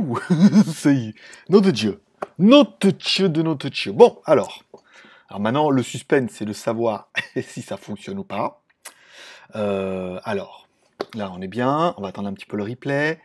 C'est 0.74 1.14
de 1.48 1.70
Dieu. 1.70 2.02
Nom 2.38 2.66
de 2.80 2.90
Dieu 2.90 3.28
de 3.28 3.42
notre 3.42 3.68
Dieu. 3.68 3.92
Bon, 3.92 4.20
alors. 4.24 4.64
Alors 5.28 5.40
maintenant, 5.40 5.70
le 5.70 5.82
suspense, 5.82 6.32
c'est 6.32 6.44
de 6.44 6.52
savoir 6.52 7.10
si 7.42 7.62
ça 7.62 7.76
fonctionne 7.76 8.18
ou 8.18 8.24
pas. 8.24 8.62
Euh, 9.54 10.20
alors, 10.24 10.66
là, 11.14 11.30
on 11.32 11.40
est 11.40 11.48
bien. 11.48 11.94
On 11.96 12.02
va 12.02 12.08
attendre 12.08 12.28
un 12.28 12.34
petit 12.34 12.46
peu 12.46 12.56
le 12.56 12.64
replay. 12.64 13.20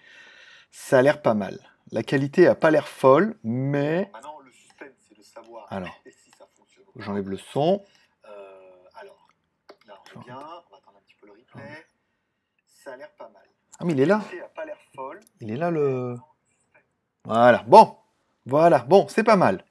Ça 0.72 1.00
a 1.00 1.02
l'air 1.02 1.22
pas 1.22 1.34
mal. 1.34 1.60
La 1.92 2.04
qualité 2.04 2.48
a 2.48 2.56
pas 2.56 2.72
l'air 2.72 2.88
folle, 2.88 3.36
mais... 3.44 4.10
Maintenant, 4.14 4.40
le 4.46 4.52
suspense, 4.52 4.94
c'est 5.08 5.18
de 5.18 5.24
savoir 5.24 5.66
Alors. 5.72 5.90
si 6.06 6.32
ça 6.38 6.46
fonctionne 6.56 6.84
ou 6.88 7.00
pas. 7.00 7.04
J'enlève 7.04 7.30
le 7.30 7.38
son. 7.38 7.84
Euh, 8.26 8.30
alors, 8.96 9.28
là, 9.88 9.96
on 10.16 10.22
est 10.22 10.26
bien. 10.26 10.38
On 10.38 10.72
va 10.72 10.78
attendre 10.78 10.98
un 10.98 11.02
petit 11.02 11.16
peu 11.20 11.26
le 11.28 11.34
replay. 11.34 11.86
Ça 12.68 12.94
a 12.94 12.98
l'air 12.98 13.12
pas 13.18 13.30
mal. 13.30 13.44
Ah, 13.80 13.86
mais 13.86 13.94
il 13.94 14.00
est 14.00 14.06
là. 14.06 14.22
Il 15.42 15.52
est 15.52 15.58
là, 15.58 15.72
le... 15.72 16.16
Voilà. 17.26 17.64
Bon. 17.68 17.96
Voilà. 18.46 18.80
Bon, 18.88 19.06
c'est 19.10 19.24
pas 19.24 19.36
mal. 19.36 19.64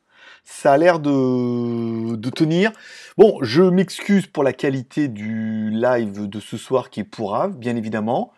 Ça 0.44 0.72
a 0.72 0.76
l'air 0.78 0.98
de, 1.00 2.30
tenir. 2.30 2.72
Bon, 3.16 3.38
je 3.42 3.62
m'excuse 3.62 4.26
pour 4.26 4.44
la 4.44 4.52
qualité 4.52 5.08
du 5.08 5.70
live 5.70 6.28
de 6.28 6.40
ce 6.40 6.56
soir 6.56 6.90
qui 6.90 7.00
est 7.00 7.04
pourrave, 7.04 7.56
bien 7.58 7.76
évidemment. 7.76 8.32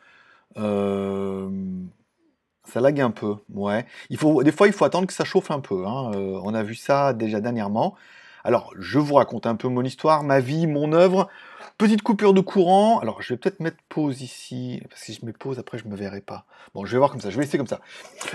Euh, 0.57 1.49
ça 2.65 2.81
lag 2.81 3.01
un 3.01 3.11
peu, 3.11 3.37
ouais. 3.55 3.87
Il 4.11 4.19
faut, 4.19 4.43
des 4.43 4.53
fois, 4.53 4.67
il 4.67 4.73
faut 4.73 4.85
attendre 4.85 5.07
que 5.07 5.13
ça 5.13 5.25
chauffe 5.25 5.51
un 5.51 5.61
peu. 5.61 5.87
hein. 5.87 6.13
Euh, 6.15 6.41
on 6.43 6.55
a 6.55 6.63
vu 6.63 6.75
ça 6.75 7.13
déjà 7.13 7.41
dernièrement. 7.41 7.95
Alors, 8.45 8.73
je 8.79 8.99
vous 8.99 9.15
raconte 9.15 9.47
un 9.47 9.57
peu 9.57 9.69
mon 9.69 9.83
histoire, 9.83 10.23
ma 10.25 10.41
vie, 10.41 10.67
mon 10.67 10.93
œuvre. 10.93 11.29
Petite 11.81 12.03
coupure 12.03 12.35
de 12.35 12.43
courant. 12.43 12.99
Alors, 12.99 13.23
je 13.23 13.33
vais 13.33 13.39
peut-être 13.39 13.59
mettre 13.59 13.79
pause 13.89 14.21
ici, 14.21 14.83
parce 14.91 15.01
que 15.01 15.07
si 15.07 15.15
je 15.15 15.25
mets 15.25 15.33
pause, 15.33 15.59
après, 15.59 15.79
je 15.79 15.89
me 15.89 15.97
verrai 15.97 16.21
pas. 16.21 16.45
Bon, 16.75 16.85
je 16.85 16.93
vais 16.93 16.99
voir 16.99 17.11
comme 17.11 17.23
ça. 17.23 17.31
Je 17.31 17.37
vais 17.37 17.45
laisser 17.45 17.57
comme 17.57 17.67
ça. 17.67 17.81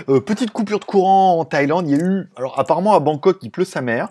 Euh, 0.08 0.18
petite 0.18 0.50
coupure 0.50 0.80
de 0.80 0.84
courant 0.84 1.38
en 1.38 1.44
Thaïlande. 1.44 1.88
Il 1.88 1.96
y 1.96 2.02
a 2.02 2.04
eu, 2.04 2.28
alors 2.34 2.58
apparemment 2.58 2.94
à 2.94 2.98
Bangkok, 2.98 3.38
il 3.42 3.52
pleut 3.52 3.64
sa 3.64 3.82
mère. 3.82 4.08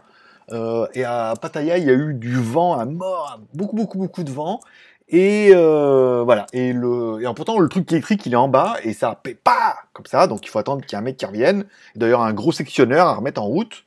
Euh, 0.53 0.87
et 0.93 1.03
à 1.03 1.33
Pattaya, 1.41 1.77
il 1.77 1.83
y 1.83 1.89
a 1.89 1.93
eu 1.93 2.13
du 2.13 2.37
vent 2.37 2.79
à 2.79 2.85
mort, 2.85 3.41
beaucoup, 3.53 3.75
beaucoup, 3.75 3.97
beaucoup 3.97 4.23
de 4.23 4.31
vent. 4.31 4.61
Et 5.09 5.49
euh, 5.51 6.23
voilà. 6.23 6.45
Et, 6.53 6.71
le, 6.71 7.19
pourtant, 7.33 7.59
le 7.59 7.67
truc 7.67 7.91
électrique, 7.91 8.25
il 8.25 8.31
est 8.31 8.37
en 8.37 8.47
bas 8.47 8.77
et 8.83 8.93
ça 8.93 9.19
paie 9.21 9.35
pas 9.35 9.75
comme 9.91 10.05
ça. 10.05 10.27
Donc, 10.27 10.45
il 10.45 10.49
faut 10.49 10.59
attendre 10.59 10.81
qu'il 10.85 10.93
y 10.93 10.95
ait 10.95 10.99
un 10.99 11.03
mec 11.03 11.17
qui 11.17 11.25
revienne. 11.25 11.65
D'ailleurs, 11.95 12.21
un 12.21 12.31
gros 12.31 12.53
sectionneur 12.53 13.07
à 13.07 13.15
remettre 13.15 13.41
en 13.41 13.47
route. 13.47 13.83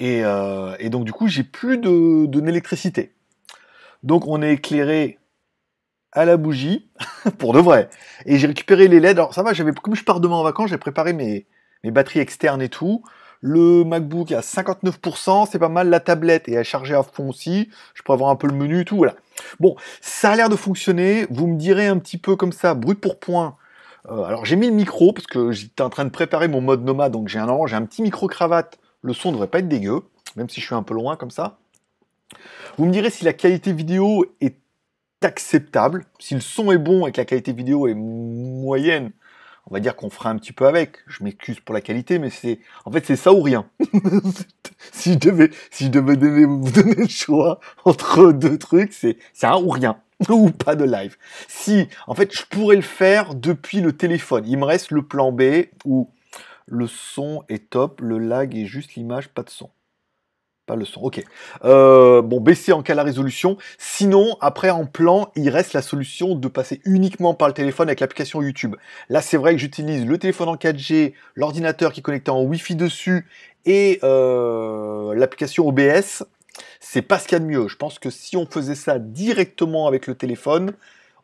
Et, 0.00 0.24
donc, 0.90 1.04
du 1.04 1.12
coup, 1.12 1.28
j'ai 1.28 1.44
plus 1.44 1.78
de, 1.78 2.26
de 2.26 2.40
d'électricité. 2.40 3.12
Donc, 4.02 4.26
on 4.26 4.42
est 4.42 4.54
éclairé 4.54 5.18
à 6.12 6.24
la 6.24 6.36
bougie, 6.36 6.90
pour 7.38 7.52
de 7.52 7.60
vrai. 7.60 7.88
Et 8.26 8.38
j'ai 8.38 8.46
récupéré 8.46 8.88
les 8.88 9.00
LED. 9.00 9.18
Alors, 9.18 9.34
ça 9.34 9.42
va, 9.42 9.52
j'avais, 9.52 9.72
comme 9.72 9.94
je 9.94 10.04
pars 10.04 10.20
demain 10.20 10.36
en 10.36 10.42
vacances, 10.42 10.70
j'ai 10.70 10.78
préparé 10.78 11.12
mes, 11.12 11.46
mes 11.84 11.90
batteries 11.90 12.20
externes 12.20 12.62
et 12.62 12.68
tout. 12.68 13.02
Le 13.44 13.82
MacBook 13.82 14.30
est 14.30 14.36
à 14.36 14.40
59%, 14.40 15.48
c'est 15.50 15.58
pas 15.58 15.68
mal. 15.68 15.88
La 15.88 15.98
tablette 15.98 16.48
est 16.48 16.56
à 16.56 16.62
charger 16.62 16.94
à 16.94 17.02
fond 17.02 17.28
aussi. 17.28 17.68
Je 17.94 18.02
pourrais 18.02 18.14
avoir 18.14 18.30
un 18.30 18.36
peu 18.36 18.46
le 18.46 18.54
menu 18.54 18.80
et 18.80 18.84
tout, 18.84 18.96
voilà. 18.96 19.16
Bon, 19.58 19.74
ça 20.00 20.30
a 20.30 20.36
l'air 20.36 20.48
de 20.48 20.54
fonctionner. 20.54 21.26
Vous 21.28 21.48
me 21.48 21.56
direz 21.56 21.88
un 21.88 21.98
petit 21.98 22.18
peu 22.18 22.36
comme 22.36 22.52
ça, 22.52 22.74
brut 22.74 23.00
pour 23.00 23.18
point. 23.18 23.56
Euh, 24.10 24.22
alors 24.22 24.44
j'ai 24.44 24.56
mis 24.56 24.68
le 24.68 24.74
micro 24.74 25.12
parce 25.12 25.26
que 25.26 25.50
j'étais 25.50 25.82
en 25.82 25.90
train 25.90 26.04
de 26.04 26.10
préparer 26.10 26.48
mon 26.48 26.60
mode 26.60 26.84
nomade, 26.84 27.12
donc 27.12 27.28
j'ai 27.28 27.38
un 27.38 27.66
j'ai 27.66 27.76
un 27.76 27.84
petit 27.84 28.02
micro 28.02 28.28
cravate. 28.28 28.78
Le 29.02 29.12
son 29.12 29.32
devrait 29.32 29.48
pas 29.48 29.58
être 29.58 29.68
dégueu, 29.68 30.02
même 30.36 30.48
si 30.48 30.60
je 30.60 30.66
suis 30.66 30.74
un 30.74 30.84
peu 30.84 30.94
loin 30.94 31.16
comme 31.16 31.30
ça. 31.30 31.58
Vous 32.78 32.86
me 32.86 32.92
direz 32.92 33.10
si 33.10 33.24
la 33.24 33.32
qualité 33.32 33.72
vidéo 33.72 34.24
est 34.40 34.56
acceptable, 35.22 36.04
si 36.18 36.34
le 36.34 36.40
son 36.40 36.72
est 36.72 36.78
bon 36.78 37.06
et 37.06 37.12
que 37.12 37.20
la 37.20 37.24
qualité 37.24 37.52
vidéo 37.52 37.86
est 37.86 37.94
moyenne. 37.94 39.12
On 39.70 39.74
va 39.74 39.80
dire 39.80 39.94
qu'on 39.94 40.10
fera 40.10 40.30
un 40.30 40.36
petit 40.36 40.52
peu 40.52 40.66
avec. 40.66 40.98
Je 41.06 41.22
m'excuse 41.22 41.60
pour 41.60 41.74
la 41.74 41.80
qualité, 41.80 42.18
mais 42.18 42.30
c'est 42.30 42.58
en 42.84 42.90
fait 42.90 43.06
c'est 43.06 43.16
ça 43.16 43.32
ou 43.32 43.42
rien. 43.42 43.66
si 44.92 45.12
je 45.12 45.18
devais 45.18 45.50
si 45.70 45.84
je 45.86 45.90
devais 45.90 46.16
donner, 46.16 46.44
vous 46.44 46.70
donner 46.70 46.94
le 46.96 47.08
choix 47.08 47.60
entre 47.84 48.32
deux 48.32 48.58
trucs, 48.58 48.92
c'est 48.92 49.18
c'est 49.32 49.46
un 49.46 49.56
ou 49.56 49.68
rien 49.68 49.98
ou 50.28 50.50
pas 50.50 50.74
de 50.74 50.84
live. 50.84 51.16
Si 51.46 51.88
en 52.08 52.14
fait 52.14 52.34
je 52.36 52.42
pourrais 52.46 52.76
le 52.76 52.82
faire 52.82 53.34
depuis 53.34 53.80
le 53.80 53.92
téléphone. 53.92 54.44
Il 54.46 54.58
me 54.58 54.64
reste 54.64 54.90
le 54.90 55.02
plan 55.02 55.30
B 55.30 55.66
où 55.84 56.10
le 56.66 56.86
son 56.86 57.44
est 57.48 57.70
top, 57.70 58.00
le 58.00 58.18
lag 58.18 58.56
est 58.56 58.66
juste 58.66 58.94
l'image, 58.94 59.28
pas 59.28 59.42
de 59.42 59.50
son. 59.50 59.70
Le 60.76 60.84
son, 60.84 61.00
ok. 61.00 61.22
Euh, 61.64 62.22
bon, 62.22 62.40
baisser 62.40 62.72
en 62.72 62.82
cas 62.82 62.94
la 62.94 63.02
résolution. 63.02 63.56
Sinon, 63.78 64.36
après 64.40 64.70
en 64.70 64.86
plan, 64.86 65.30
il 65.36 65.50
reste 65.50 65.72
la 65.72 65.82
solution 65.82 66.34
de 66.34 66.48
passer 66.48 66.80
uniquement 66.84 67.34
par 67.34 67.48
le 67.48 67.54
téléphone 67.54 67.88
avec 67.88 68.00
l'application 68.00 68.42
YouTube. 68.42 68.76
Là, 69.08 69.20
c'est 69.20 69.36
vrai 69.36 69.52
que 69.52 69.58
j'utilise 69.58 70.06
le 70.06 70.18
téléphone 70.18 70.48
en 70.48 70.56
4G, 70.56 71.14
l'ordinateur 71.34 71.92
qui 71.92 72.00
est 72.00 72.02
connecté 72.02 72.30
en 72.30 72.42
Wi-Fi 72.42 72.76
dessus 72.76 73.26
et 73.64 74.00
euh, 74.02 75.14
l'application 75.14 75.66
OBS. 75.68 76.24
C'est 76.80 77.02
pas 77.02 77.18
ce 77.18 77.28
qu'il 77.28 77.36
y 77.36 77.40
a 77.40 77.44
de 77.44 77.46
mieux. 77.46 77.68
Je 77.68 77.76
pense 77.76 77.98
que 77.98 78.10
si 78.10 78.36
on 78.36 78.46
faisait 78.46 78.74
ça 78.74 78.98
directement 78.98 79.86
avec 79.86 80.06
le 80.06 80.14
téléphone, 80.14 80.72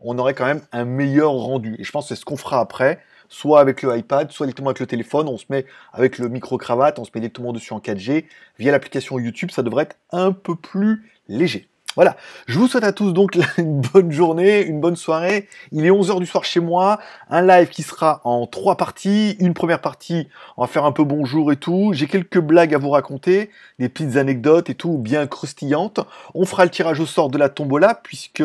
on 0.01 0.19
aurait 0.19 0.35
quand 0.35 0.47
même 0.47 0.63
un 0.73 0.85
meilleur 0.85 1.33
rendu. 1.33 1.77
Et 1.79 1.85
je 1.85 1.91
pense 1.91 2.09
que 2.09 2.15
c'est 2.15 2.21
ce 2.21 2.25
qu'on 2.25 2.37
fera 2.37 2.61
après 2.61 3.01
soit 3.29 3.61
avec 3.61 3.83
le 3.83 3.97
iPad, 3.97 4.31
soit 4.31 4.47
directement 4.47 4.71
avec 4.71 4.81
le 4.81 4.87
téléphone. 4.87 5.29
On 5.29 5.39
se 5.39 5.47
met 5.51 5.67
avec 5.93 6.19
le 6.19 6.29
micro-cravate, 6.29 6.99
on 6.99 7.05
se 7.05 7.11
met 7.15 7.21
directement 7.21 7.53
dessus 7.53 7.73
en 7.73 7.79
4G. 7.79 8.25
Via 8.59 8.73
l'application 8.73 9.19
YouTube, 9.19 9.51
ça 9.51 9.63
devrait 9.63 9.85
être 9.85 9.97
un 10.13 10.33
peu 10.33 10.55
plus 10.55 11.11
léger. 11.29 11.69
Voilà, 11.99 12.17
je 12.47 12.57
vous 12.57 12.69
souhaite 12.69 12.85
à 12.85 12.93
tous 12.93 13.13
donc 13.13 13.37
une 13.59 13.81
bonne 13.81 14.13
journée, 14.13 14.65
une 14.65 14.81
bonne 14.81 14.95
soirée. 14.95 15.49
Il 15.73 15.85
est 15.85 15.91
11h 15.91 16.21
du 16.21 16.27
soir 16.27 16.45
chez 16.45 16.61
moi, 16.61 17.01
un 17.29 17.45
live 17.45 17.71
qui 17.71 17.83
sera 17.83 18.21
en 18.23 18.47
trois 18.47 18.77
parties. 18.77 19.37
Une 19.41 19.53
première 19.53 19.81
partie, 19.81 20.29
on 20.57 20.63
va 20.63 20.69
faire 20.69 20.85
un 20.85 20.93
peu 20.93 21.03
bonjour 21.03 21.51
et 21.51 21.57
tout. 21.57 21.91
J'ai 21.95 22.07
quelques 22.07 22.39
blagues 22.39 22.73
à 22.73 22.79
vous 22.79 22.91
raconter, 22.91 23.51
des 23.81 23.89
petites 23.89 24.17
anecdotes 24.17 24.71
et 24.71 24.77
tout, 24.77 24.97
bien 24.97 25.27
croustillantes. 25.27 25.99
On 26.35 26.45
fera 26.45 26.65
le 26.65 26.71
tirage 26.71 27.01
au 27.01 27.07
sort 27.07 27.31
de 27.31 27.39
la 27.39 27.49
tombola, 27.49 27.99
puisque 28.01 28.45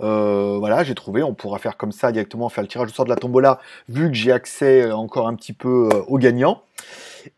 euh, 0.00 0.56
voilà, 0.58 0.84
j'ai 0.84 0.94
trouvé, 0.94 1.22
on 1.22 1.34
pourra 1.34 1.58
faire 1.58 1.76
comme 1.76 1.92
ça 1.92 2.12
directement, 2.12 2.48
faire 2.48 2.62
le 2.62 2.68
tirage 2.68 2.88
au 2.88 2.92
sort 2.92 3.04
de 3.04 3.10
la 3.10 3.16
tombola, 3.16 3.60
vu 3.88 4.08
que 4.08 4.14
j'ai 4.14 4.32
accès 4.32 4.90
encore 4.90 5.28
un 5.28 5.34
petit 5.34 5.52
peu 5.52 5.88
euh, 5.92 6.02
aux 6.08 6.18
gagnants. 6.18 6.62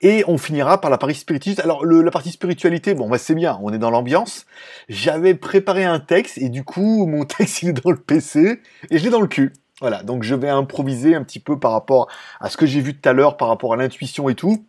Et 0.00 0.24
on 0.28 0.38
finira 0.38 0.80
par 0.80 0.90
la 0.90 0.96
partie 0.96 1.14
spiritualité. 1.14 1.62
Alors 1.62 1.84
la 1.84 2.10
partie 2.10 2.30
spiritualité, 2.30 2.94
bon 2.94 3.08
bah 3.08 3.18
c'est 3.18 3.34
bien, 3.34 3.58
on 3.62 3.72
est 3.72 3.78
dans 3.78 3.90
l'ambiance. 3.90 4.46
J'avais 4.88 5.34
préparé 5.34 5.84
un 5.84 6.00
texte 6.00 6.38
et 6.38 6.48
du 6.48 6.64
coup 6.64 7.06
mon 7.06 7.24
texte 7.24 7.62
il 7.62 7.70
est 7.70 7.84
dans 7.84 7.90
le 7.90 7.98
PC 7.98 8.60
et 8.90 8.98
je 8.98 9.04
l'ai 9.04 9.10
dans 9.10 9.20
le 9.20 9.26
cul. 9.26 9.52
Voilà, 9.80 10.02
donc 10.02 10.22
je 10.22 10.34
vais 10.34 10.48
improviser 10.48 11.14
un 11.14 11.22
petit 11.22 11.40
peu 11.40 11.58
par 11.58 11.72
rapport 11.72 12.08
à 12.40 12.48
ce 12.48 12.56
que 12.56 12.64
j'ai 12.64 12.80
vu 12.80 12.94
tout 12.94 13.08
à 13.08 13.12
l'heure, 13.12 13.36
par 13.36 13.48
rapport 13.48 13.74
à 13.74 13.76
l'intuition 13.76 14.28
et 14.28 14.34
tout. 14.34 14.64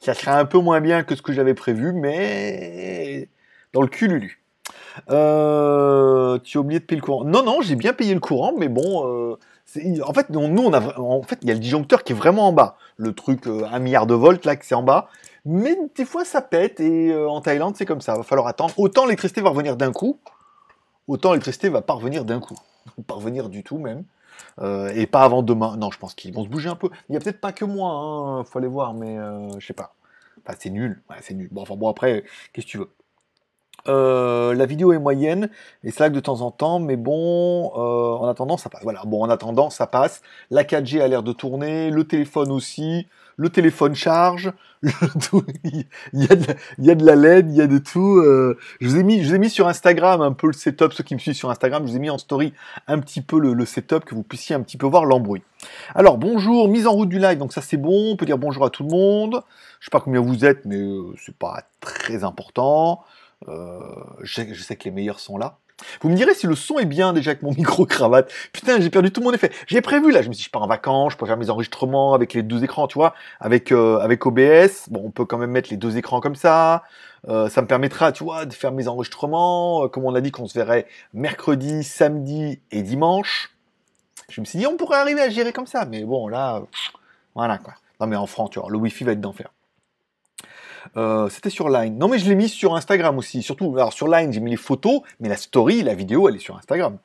Ça 0.00 0.12
sera 0.12 0.38
un 0.38 0.44
peu 0.44 0.58
moins 0.58 0.80
bien 0.80 1.04
que 1.04 1.14
ce 1.14 1.22
que 1.22 1.32
j'avais 1.32 1.54
prévu, 1.54 1.92
mais 1.92 3.28
dans 3.72 3.80
le 3.80 3.88
cul 3.88 4.08
Lulu. 4.08 4.40
Euh, 5.10 6.38
tu 6.42 6.58
as 6.58 6.60
oublié 6.60 6.80
de 6.80 6.84
payer 6.84 7.00
le 7.00 7.04
courant. 7.04 7.24
Non, 7.24 7.42
non, 7.42 7.60
j'ai 7.62 7.76
bien 7.76 7.92
payé 7.92 8.14
le 8.14 8.20
courant, 8.20 8.52
mais 8.56 8.68
bon, 8.68 9.06
euh, 9.06 9.36
en 10.04 10.12
fait, 10.12 10.30
nous, 10.30 10.66
en 10.66 11.22
fait, 11.22 11.38
il 11.42 11.48
y 11.48 11.50
a 11.50 11.54
le 11.54 11.60
disjoncteur 11.60 12.02
qui 12.04 12.12
est 12.12 12.16
vraiment 12.16 12.48
en 12.48 12.52
bas. 12.52 12.76
Le 12.96 13.12
truc, 13.12 13.46
euh, 13.46 13.64
un 13.70 13.78
milliard 13.78 14.06
de 14.06 14.14
volts, 14.14 14.44
là, 14.44 14.56
que 14.56 14.64
c'est 14.64 14.74
en 14.74 14.82
bas. 14.82 15.08
Mais 15.44 15.76
des 15.94 16.04
fois, 16.04 16.24
ça 16.24 16.42
pète, 16.42 16.80
et 16.80 17.10
euh, 17.12 17.28
en 17.28 17.40
Thaïlande, 17.40 17.76
c'est 17.76 17.86
comme 17.86 18.00
ça. 18.00 18.14
Va 18.14 18.22
falloir 18.22 18.46
attendre. 18.46 18.74
Autant 18.78 19.04
l'électricité 19.04 19.40
va 19.40 19.50
revenir 19.50 19.76
d'un 19.76 19.92
coup, 19.92 20.18
autant 21.08 21.30
l'électricité 21.30 21.68
va 21.68 21.82
pas 21.82 21.94
revenir 21.94 22.24
d'un 22.24 22.40
coup. 22.40 22.56
Pas 23.06 23.14
revenir 23.14 23.48
du 23.48 23.62
tout, 23.62 23.78
même. 23.78 24.04
Euh, 24.60 24.90
et 24.94 25.06
pas 25.06 25.22
avant 25.22 25.42
demain. 25.42 25.76
Non, 25.76 25.90
je 25.90 25.98
pense 25.98 26.14
qu'ils 26.14 26.34
vont 26.34 26.44
se 26.44 26.48
bouger 26.48 26.68
un 26.68 26.76
peu. 26.76 26.90
Il 27.08 27.14
y 27.14 27.16
a 27.16 27.20
peut-être 27.20 27.40
pas 27.40 27.52
que 27.52 27.64
moi, 27.64 27.90
hein, 27.90 28.44
faut 28.44 28.58
aller 28.58 28.68
voir, 28.68 28.94
mais 28.94 29.16
je 29.58 29.64
sais 29.64 29.72
pas. 29.72 29.94
C'est 30.58 30.70
nul. 30.70 31.00
Ouais, 31.08 31.16
c'est 31.20 31.34
nul. 31.34 31.48
Bon, 31.52 31.62
enfin, 31.62 31.76
bon, 31.76 31.88
après, 31.88 32.24
qu'est-ce 32.52 32.66
que 32.66 32.70
tu 32.70 32.78
veux? 32.78 32.90
Euh, 33.88 34.54
la 34.54 34.66
vidéo 34.66 34.92
est 34.92 34.98
moyenne 34.98 35.48
et 35.84 35.90
ça 35.90 36.04
lag 36.04 36.12
de 36.12 36.20
temps 36.20 36.40
en 36.42 36.50
temps, 36.50 36.80
mais 36.80 36.96
bon, 36.96 37.72
euh, 37.76 38.16
en 38.18 38.26
attendant, 38.28 38.56
ça 38.56 38.68
passe. 38.68 38.82
Voilà, 38.82 39.02
bon, 39.06 39.22
en 39.22 39.30
attendant, 39.30 39.70
ça 39.70 39.86
passe. 39.86 40.22
La 40.50 40.64
4G 40.64 41.00
a 41.00 41.08
l'air 41.08 41.22
de 41.22 41.32
tourner, 41.32 41.90
le 41.90 42.04
téléphone 42.04 42.50
aussi, 42.52 43.06
le 43.36 43.48
téléphone 43.48 43.94
charge, 43.94 44.52
il 44.82 45.86
y, 46.12 46.24
a 46.90 46.94
de 46.94 47.04
la, 47.04 47.14
LED, 47.14 47.50
il 47.50 47.56
y 47.56 47.62
a 47.62 47.66
de 47.66 47.78
tout. 47.78 48.18
euh, 48.18 48.58
je, 48.80 48.88
vous 48.88 48.98
ai 48.98 49.02
mis, 49.02 49.22
je 49.22 49.28
vous 49.28 49.34
ai 49.34 49.38
mis 49.38 49.48
sur 49.48 49.66
Instagram 49.66 50.20
un 50.20 50.32
peu 50.32 50.46
le 50.46 50.52
setup, 50.52 50.92
ceux 50.92 51.04
qui 51.04 51.14
me 51.14 51.18
suivent 51.18 51.34
sur 51.34 51.50
Instagram, 51.50 51.82
je 51.86 51.90
vous 51.90 51.96
ai 51.96 52.00
mis 52.00 52.10
en 52.10 52.18
story 52.18 52.52
un 52.86 52.98
petit 52.98 53.22
peu 53.22 53.38
le, 53.38 53.54
le 53.54 53.64
setup, 53.64 54.04
que 54.04 54.14
vous 54.14 54.22
puissiez 54.22 54.54
un 54.54 54.60
petit 54.60 54.76
peu 54.76 54.86
voir 54.86 55.06
l'embrouille. 55.06 55.42
Alors, 55.94 56.18
bonjour, 56.18 56.68
mise 56.68 56.86
en 56.86 56.92
route 56.92 57.08
du 57.08 57.18
live, 57.18 57.38
donc 57.38 57.52
ça 57.52 57.62
c'est 57.62 57.78
bon, 57.78 58.12
on 58.12 58.16
peut 58.16 58.26
dire 58.26 58.38
bonjour 58.38 58.64
à 58.64 58.70
tout 58.70 58.82
le 58.82 58.90
monde. 58.90 59.42
Je 59.80 59.86
sais 59.86 59.90
pas 59.90 60.00
combien 60.00 60.20
vous 60.20 60.44
êtes, 60.44 60.66
mais 60.66 60.76
euh, 60.76 61.14
c'est 61.16 61.34
pas 61.34 61.62
très 61.80 62.24
important. 62.24 63.02
Euh, 63.48 63.80
je, 64.22 64.62
sais, 64.62 64.76
que 64.76 64.84
les 64.84 64.90
meilleurs 64.90 65.20
sont 65.20 65.38
là. 65.38 65.58
Vous 66.02 66.10
me 66.10 66.14
direz 66.14 66.34
si 66.34 66.46
le 66.46 66.54
son 66.54 66.78
est 66.78 66.84
bien 66.84 67.14
déjà 67.14 67.30
avec 67.30 67.42
mon 67.42 67.52
micro-cravate. 67.56 68.30
Putain, 68.52 68.80
j'ai 68.80 68.90
perdu 68.90 69.10
tout 69.10 69.22
mon 69.22 69.32
effet. 69.32 69.50
J'ai 69.66 69.80
prévu 69.80 70.10
là, 70.10 70.20
je 70.20 70.28
me 70.28 70.34
suis 70.34 70.42
dit, 70.42 70.46
je 70.46 70.50
pars 70.50 70.62
en 70.62 70.66
vacances, 70.66 71.12
je 71.12 71.16
peux 71.16 71.26
faire 71.26 71.38
mes 71.38 71.48
enregistrements 71.48 72.12
avec 72.12 72.34
les 72.34 72.42
deux 72.42 72.62
écrans, 72.64 72.86
tu 72.86 72.94
vois, 72.94 73.14
avec, 73.40 73.72
euh, 73.72 73.98
avec 73.98 74.26
OBS. 74.26 74.88
Bon, 74.90 75.02
on 75.04 75.10
peut 75.10 75.24
quand 75.24 75.38
même 75.38 75.50
mettre 75.50 75.70
les 75.70 75.78
deux 75.78 75.96
écrans 75.96 76.20
comme 76.20 76.34
ça. 76.34 76.82
Euh, 77.28 77.48
ça 77.48 77.62
me 77.62 77.66
permettra, 77.66 78.12
tu 78.12 78.24
vois, 78.24 78.44
de 78.44 78.52
faire 78.52 78.72
mes 78.72 78.88
enregistrements. 78.88 79.88
Comme 79.88 80.04
on 80.04 80.14
a 80.14 80.20
dit 80.20 80.30
qu'on 80.30 80.46
se 80.46 80.54
verrait 80.54 80.86
mercredi, 81.14 81.82
samedi 81.82 82.60
et 82.70 82.82
dimanche. 82.82 83.50
Je 84.28 84.40
me 84.40 84.46
suis 84.46 84.58
dit, 84.58 84.66
on 84.66 84.76
pourrait 84.76 84.98
arriver 84.98 85.22
à 85.22 85.30
gérer 85.30 85.52
comme 85.52 85.66
ça. 85.66 85.86
Mais 85.86 86.04
bon, 86.04 86.28
là, 86.28 86.62
voilà 87.34 87.58
quoi. 87.58 87.74
Non, 88.00 88.06
mais 88.06 88.16
en 88.16 88.26
France, 88.26 88.50
tu 88.50 88.60
vois, 88.60 88.70
le 88.70 88.78
Wi-Fi 88.78 89.04
va 89.04 89.12
être 89.12 89.20
d'enfer. 89.20 89.50
Euh, 90.96 91.28
c'était 91.28 91.50
sur 91.50 91.68
Line. 91.68 91.98
Non, 91.98 92.08
mais 92.08 92.18
je 92.18 92.28
l'ai 92.28 92.34
mis 92.34 92.48
sur 92.48 92.74
Instagram 92.74 93.18
aussi. 93.18 93.42
Surtout, 93.42 93.72
alors 93.76 93.92
sur 93.92 94.08
Line, 94.08 94.32
j'ai 94.32 94.40
mis 94.40 94.50
les 94.50 94.56
photos, 94.56 95.02
mais 95.20 95.28
la 95.28 95.36
story, 95.36 95.82
la 95.82 95.94
vidéo, 95.94 96.28
elle 96.28 96.36
est 96.36 96.40
sur 96.40 96.56
Instagram. 96.56 96.98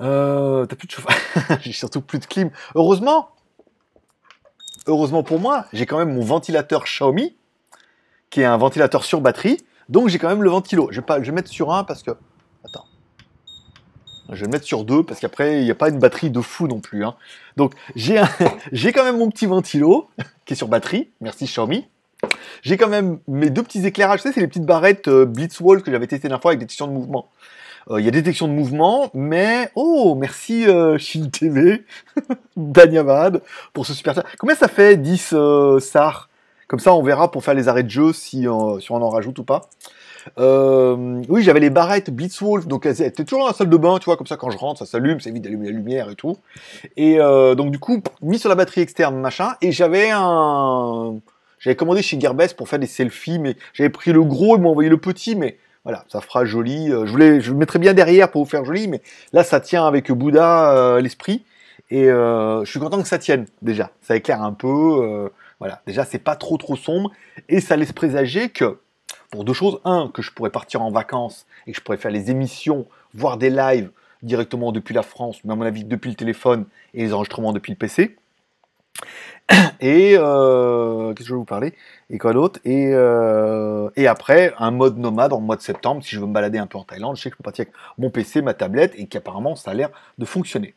Euh, 0.00 0.66
T'as 0.66 0.76
plus 0.76 0.86
de 0.86 0.92
chauffage. 0.92 1.16
j'ai 1.60 1.72
surtout 1.72 2.00
plus 2.00 2.18
de 2.18 2.26
clim. 2.26 2.50
Heureusement, 2.74 3.30
heureusement 4.86 5.22
pour 5.22 5.40
moi, 5.40 5.66
j'ai 5.72 5.86
quand 5.86 5.98
même 5.98 6.14
mon 6.14 6.22
ventilateur 6.22 6.84
Xiaomi, 6.84 7.36
qui 8.30 8.40
est 8.40 8.46
un 8.46 8.56
ventilateur 8.56 9.04
sur 9.04 9.20
batterie. 9.20 9.58
Donc 9.88 10.08
j'ai 10.08 10.18
quand 10.18 10.28
même 10.28 10.42
le 10.42 10.50
ventilo. 10.50 10.88
Je 10.90 11.00
vais, 11.00 11.06
pas, 11.06 11.20
je 11.20 11.26
vais 11.26 11.34
mettre 11.34 11.50
sur 11.50 11.72
un 11.72 11.84
parce 11.84 12.02
que. 12.02 12.12
Attends. 12.64 12.84
Je 14.28 14.36
vais 14.36 14.46
le 14.46 14.52
mettre 14.52 14.64
sur 14.64 14.84
deux 14.84 15.02
parce 15.02 15.18
qu'après, 15.18 15.60
il 15.60 15.64
n'y 15.64 15.70
a 15.70 15.74
pas 15.74 15.88
une 15.88 15.98
batterie 15.98 16.30
de 16.30 16.40
fou 16.40 16.68
non 16.68 16.80
plus. 16.80 17.04
Hein. 17.04 17.16
Donc 17.56 17.74
j'ai 17.96 18.22
j'ai 18.72 18.92
quand 18.92 19.04
même 19.04 19.18
mon 19.18 19.28
petit 19.28 19.46
ventilo 19.46 20.08
qui 20.44 20.54
est 20.54 20.56
sur 20.56 20.68
batterie. 20.68 21.10
Merci 21.20 21.46
Xiaomi. 21.46 21.88
J'ai 22.62 22.76
quand 22.76 22.88
même 22.88 23.18
mes 23.28 23.50
deux 23.50 23.62
petits 23.62 23.86
éclairages. 23.86 24.22
Tu 24.22 24.32
c'est 24.32 24.40
les 24.40 24.48
petites 24.48 24.66
barrettes 24.66 25.08
euh, 25.08 25.24
Blitzwall 25.24 25.82
que 25.82 25.90
j'avais 25.90 26.06
testé 26.06 26.28
la 26.28 26.30
dernière 26.30 26.42
fois 26.42 26.50
avec 26.52 26.60
détection 26.60 26.86
de 26.86 26.92
mouvement. 26.92 27.28
Euh, 27.90 28.00
Il 28.00 28.04
y 28.04 28.08
a 28.08 28.10
détection 28.10 28.48
de 28.48 28.52
mouvement, 28.52 29.10
mais 29.14 29.70
oh, 29.74 30.14
merci 30.18 30.66
euh, 30.66 30.98
Shield 30.98 31.30
TV, 31.30 31.84
Danyavad, 32.56 33.42
pour 33.72 33.86
ce 33.86 33.94
super. 33.94 34.22
Combien 34.38 34.54
ça 34.54 34.68
fait 34.68 34.96
10 34.96 35.30
euh, 35.32 35.80
SAR 35.80 36.28
Comme 36.68 36.78
ça, 36.80 36.94
on 36.94 37.02
verra 37.02 37.30
pour 37.30 37.42
faire 37.42 37.54
les 37.54 37.68
arrêts 37.68 37.82
de 37.82 37.90
jeu 37.90 38.12
si, 38.12 38.46
euh, 38.46 38.50
on 38.50 39.02
en 39.02 39.08
rajoute 39.08 39.38
ou 39.38 39.44
pas. 39.44 39.62
Oui, 40.36 41.42
j'avais 41.42 41.60
les 41.60 41.70
barrettes 41.70 42.10
Blitzwolf, 42.10 42.66
donc 42.66 42.84
elles 42.84 43.00
étaient 43.00 43.24
toujours 43.24 43.40
dans 43.40 43.48
la 43.48 43.54
salle 43.54 43.70
de 43.70 43.76
bain, 43.76 43.98
tu 43.98 44.04
vois, 44.04 44.18
comme 44.18 44.26
ça 44.26 44.36
quand 44.36 44.50
je 44.50 44.58
rentre, 44.58 44.80
ça 44.80 44.86
s'allume, 44.86 45.18
c'est 45.18 45.30
vite 45.30 45.42
d'allumer 45.42 45.66
la 45.66 45.72
lumière 45.72 46.10
et 46.10 46.14
tout. 46.14 46.36
Et 46.98 47.16
donc 47.16 47.70
du 47.70 47.78
coup, 47.78 48.02
mis 48.20 48.38
sur 48.38 48.50
la 48.50 48.54
batterie 48.54 48.82
externe, 48.82 49.18
machin, 49.18 49.54
et 49.62 49.72
j'avais 49.72 50.10
un... 50.12 51.16
J'avais 51.60 51.76
commandé 51.76 52.02
chez 52.02 52.18
Gearbest 52.18 52.56
pour 52.56 52.68
faire 52.68 52.78
des 52.78 52.86
selfies, 52.86 53.38
mais 53.38 53.54
j'avais 53.74 53.90
pris 53.90 54.12
le 54.12 54.24
gros 54.24 54.56
et 54.56 54.58
m'ont 54.58 54.70
envoyé 54.70 54.88
le 54.88 54.96
petit, 54.96 55.36
mais 55.36 55.58
voilà, 55.84 56.04
ça 56.08 56.22
fera 56.22 56.46
joli. 56.46 56.90
Euh, 56.90 57.04
Je 57.04 57.10
voulais, 57.10 57.38
le 57.38 57.54
mettrais 57.54 57.78
bien 57.78 57.92
derrière 57.92 58.30
pour 58.30 58.42
vous 58.42 58.50
faire 58.50 58.64
joli, 58.64 58.88
mais 58.88 59.02
là, 59.34 59.44
ça 59.44 59.60
tient 59.60 59.86
avec 59.86 60.10
Bouddha 60.10 60.72
euh, 60.72 61.00
l'esprit. 61.02 61.44
Et 61.90 62.10
euh, 62.10 62.64
je 62.64 62.70
suis 62.70 62.80
content 62.80 63.00
que 63.02 63.08
ça 63.08 63.18
tienne, 63.18 63.46
déjà. 63.60 63.90
Ça 64.00 64.16
éclaire 64.16 64.42
un 64.42 64.54
peu. 64.54 65.30
voilà, 65.58 65.82
déjà, 65.86 66.04
c'est 66.04 66.18
pas 66.18 66.34
trop 66.34 66.56
trop 66.56 66.76
sombre. 66.76 67.10
Et 67.50 67.60
ça 67.60 67.76
laisse 67.76 67.92
présager 67.92 68.48
que, 68.48 68.78
pour 69.30 69.44
deux 69.44 69.52
choses. 69.52 69.80
Un, 69.84 70.10
que 70.12 70.22
je 70.22 70.32
pourrais 70.32 70.50
partir 70.50 70.80
en 70.80 70.90
vacances 70.90 71.46
et 71.66 71.72
que 71.72 71.76
je 71.76 71.82
pourrais 71.82 71.98
faire 71.98 72.10
les 72.10 72.30
émissions, 72.30 72.86
voir 73.12 73.36
des 73.36 73.50
lives 73.50 73.90
directement 74.22 74.72
depuis 74.72 74.94
la 74.94 75.02
France, 75.02 75.40
mais 75.44 75.52
à 75.52 75.56
mon 75.56 75.64
avis 75.64 75.84
depuis 75.84 76.10
le 76.10 76.16
téléphone 76.16 76.64
et 76.94 77.02
les 77.02 77.12
enregistrements 77.12 77.52
depuis 77.52 77.72
le 77.72 77.76
PC. 77.76 78.16
Et 79.80 80.14
euh, 80.16 81.12
qu'est-ce 81.14 81.24
que 81.24 81.28
je 81.28 81.34
vais 81.34 81.38
vous 81.38 81.44
parler? 81.44 81.74
Et 82.10 82.18
quoi 82.18 82.32
d'autre? 82.32 82.60
Et, 82.64 82.90
euh, 82.92 83.90
et 83.96 84.06
après, 84.06 84.52
un 84.58 84.70
mode 84.70 84.98
nomade 84.98 85.32
en 85.32 85.40
mois 85.40 85.56
de 85.56 85.62
septembre, 85.62 86.02
si 86.04 86.14
je 86.14 86.20
veux 86.20 86.26
me 86.26 86.32
balader 86.32 86.58
un 86.58 86.66
peu 86.66 86.78
en 86.78 86.84
Thaïlande, 86.84 87.16
je 87.16 87.22
sais 87.22 87.30
que 87.30 87.34
je 87.34 87.38
peux 87.38 87.44
partir 87.44 87.64
avec 87.64 87.74
mon 87.98 88.10
PC, 88.10 88.42
ma 88.42 88.54
tablette, 88.54 88.92
et 88.96 89.06
qu'apparemment 89.06 89.56
ça 89.56 89.72
a 89.72 89.74
l'air 89.74 89.90
de 90.18 90.24
fonctionner. 90.24 90.74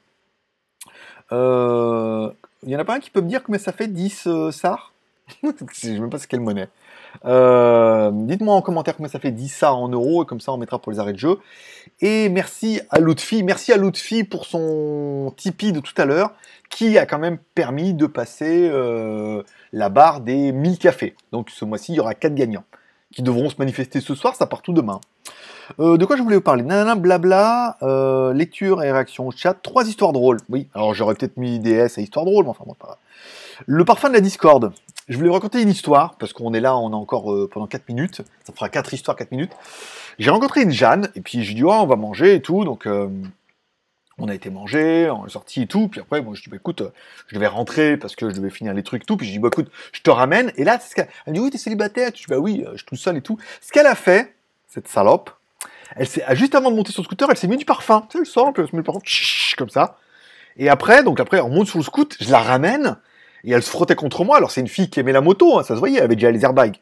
Euh, 1.32 2.32
Il 2.64 2.70
y 2.70 2.76
en 2.76 2.80
a 2.80 2.86
pas 2.86 2.96
un 2.96 3.00
qui 3.00 3.10
peut 3.10 3.22
me 3.22 3.28
dire 3.30 3.44
combien 3.44 3.60
ça 3.60 3.72
fait 3.72 3.88
10 3.88 4.28
euh, 4.28 4.52
SAR? 4.52 4.94
Je 5.44 5.48
ne 5.48 5.54
sais 5.74 6.00
même 6.00 6.10
pas 6.10 6.18
c'est 6.20 6.28
quelle 6.28 6.42
monnaie. 6.42 6.70
Euh, 7.26 8.12
Dites-moi 8.14 8.56
en 8.56 8.62
commentaire 8.62 8.96
combien 8.96 9.10
ça 9.12 9.20
fait 9.20 9.32
10 9.32 9.50
SAR 9.50 9.78
en 9.78 9.90
euros, 9.90 10.24
et 10.24 10.26
comme 10.26 10.40
ça 10.40 10.52
on 10.52 10.58
mettra 10.58 10.80
pour 10.80 10.92
les 10.92 11.00
arrêts 11.00 11.14
de 11.14 11.20
jeu. 11.20 11.40
Et 12.02 12.30
merci 12.30 12.82
à 12.90 13.00
Lutfi, 13.00 13.44
merci 13.44 13.72
à 13.72 13.78
Lutfi 13.78 14.24
pour 14.24 14.46
son 14.46 15.34
Tipeee 15.38 15.72
de 15.72 15.80
tout 15.80 15.94
à 15.98 16.06
l'heure, 16.06 16.32
qui 16.70 16.98
a 16.98 17.06
quand 17.06 17.20
même 17.20 17.38
permis 17.56 17.94
de 17.94 18.06
passer 18.06 18.70
euh, 18.72 19.44
la 19.72 19.90
barre 19.90 20.22
des 20.22 20.52
1000 20.52 20.78
cafés. 20.78 21.16
Donc 21.32 21.50
ce 21.50 21.66
mois-ci, 21.66 21.94
il 21.94 21.96
y 21.96 22.00
aura 22.00 22.14
4 22.14 22.34
gagnants 22.34 22.66
qui 23.14 23.22
devront 23.22 23.48
se 23.50 23.56
manifester 23.60 24.02
ce 24.02 24.16
soir, 24.16 24.36
ça 24.36 24.48
part 24.48 24.64
tout 24.64 24.74
demain. 24.74 25.00
Euh, 25.80 25.98
de 25.98 26.06
quoi 26.06 26.18
je 26.18 26.24
voulais 26.24 26.36
vous 26.36 26.42
parler? 26.42 26.64
Nanana, 26.64 26.96
blabla, 26.96 27.78
lecture 28.34 28.82
et 28.82 28.92
réaction 28.92 29.28
au 29.28 29.32
chat, 29.32 29.54
trois 29.54 29.88
histoires 29.88 30.14
drôles. 30.14 30.40
Oui, 30.50 30.68
alors 30.74 30.96
j'aurais 30.96 31.14
peut-être 31.14 31.38
mis 31.38 31.60
DS 31.60 31.98
à 31.98 32.02
histoire 32.02 32.26
drôle, 32.26 32.46
mais 32.46 32.50
enfin 32.50 32.64
bon, 32.66 32.74
pas 32.74 32.88
grave. 32.88 32.98
Le 33.68 33.86
parfum 33.86 34.10
de 34.10 34.14
la 34.16 34.20
discorde. 34.20 34.74
Je 35.10 35.18
voulais 35.18 35.30
raconter 35.30 35.62
une 35.62 35.70
histoire, 35.70 36.16
parce 36.18 36.32
qu'on 36.32 36.54
est 36.54 36.62
là, 36.62 36.78
on 36.78 36.94
a 36.94 36.96
encore 36.96 37.34
euh, 37.34 37.50
pendant 37.52 37.68
4 37.68 37.90
minutes. 37.90 38.22
Ça 38.46 38.54
fera 38.54 38.70
4 38.70 38.94
histoires, 38.94 39.18
4 39.18 39.32
minutes. 39.32 39.52
J'ai 40.18 40.30
rencontré 40.30 40.62
une 40.62 40.72
Jeanne, 40.72 41.10
et 41.16 41.22
puis 41.22 41.44
je 41.44 41.50
lui 41.50 41.56
dis, 41.56 41.64
oh, 41.64 41.72
on 41.72 41.86
va 41.86 41.98
manger 41.98 42.36
et 42.36 42.42
tout, 42.42 42.64
donc 42.64 42.88
euh, 42.88 43.10
on 44.18 44.28
a 44.28 44.34
été 44.34 44.50
manger, 44.50 45.10
on 45.10 45.26
est 45.26 45.30
sorti 45.30 45.64
et 45.64 45.68
tout, 45.68 45.88
puis 45.88 46.00
après, 46.00 46.22
moi, 46.22 46.36
je 46.36 46.44
dis, 46.44 46.50
bah, 46.50 46.56
écoute, 46.56 46.82
euh, 46.82 46.90
je 47.28 47.36
devais 47.36 47.48
rentrer 47.48 47.98
parce 47.98 48.16
que 48.16 48.30
je 48.30 48.36
devais 48.36 48.50
finir 48.50 48.74
les 48.74 48.84
trucs 48.84 49.06
tout, 49.06 49.18
puis 49.18 49.28
je 49.28 49.34
dis, 49.34 49.40
bah, 49.40 49.50
écoute, 49.52 49.70
je 49.92 50.02
te 50.02 50.10
ramène, 50.10 50.52
et 50.56 50.64
là, 50.64 50.80
ce 50.80 50.94
elle 51.00 51.08
me 51.28 51.34
dit, 51.34 51.40
oui, 51.40 51.50
t'es 51.50 51.58
célibataire, 51.58 52.12
je 52.14 52.22
dis, 52.22 52.26
bah 52.30 52.38
oui, 52.38 52.64
euh, 52.66 52.72
je 52.74 52.78
suis 52.78 52.86
tout 52.86 52.96
seul 52.96 53.18
et 53.18 53.22
tout. 53.22 53.38
Ce 53.62 53.72
qu'elle 53.72 53.88
a 53.88 53.96
fait, 53.96 54.34
cette 54.68 54.88
salope, 54.88 55.32
elle 55.96 56.08
s'est, 56.08 56.24
juste 56.36 56.56
avant 56.56 56.72
de 56.72 56.76
monter 56.76 56.92
sur 56.92 57.02
le 57.02 57.06
scooter, 57.06 57.30
elle 57.30 57.38
s'est 57.38 57.48
mis 57.48 57.58
du 57.58 57.66
parfum, 57.66 58.06
tu 58.10 58.14
sais, 58.14 58.20
elle 58.20 58.26
sort, 58.26 58.54
puis 58.54 58.64
elle 58.64 58.70
se 58.70 58.76
met 58.76 58.80
le 58.80 58.84
parfum, 58.84 59.02
comme 59.58 59.70
ça. 59.70 59.98
Et 60.58 60.70
après, 60.70 61.04
donc 61.04 61.20
après, 61.20 61.42
on 61.42 61.50
monte 61.50 61.68
sur 61.68 61.80
le 61.80 61.84
scoot, 61.84 62.16
je 62.22 62.32
la 62.32 62.40
ramène, 62.40 62.98
et 63.44 63.52
elle 63.52 63.64
se 63.64 63.70
frottait 63.70 63.96
contre 63.96 64.24
moi. 64.24 64.38
Alors, 64.38 64.52
c'est 64.52 64.62
une 64.62 64.68
fille 64.68 64.90
qui 64.90 65.00
aimait 65.00 65.12
la 65.12 65.22
moto, 65.22 65.60
hein, 65.60 65.64
ça 65.64 65.76
se 65.76 65.80
voyait, 65.80 65.98
elle 65.98 66.04
avait 66.04 66.16
déjà 66.16 66.32
les 66.32 66.44
airbags. 66.44 66.78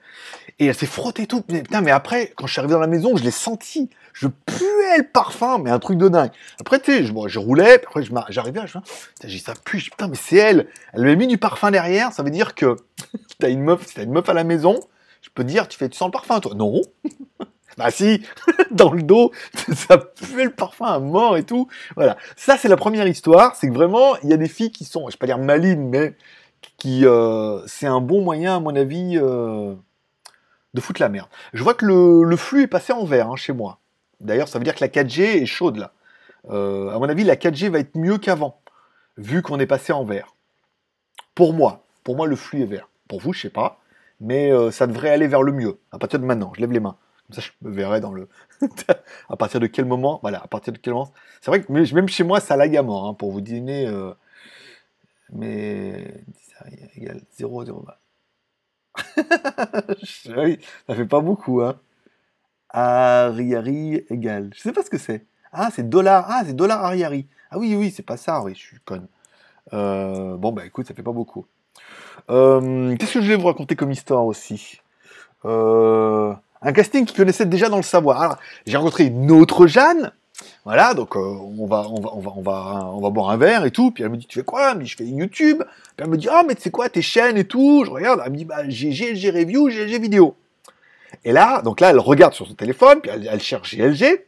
Et 0.60 0.68
elle 0.68 0.76
s'est 0.76 0.86
frottée 0.86 1.26
tout. 1.26 1.44
Mais, 1.50 1.64
putain, 1.64 1.82
mais 1.82 1.92
après, 1.92 2.34
quand 2.36 2.46
je 2.46 2.52
suis 2.52 2.60
arrivé 2.60 2.74
dans 2.74 2.80
la 2.80 2.88
maison, 2.88 3.16
je 3.16 3.24
l'ai 3.24 3.32
senti. 3.32 3.90
Je 4.14 4.28
puais 4.28 4.98
le 4.98 5.08
parfum, 5.12 5.58
mais 5.60 5.72
un 5.72 5.80
truc 5.80 5.98
de 5.98 6.08
dingue. 6.08 6.32
Après, 6.60 6.80
tu 6.80 6.92
sais, 6.92 7.04
je, 7.04 7.14
bon, 7.14 7.28
je 7.28 7.40
roulais, 7.40 7.80
puis 7.80 7.88
après, 7.88 8.04
j'arrivais, 8.30 8.62
je 8.68 8.78
j'ai 9.26 9.40
ça 9.40 9.54
pue. 9.64 9.82
Putain, 9.82 10.08
mais 10.08 10.18
c'est 10.18 10.36
elle. 10.36 10.68
Elle 10.94 11.02
m'avait 11.02 11.16
mis 11.16 11.28
du 11.28 11.38
parfum 11.38 11.72
derrière. 11.72 12.12
Ça 12.14 12.22
veut 12.22 12.30
dire 12.30 12.54
que 12.54 12.76
t'as 13.40 13.50
une 13.50 13.62
meuf, 13.62 13.88
si 13.88 13.96
t'as 13.96 14.04
une 14.04 14.12
meuf 14.12 14.28
à 14.30 14.34
la 14.34 14.44
maison, 14.44 14.80
je 15.22 15.30
peux 15.34 15.44
dire, 15.44 15.68
tu 15.68 15.78
fais, 15.78 15.90
tu 15.90 15.98
sens 15.98 16.08
le 16.08 16.12
parfum, 16.12 16.40
toi? 16.40 16.54
Non. 16.54 16.82
bah 17.78 17.90
si, 17.90 18.22
dans 18.72 18.92
le 18.92 19.02
dos, 19.02 19.32
ça 19.74 19.98
puait 19.98 20.46
le 20.46 20.52
parfum 20.52 20.86
à 20.86 21.00
mort 21.00 21.38
et 21.38 21.44
tout. 21.44 21.68
Voilà. 21.96 22.18
Ça, 22.36 22.58
c'est 22.58 22.68
la 22.68 22.78
première 22.78 23.08
histoire. 23.08 23.56
C'est 23.56 23.68
que 23.68 23.74
vraiment, 23.74 24.18
il 24.24 24.30
y 24.30 24.34
a 24.34 24.38
des 24.38 24.50
filles 24.50 24.72
qui 24.72 24.86
sont, 24.86 25.08
je 25.08 25.14
vais 25.14 25.18
pas 25.18 25.28
dire 25.28 25.40
malines, 25.40 25.90
mais 25.90 26.16
qui, 26.78 27.06
euh, 27.06 27.66
c'est 27.68 27.88
un 27.88 28.02
bon 28.02 28.22
moyen, 28.24 28.58
à 28.58 28.60
mon 28.60 28.76
avis, 28.76 29.18
euh, 29.18 29.76
de 30.74 30.82
foutre 30.82 31.02
la 31.02 31.10
merde. 31.10 31.28
Je 31.54 31.64
vois 31.64 31.74
que 31.74 31.86
le, 31.86 32.36
flux 32.38 32.64
est 32.64 32.68
passé 32.68 32.94
en 32.94 33.06
vert 33.06 33.30
hein, 33.30 33.36
chez 33.36 33.54
moi. 33.54 33.80
D'ailleurs, 34.20 34.48
ça 34.48 34.60
veut 34.60 34.64
dire 34.64 34.76
que 34.76 34.84
la 34.84 34.90
4G 34.90 35.42
est 35.42 35.46
chaude 35.46 35.78
là. 35.78 35.94
Euh, 36.50 36.90
à 36.90 37.00
mon 37.00 37.08
avis, 37.10 37.24
la 37.24 37.36
4G 37.36 37.70
va 37.70 37.80
être 37.80 37.96
mieux 37.96 38.18
qu'avant, 38.18 38.60
vu 39.18 39.42
qu'on 39.42 39.60
est 39.60 39.68
passé 39.68 39.94
en 39.94 40.04
vert. 40.04 40.36
Pour 41.36 41.54
moi, 41.54 41.84
pour 42.04 42.16
moi, 42.16 42.28
le 42.28 42.36
flux 42.36 42.62
est 42.64 42.66
vert. 42.66 42.90
Pour 43.08 43.20
vous, 43.20 43.34
je 43.34 43.42
sais 43.42 43.50
pas, 43.50 43.80
mais 44.20 44.52
ça 44.72 44.88
devrait 44.88 45.10
aller 45.10 45.28
vers 45.28 45.44
le 45.44 45.52
mieux. 45.52 45.80
À 45.92 46.00
partir 46.00 46.20
de 46.20 46.26
maintenant, 46.26 46.52
je 46.56 46.62
lève 46.62 46.72
les 46.72 46.80
mains. 46.80 46.98
Comme 47.28 47.42
ça, 47.42 47.42
je 47.42 47.68
me 47.68 47.74
verrai 47.74 48.02
dans 48.02 48.12
le. 48.12 48.28
à 49.30 49.38
partir 49.38 49.60
de 49.60 49.68
quel 49.68 49.86
moment 49.86 50.20
Voilà, 50.22 50.42
à 50.44 50.48
partir 50.48 50.74
de 50.74 50.78
quel 50.78 50.94
moment 50.94 51.14
C'est 51.42 51.52
vrai 51.52 51.62
que 51.62 51.72
même 51.72 52.10
chez 52.10 52.24
moi, 52.24 52.40
ça 52.40 52.58
lag 52.58 52.76
à 52.76 52.82
mort 52.84 53.08
hein, 53.08 53.14
pour 53.14 53.32
vous 53.32 53.42
dîner. 53.42 53.88
euh, 53.88 54.14
Mais 55.32 56.24
égale 56.96 57.22
0, 57.38 57.66
0, 57.66 57.86
oui, 60.38 60.60
ça 60.88 60.96
fait 60.96 61.06
pas 61.06 61.22
beaucoup, 61.22 61.62
hein. 61.62 61.80
Ariari 62.70 64.06
égale. 64.10 64.52
Je 64.56 64.62
sais 64.62 64.72
pas 64.72 64.84
ce 64.84 64.90
que 64.90 64.98
c'est. 64.98 65.26
Ah, 65.52 65.70
c'est 65.74 65.88
dollar. 65.90 66.26
Ah, 66.30 66.44
c'est 66.46 66.54
dollar 66.56 66.84
Ariari. 66.84 67.28
Ah 67.50 67.58
oui, 67.60 67.76
oui, 67.76 67.92
c'est 67.92 68.04
pas 68.04 68.18
ça. 68.18 68.42
Oui, 68.42 68.54
je 68.56 68.60
suis 68.60 68.80
conne. 68.86 69.08
Euh, 69.74 70.38
bon, 70.38 70.52
bah 70.52 70.66
écoute, 70.66 70.88
ça 70.88 70.94
fait 70.94 71.04
pas 71.04 71.12
beaucoup. 71.12 71.46
Euh, 72.30 72.96
Qu'est-ce 72.98 73.16
que 73.16 73.22
je 73.22 73.28
vais 73.28 73.36
vous 73.36 73.48
raconter 73.48 73.76
comme 73.76 73.92
histoire 73.92 74.26
aussi? 74.26 74.82
Euh, 75.46 76.34
Un 76.62 76.74
casting 76.74 77.06
qui 77.06 77.16
connaissait 77.16 77.46
déjà 77.46 77.70
dans 77.70 77.78
le 77.78 77.84
savoir. 77.84 78.40
J'ai 78.66 78.78
rencontré 78.78 79.06
une 79.06 79.32
autre 79.32 79.68
Jeanne. 79.68 80.12
Voilà, 80.64 80.94
donc 80.94 81.16
euh, 81.16 81.20
on, 81.20 81.66
va, 81.66 81.88
on, 81.90 82.00
va, 82.00 82.10
on, 82.14 82.20
va, 82.20 82.32
on, 82.36 82.42
va, 82.42 82.90
on 82.94 83.02
va 83.02 83.10
boire 83.10 83.30
un 83.32 83.38
verre 83.38 83.66
et 83.66 83.72
tout. 83.72 83.92
Puis 83.92 84.04
elle 84.04 84.10
me 84.10 84.18
dit, 84.18 84.28
tu 84.28 84.40
fais 84.40 84.46
quoi 84.46 84.76
dit, 84.76 84.86
je 84.86 84.96
fais 84.96 85.06
YouTube. 85.06 85.64
Puis 85.64 85.96
elle 85.98 86.10
me 86.10 86.18
dit, 86.18 86.28
ah, 86.30 86.44
mais 86.48 86.56
tu 86.56 86.62
sais 86.62 86.72
quoi, 86.72 86.90
tes 86.90 87.02
chaînes 87.02 87.38
et 87.38 87.46
tout. 87.46 87.84
Je 87.86 87.92
regarde, 87.92 88.22
elle 88.26 88.32
me 88.32 88.38
dit, 88.38 88.46
bah, 88.46 88.64
GLG 88.64 89.32
Review, 89.34 89.70
GLG 89.70 90.02
Vidéo. 90.02 90.36
Et 91.24 91.32
là, 91.32 91.62
donc 91.62 91.80
là, 91.82 91.90
elle 91.90 92.00
regarde 92.00 92.34
sur 92.34 92.48
son 92.48 92.54
téléphone, 92.54 93.02
puis 93.02 93.12
elle, 93.12 93.42
cherche 93.42 93.76
GLG. 93.76 94.26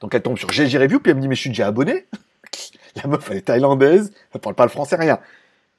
Donc 0.00 0.14
elle 0.14 0.22
tombe 0.22 0.38
sur 0.38 0.48
GLG 0.48 0.76
Review, 0.76 1.00
puis 1.00 1.10
elle 1.10 1.16
me 1.16 1.22
dit, 1.22 1.28
mais 1.28 1.34
je 1.34 1.40
suis 1.40 1.50
déjà 1.50 1.66
abonné. 1.66 2.06
La 2.96 3.08
meuf, 3.08 3.28
elle 3.30 3.38
est 3.38 3.42
thaïlandaise, 3.42 4.12
elle 4.32 4.40
parle 4.40 4.54
pas 4.54 4.64
le 4.64 4.70
français, 4.70 4.96
rien. 4.96 5.18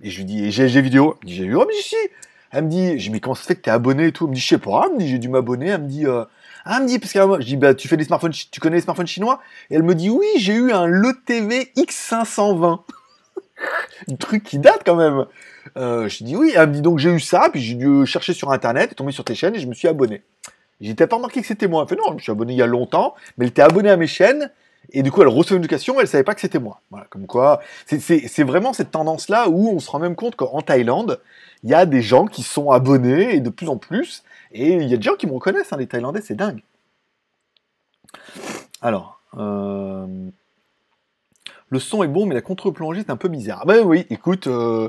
Et 0.01 0.10
je 0.10 0.17
lui 0.17 0.25
dis, 0.25 0.50
GLG 0.50 0.82
Vidéo 0.82 1.17
Elle 1.22 1.25
me 1.25 1.29
dit, 1.29 1.36
j'ai 1.36 1.46
vu, 1.46 1.55
oh, 1.55 1.65
mais 1.67 1.74
si. 1.82 1.96
Elle 2.51 2.65
me 2.65 2.70
dit, 2.70 3.10
mais 3.10 3.20
comment 3.20 3.36
ça 3.36 3.44
fait 3.44 3.55
que 3.55 3.62
t'es 3.62 3.72
abonné 3.72 4.08
et 4.08 4.12
tout 4.12 4.25
Elle 4.25 4.32
me 4.32 4.36
dit, 4.36 4.41
je 4.41 4.48
sais 4.48 4.58
pas. 4.58 4.84
Elle 4.86 4.96
me 4.96 5.00
dit, 5.00 5.08
j'ai 5.10 5.20
dû 5.20 5.29
m'abonner. 5.29 5.70
Elle 5.70 5.82
me 5.82 5.88
dit, 5.88 6.05
euh, 6.05 6.25
ah, 6.65 6.77
elle 6.77 6.84
me 6.84 6.88
dit, 6.88 7.00
parce 7.00 7.13
que 7.13 7.19
euh, 7.19 7.38
je 7.39 7.45
dis, 7.45 7.57
bah, 7.57 7.74
tu 7.74 7.88
fais 7.88 7.98
des 7.98 8.03
smartphones, 8.03 8.34
tu 8.51 8.60
connais 8.60 8.77
les 8.77 8.81
smartphones 8.81 9.07
chinois? 9.07 9.39
Et 9.69 9.75
elle 9.75 9.84
me 9.84 9.95
dit, 9.95 10.10
oui, 10.10 10.27
j'ai 10.38 10.53
eu 10.53 10.72
un 10.72 10.88
LeTV 10.88 11.72
X520. 11.77 12.81
un 14.12 14.15
truc 14.15 14.43
qui 14.43 14.60
date 14.60 14.81
quand 14.86 14.95
même. 14.95 15.25
Euh, 15.77 16.07
je 16.10 16.24
dis 16.24 16.36
oui, 16.36 16.53
elle 16.55 16.69
me 16.69 16.74
dit 16.74 16.81
donc 16.81 17.00
j'ai 17.00 17.10
eu 17.10 17.19
ça, 17.19 17.50
puis 17.51 17.62
j'ai 17.62 17.75
dû 17.75 18.05
chercher 18.05 18.34
sur 18.34 18.51
internet, 18.51 18.91
et 18.91 18.95
tomber 18.95 19.12
sur 19.12 19.24
tes 19.24 19.36
chaînes 19.36 19.55
et 19.55 19.60
je 19.60 19.67
me 19.67 19.74
suis 19.74 19.88
abonné. 19.88 20.22
J'étais 20.81 21.07
pas 21.07 21.15
remarqué 21.15 21.41
que 21.41 21.48
c'était 21.48 21.67
moi. 21.67 21.84
Elle 21.84 21.89
fait 21.89 22.01
non, 22.01 22.10
je 22.10 22.13
me 22.15 22.19
suis 22.19 22.31
abonné 22.31 22.53
il 22.53 22.57
y 22.57 22.62
a 22.62 22.67
longtemps, 22.67 23.15
mais 23.38 23.45
elle 23.45 23.50
était 23.50 23.62
abonnée 23.62 23.89
à 23.89 23.98
mes 23.98 24.07
chaînes 24.07 24.51
Et 24.91 25.03
du 25.03 25.12
coup, 25.12 25.22
elle 25.22 25.29
reçoit 25.29 25.55
une 25.55 25.62
notification, 25.62 26.00
elle 26.00 26.07
savait 26.07 26.24
pas 26.24 26.36
que 26.36 26.41
c'était 26.41 26.60
moi. 26.60 26.81
Voilà, 26.91 27.07
comme 27.10 27.27
quoi, 27.27 27.62
c'est 27.88 28.43
vraiment 28.43 28.74
cette 28.74 28.91
tendance-là 28.91 29.48
où 29.50 29.69
on 29.69 29.79
se 29.79 29.89
rend 29.89 30.00
même 30.00 30.15
compte 30.15 30.36
qu'en 30.36 30.62
Thaïlande, 30.62 31.22
il 31.63 31.69
y 31.69 31.74
a 31.74 31.86
des 31.86 32.01
gens 32.01 32.25
qui 32.27 32.43
sont 32.43 32.72
abonnés 32.72 33.36
et 33.36 33.39
de 33.39 33.50
plus 33.50 33.69
en 33.69 33.77
plus. 33.77 34.24
Et 34.57 34.74
il 34.74 34.88
y 34.89 34.93
a 34.93 34.97
des 34.97 35.03
gens 35.03 35.15
qui 35.15 35.27
me 35.27 35.33
reconnaissent, 35.33 35.74
hein, 35.74 35.77
les 35.77 35.85
Thaïlandais, 35.85 36.21
c'est 36.21 36.35
dingue. 36.35 36.63
Alors, 38.81 39.19
euh, 39.38 40.07
le 41.69 41.79
son 41.79 42.03
est 42.03 42.07
bon, 42.07 42.25
mais 42.25 42.35
la 42.35 42.41
contre-plongée 42.41 43.01
est 43.01 43.09
un 43.09 43.17
peu 43.17 43.27
misère. 43.27 43.65
Ben 43.65 43.81
oui, 43.83 44.07
écoute, 44.09 44.47
euh, 44.47 44.88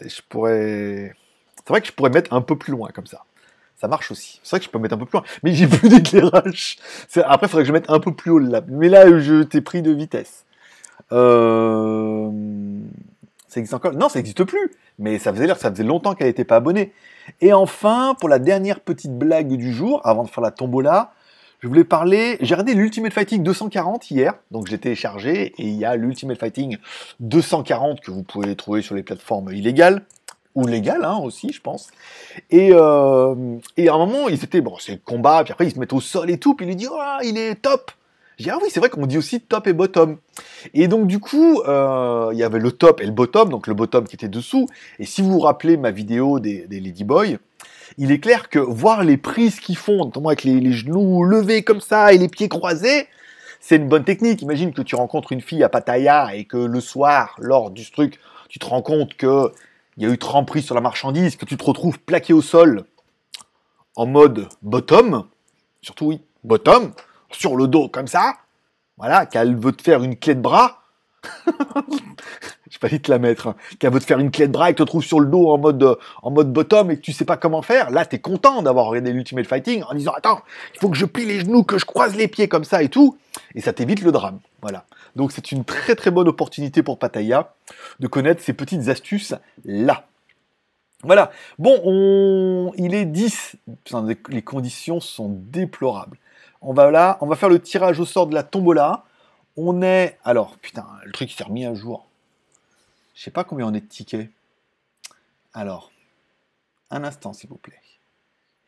je 0.00 0.20
pourrais. 0.28 1.16
C'est 1.56 1.68
vrai 1.68 1.80
que 1.80 1.88
je 1.88 1.92
pourrais 1.92 2.10
mettre 2.10 2.32
un 2.32 2.40
peu 2.40 2.56
plus 2.56 2.70
loin 2.70 2.90
comme 2.94 3.06
ça. 3.06 3.24
Ça 3.74 3.88
marche 3.88 4.12
aussi. 4.12 4.38
C'est 4.44 4.50
vrai 4.50 4.60
que 4.60 4.66
je 4.66 4.70
peux 4.70 4.78
mettre 4.78 4.94
un 4.94 4.98
peu 4.98 5.06
plus 5.06 5.18
loin. 5.18 5.26
Mais 5.42 5.54
j'ai 5.54 5.66
plus 5.66 5.88
d'éclairage. 5.88 6.78
Après, 7.16 7.46
il 7.46 7.50
faudrait 7.50 7.64
que 7.64 7.68
je 7.68 7.72
mette 7.72 7.90
un 7.90 7.98
peu 7.98 8.14
plus 8.14 8.30
haut 8.30 8.38
là. 8.38 8.62
Mais 8.68 8.88
là, 8.88 9.18
je 9.18 9.42
t'ai 9.42 9.60
pris 9.60 9.82
de 9.82 9.90
vitesse. 9.90 10.44
Euh... 11.10 12.30
Ça 13.48 13.58
existe 13.58 13.74
encore? 13.74 13.94
Non, 13.94 14.08
ça 14.08 14.20
n'existe 14.20 14.44
plus. 14.44 14.70
Mais 15.00 15.18
ça 15.18 15.32
faisait 15.32 15.46
l'air, 15.46 15.56
ça 15.56 15.70
faisait 15.70 15.82
longtemps 15.82 16.14
qu'elle 16.14 16.28
n'était 16.28 16.44
pas 16.44 16.56
abonnée. 16.56 16.92
Et 17.40 17.52
enfin, 17.52 18.14
pour 18.20 18.28
la 18.28 18.38
dernière 18.38 18.80
petite 18.80 19.16
blague 19.16 19.48
du 19.48 19.72
jour, 19.72 20.00
avant 20.04 20.24
de 20.24 20.28
faire 20.28 20.42
la 20.42 20.50
tombola, 20.50 21.12
je 21.60 21.68
voulais 21.68 21.84
parler. 21.84 22.36
J'ai 22.40 22.54
regardé 22.54 22.74
l'Ultimate 22.74 23.12
Fighting 23.12 23.42
240 23.42 24.10
hier, 24.10 24.34
donc 24.50 24.66
j'ai 24.66 24.78
téléchargé 24.78 25.52
et 25.58 25.62
il 25.62 25.74
y 25.74 25.84
a 25.84 25.96
l'Ultimate 25.96 26.38
Fighting 26.38 26.76
240 27.20 28.00
que 28.00 28.10
vous 28.10 28.22
pouvez 28.22 28.54
trouver 28.56 28.82
sur 28.82 28.94
les 28.94 29.02
plateformes 29.02 29.50
illégales 29.52 30.02
ou 30.54 30.66
légales 30.66 31.04
hein, 31.04 31.18
aussi, 31.18 31.52
je 31.52 31.60
pense. 31.60 31.90
Et, 32.50 32.70
euh, 32.72 33.34
et 33.76 33.88
à 33.88 33.94
un 33.94 33.98
moment, 33.98 34.28
ils 34.28 34.42
étaient 34.42 34.60
bon, 34.60 34.76
c'est 34.78 35.02
combat, 35.02 35.44
puis 35.44 35.52
après 35.52 35.66
ils 35.66 35.72
se 35.72 35.78
mettent 35.78 35.92
au 35.92 36.00
sol 36.00 36.30
et 36.30 36.38
tout, 36.38 36.54
puis 36.54 36.66
il 36.66 36.70
lui 36.70 36.76
dit 36.76 36.88
oh, 36.90 37.18
il 37.24 37.38
est 37.38 37.56
top. 37.56 37.92
J'ai 38.40 38.44
dit 38.44 38.50
ah 38.52 38.58
oui, 38.62 38.70
c'est 38.70 38.80
vrai 38.80 38.88
qu'on 38.88 39.04
dit 39.04 39.18
aussi 39.18 39.38
top 39.38 39.66
et 39.66 39.74
bottom. 39.74 40.16
Et 40.72 40.88
donc 40.88 41.06
du 41.06 41.18
coup, 41.18 41.60
euh, 41.68 42.30
il 42.32 42.38
y 42.38 42.42
avait 42.42 42.58
le 42.58 42.72
top 42.72 43.02
et 43.02 43.04
le 43.04 43.12
bottom, 43.12 43.50
donc 43.50 43.66
le 43.66 43.74
bottom 43.74 44.08
qui 44.08 44.16
était 44.16 44.30
dessous. 44.30 44.66
Et 44.98 45.04
si 45.04 45.20
vous 45.20 45.32
vous 45.32 45.40
rappelez 45.40 45.76
ma 45.76 45.90
vidéo 45.90 46.40
des, 46.40 46.66
des 46.66 46.80
Ladyboys, 46.80 47.36
il 47.98 48.10
est 48.10 48.18
clair 48.18 48.48
que 48.48 48.58
voir 48.58 49.04
les 49.04 49.18
prises 49.18 49.60
qu'ils 49.60 49.76
font, 49.76 50.06
notamment 50.06 50.30
avec 50.30 50.44
les, 50.44 50.72
genoux 50.72 51.22
levés 51.22 51.64
comme 51.64 51.82
ça 51.82 52.14
et 52.14 52.18
les 52.18 52.28
pieds 52.28 52.48
croisés, 52.48 53.08
c'est 53.60 53.76
une 53.76 53.88
bonne 53.88 54.04
technique. 54.04 54.40
Imagine 54.40 54.72
que 54.72 54.80
tu 54.80 54.94
rencontres 54.94 55.32
une 55.32 55.42
fille 55.42 55.62
à 55.62 55.68
Pattaya 55.68 56.34
et 56.34 56.46
que 56.46 56.56
le 56.56 56.80
soir, 56.80 57.36
lors 57.40 57.70
du 57.70 57.90
truc, 57.90 58.20
tu 58.48 58.58
te 58.58 58.64
rends 58.64 58.80
compte 58.80 59.18
que 59.18 59.52
il 59.98 60.04
y 60.04 60.06
a 60.06 60.14
eu 60.14 60.16
30 60.16 60.46
prises 60.46 60.64
sur 60.64 60.74
la 60.74 60.80
marchandise, 60.80 61.36
que 61.36 61.44
tu 61.44 61.58
te 61.58 61.64
retrouves 61.64 62.00
plaqué 62.00 62.32
au 62.32 62.40
sol 62.40 62.84
en 63.96 64.06
mode 64.06 64.48
bottom, 64.62 65.24
surtout 65.82 66.06
oui, 66.06 66.22
bottom, 66.42 66.94
sur 67.30 67.56
le 67.56 67.66
dos 67.66 67.88
comme 67.88 68.06
ça, 68.06 68.36
voilà, 68.96 69.26
qu'elle 69.26 69.56
veut 69.56 69.72
te 69.72 69.82
faire 69.82 70.02
une 70.02 70.16
clé 70.16 70.34
de 70.34 70.40
bras. 70.40 70.82
je 72.70 72.78
pas 72.78 72.88
dit 72.88 73.00
te 73.00 73.10
la 73.10 73.18
mettre, 73.18 73.48
hein. 73.48 73.56
qu'elle 73.78 73.92
veut 73.92 74.00
te 74.00 74.04
faire 74.04 74.18
une 74.18 74.30
clé 74.30 74.46
de 74.46 74.52
bras 74.52 74.70
et 74.70 74.74
que 74.74 74.78
te 74.78 74.82
trouve 74.84 75.02
sur 75.02 75.20
le 75.20 75.26
dos 75.26 75.50
en 75.50 75.58
mode, 75.58 75.82
euh, 75.82 75.96
en 76.22 76.30
mode 76.30 76.52
bottom 76.52 76.90
et 76.90 76.96
que 76.96 77.02
tu 77.02 77.12
sais 77.12 77.24
pas 77.24 77.36
comment 77.36 77.62
faire, 77.62 77.90
là, 77.90 78.06
tu 78.06 78.16
es 78.16 78.18
content 78.18 78.62
d'avoir 78.62 78.86
regardé 78.86 79.12
l'Ultimate 79.12 79.46
Fighting 79.46 79.82
en 79.88 79.94
disant, 79.94 80.12
attends, 80.16 80.40
il 80.74 80.80
faut 80.80 80.88
que 80.88 80.96
je 80.96 81.04
plie 81.04 81.26
les 81.26 81.40
genoux, 81.40 81.62
que 81.62 81.78
je 81.78 81.84
croise 81.84 82.14
les 82.14 82.28
pieds 82.28 82.48
comme 82.48 82.64
ça 82.64 82.82
et 82.82 82.88
tout, 82.88 83.18
et 83.54 83.60
ça 83.60 83.72
t'évite 83.72 84.02
le 84.02 84.12
drame. 84.12 84.38
Voilà. 84.62 84.84
Donc 85.16 85.32
c'est 85.32 85.52
une 85.52 85.64
très 85.64 85.94
très 85.94 86.10
bonne 86.10 86.28
opportunité 86.28 86.82
pour 86.82 86.98
Pataya 86.98 87.52
de 87.98 88.06
connaître 88.06 88.42
ces 88.42 88.52
petites 88.52 88.88
astuces 88.88 89.34
là. 89.64 90.06
Voilà. 91.02 91.30
Bon, 91.58 91.80
on... 91.84 92.72
il 92.76 92.94
est 92.94 93.06
10. 93.06 93.56
les 94.28 94.42
conditions 94.42 95.00
sont 95.00 95.28
déplorables. 95.30 96.18
On 96.60 96.72
va 96.72 97.36
faire 97.36 97.48
le 97.48 97.60
tirage 97.60 98.00
au 98.00 98.06
sort 98.06 98.26
de 98.26 98.34
la 98.34 98.42
tombola. 98.42 99.04
On 99.56 99.82
est. 99.82 100.18
Alors, 100.24 100.56
putain, 100.58 100.86
le 101.04 101.12
truc 101.12 101.30
s'est 101.30 101.44
remis 101.44 101.64
à 101.64 101.74
jour. 101.74 102.06
Je 103.14 103.22
sais 103.22 103.30
pas 103.30 103.44
combien 103.44 103.66
on 103.66 103.74
est 103.74 103.80
de 103.80 103.86
tickets. 103.86 104.30
Alors, 105.52 105.90
un 106.90 107.04
instant, 107.04 107.32
s'il 107.32 107.50
vous 107.50 107.56
plaît. 107.56 107.80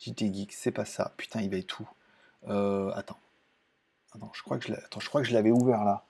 JT 0.01 0.33
Geek, 0.35 0.53
c'est 0.53 0.73
pas 0.73 0.85
ça. 0.85 1.13
Putain, 1.17 1.41
il 1.43 1.51
va 1.51 1.57
être 1.59 1.67
tout. 1.67 1.89
Euh, 2.49 2.91
attends. 2.95 3.19
Attends, 4.15 4.31
je 4.35 4.43
crois 4.43 4.59
que 4.59 4.67
je 4.67 4.75
attends, 4.75 5.01
je 5.01 5.09
crois 5.09 5.23
que 5.23 5.29
je 5.29 5.33
l'avais 5.33 5.51
ouvert 5.51 5.85
là. 5.85 6.05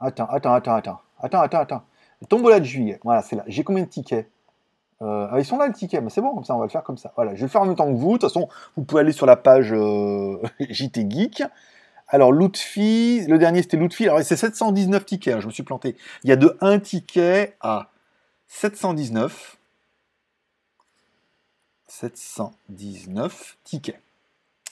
Attends, 0.00 0.26
attends, 0.26 0.54
attends, 0.54 0.74
attends. 0.74 1.00
Attends, 1.20 1.40
attends, 1.40 1.60
attends. 1.60 1.84
Tombola 2.28 2.58
de 2.58 2.64
juillet. 2.64 3.00
Voilà, 3.04 3.22
c'est 3.22 3.36
là. 3.36 3.44
J'ai 3.46 3.64
combien 3.64 3.84
de 3.84 3.88
tickets? 3.88 4.30
Euh, 5.02 5.28
ah, 5.30 5.38
Ils 5.38 5.44
sont 5.44 5.58
là, 5.58 5.66
le 5.66 5.72
ticket. 5.72 6.00
Mais 6.00 6.10
c'est 6.10 6.20
bon, 6.20 6.34
comme 6.34 6.44
ça, 6.44 6.54
on 6.54 6.58
va 6.58 6.64
le 6.64 6.70
faire 6.70 6.82
comme 6.82 6.98
ça. 6.98 7.12
Voilà, 7.16 7.34
je 7.34 7.40
vais 7.40 7.46
le 7.46 7.48
faire 7.48 7.62
en 7.62 7.66
même 7.66 7.76
temps 7.76 7.86
que 7.86 7.98
vous. 7.98 8.14
De 8.14 8.18
toute 8.18 8.22
façon, 8.22 8.48
vous 8.76 8.84
pouvez 8.84 9.00
aller 9.00 9.12
sur 9.12 9.26
la 9.26 9.36
page 9.36 9.72
euh, 9.72 10.40
JT 10.60 11.06
Geek. 11.08 11.42
Alors, 12.08 12.32
Lootfi, 12.32 13.26
le 13.28 13.38
dernier 13.38 13.62
c'était 13.62 13.76
Lootfi. 13.76 14.04
Alors, 14.04 14.22
c'est 14.22 14.36
719 14.36 15.04
tickets, 15.04 15.34
hein, 15.34 15.40
je 15.40 15.46
me 15.46 15.52
suis 15.52 15.62
planté. 15.62 15.96
Il 16.24 16.30
y 16.30 16.32
a 16.32 16.36
de 16.36 16.56
1 16.60 16.78
ticket 16.78 17.56
à 17.60 17.90
719. 18.46 19.56
719 21.86 23.56
tickets. 23.64 24.00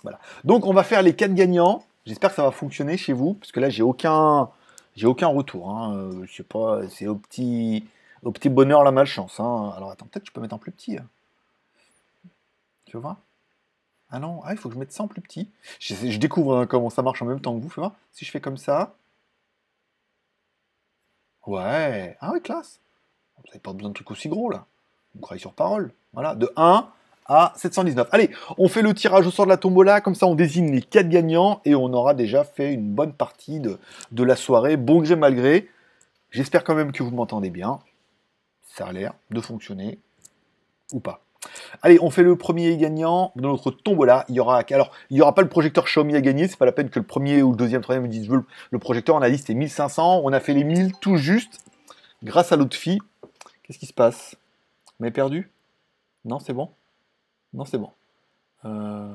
Voilà. 0.02 0.18
Donc, 0.45 0.64
on 0.66 0.73
va 0.73 0.83
faire 0.83 1.02
les 1.02 1.14
4 1.14 1.35
gagnants. 1.35 1.83
J'espère 2.06 2.30
que 2.30 2.37
ça 2.37 2.45
va 2.45 2.52
fonctionner 2.52 2.97
chez 2.97 3.12
vous, 3.12 3.35
parce 3.35 3.52
que 3.52 3.61
là, 3.61 3.68
j'ai 3.68 3.83
aucun, 3.83 4.49
j'ai 4.95 5.06
aucun 5.06 5.26
retour. 5.26 5.71
Hein. 5.71 5.95
Euh, 5.95 6.25
je 6.26 6.37
sais 6.37 6.42
pas, 6.42 6.83
c'est 6.88 7.09
au 7.09 7.16
petit, 7.16 7.85
au 8.23 8.33
petit 8.33 8.49
bonheur 8.49 8.85
la 8.85 8.93
malchance. 8.93 9.41
Hein. 9.41 9.73
Alors, 9.77 9.91
attends, 9.91 10.07
peut-être 10.07 10.25
que 10.25 10.29
je 10.29 10.33
peux 10.33 10.41
mettre 10.41 10.55
en 10.55 10.59
plus 10.59 10.73
petit. 10.73 10.99
Hein. 10.99 11.07
Tu 12.85 12.97
vois 12.97 13.19
ah 14.11 14.21
non, 14.21 14.41
ah, 14.45 14.53
il 14.53 14.59
faut 14.59 14.69
que 14.69 14.75
je 14.75 14.79
mette 14.79 14.93
ça 14.93 15.03
en 15.03 15.09
plus 15.09 15.21
petit. 15.21 15.51
Je, 15.81 16.17
découvre 16.19 16.57
hein, 16.57 16.67
comment 16.67 16.91
ça 16.91 17.03
marche 17.03 17.23
en 17.23 17.27
même 17.27 17.41
temps 17.41 17.57
que 17.57 17.63
vous, 17.63 17.69
fais 17.69 17.81
voir. 17.81 17.93
Si 18.13 18.25
je 18.25 18.31
fais 18.31 18.41
comme 18.41 18.57
ça. 18.57 18.95
Ouais. 21.47 22.17
Ah 22.21 22.31
oui, 22.33 22.41
classe. 22.41 22.81
Vous 23.37 23.43
n'avez 23.49 23.59
pas 23.59 23.73
besoin 23.73 23.91
de 23.91 23.95
trucs 23.95 24.11
aussi 24.11 24.29
gros 24.29 24.51
là. 24.51 24.67
On 25.17 25.21
croyez 25.21 25.41
sur 25.41 25.53
parole. 25.53 25.93
Voilà, 26.13 26.35
de 26.35 26.51
1 26.57 26.89
à 27.27 27.53
719. 27.57 28.09
Allez, 28.13 28.31
on 28.59 28.69
fait 28.69 28.83
le 28.83 28.95
tirage 28.95 29.27
au 29.27 29.31
sort 29.31 29.47
de 29.47 29.51
la 29.51 29.57
tombola, 29.57 30.01
comme 30.01 30.15
ça 30.15 30.27
on 30.27 30.37
désigne 30.37 30.71
les 30.71 30.83
4 30.83 31.09
gagnants 31.09 31.61
et 31.65 31.75
on 31.75 31.93
aura 31.93 32.15
déjà 32.15 32.45
fait 32.45 32.73
une 32.73 32.95
bonne 32.95 33.13
partie 33.13 33.59
de, 33.59 33.79
de 34.13 34.23
la 34.23 34.37
soirée, 34.37 34.77
bon 34.77 35.01
gré 35.01 35.17
mal 35.17 35.35
gré. 35.35 35.69
J'espère 36.31 36.63
quand 36.63 36.75
même 36.75 36.93
que 36.93 37.03
vous 37.03 37.11
m'entendez 37.11 37.51
bien. 37.51 37.81
Ça 38.76 38.87
a 38.87 38.92
l'air 38.92 39.14
de 39.30 39.40
fonctionner 39.40 39.99
ou 40.92 41.00
pas. 41.00 41.25
Allez, 41.80 41.99
on 42.02 42.11
fait 42.11 42.23
le 42.23 42.37
premier 42.37 42.76
gagnant 42.76 43.33
de 43.37 43.42
notre 43.42 43.71
tombola. 43.71 44.26
Il 44.28 44.35
y 44.35 44.40
aura, 44.40 44.59
alors, 44.71 44.92
il 45.09 45.16
y 45.16 45.23
aura 45.23 45.35
pas 45.35 45.42
le 45.42 45.49
projecteur 45.49 45.85
Xiaomi 45.85 46.14
à 46.14 46.21
gagner. 46.21 46.47
C'est 46.47 46.59
pas 46.59 46.66
la 46.66 46.73
peine 46.73 46.90
que 46.90 46.99
le 46.99 47.06
premier 47.06 47.42
ou 47.42 47.52
le 47.52 47.56
deuxième, 47.56 47.80
troisième 47.80 48.02
me 48.02 48.09
disent 48.09 48.28
le 48.28 48.78
projecteur. 48.78 49.16
On 49.16 49.23
a 49.23 49.33
c'était 49.35 49.54
1500. 49.54 50.21
On 50.23 50.33
a 50.33 50.40
fait 50.40 50.52
les 50.52 50.64
1000 50.64 50.92
tout 51.00 51.16
juste 51.16 51.64
grâce 52.23 52.52
à 52.52 52.56
l'autre 52.56 52.76
fille. 52.76 52.99
Qu'est-ce 53.62 53.78
qui 53.78 53.87
se 53.87 53.95
passe? 53.95 54.37
Mais 55.00 55.11
perdu? 55.11 55.50
Non, 56.25 56.38
c'est 56.38 56.52
bon? 56.52 56.71
Non, 57.54 57.64
c'est 57.64 57.78
bon. 57.78 57.92
Euh, 58.66 59.14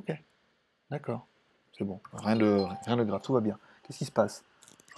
ok. 0.00 0.12
D'accord. 0.90 1.26
C'est 1.76 1.84
bon. 1.84 2.00
Rien 2.12 2.34
de, 2.34 2.64
rien 2.86 2.96
de 2.96 3.04
grave. 3.04 3.20
Tout 3.22 3.34
va 3.34 3.40
bien. 3.40 3.58
Qu'est-ce 3.84 3.98
qui 3.98 4.04
se 4.04 4.12
passe? 4.12 4.44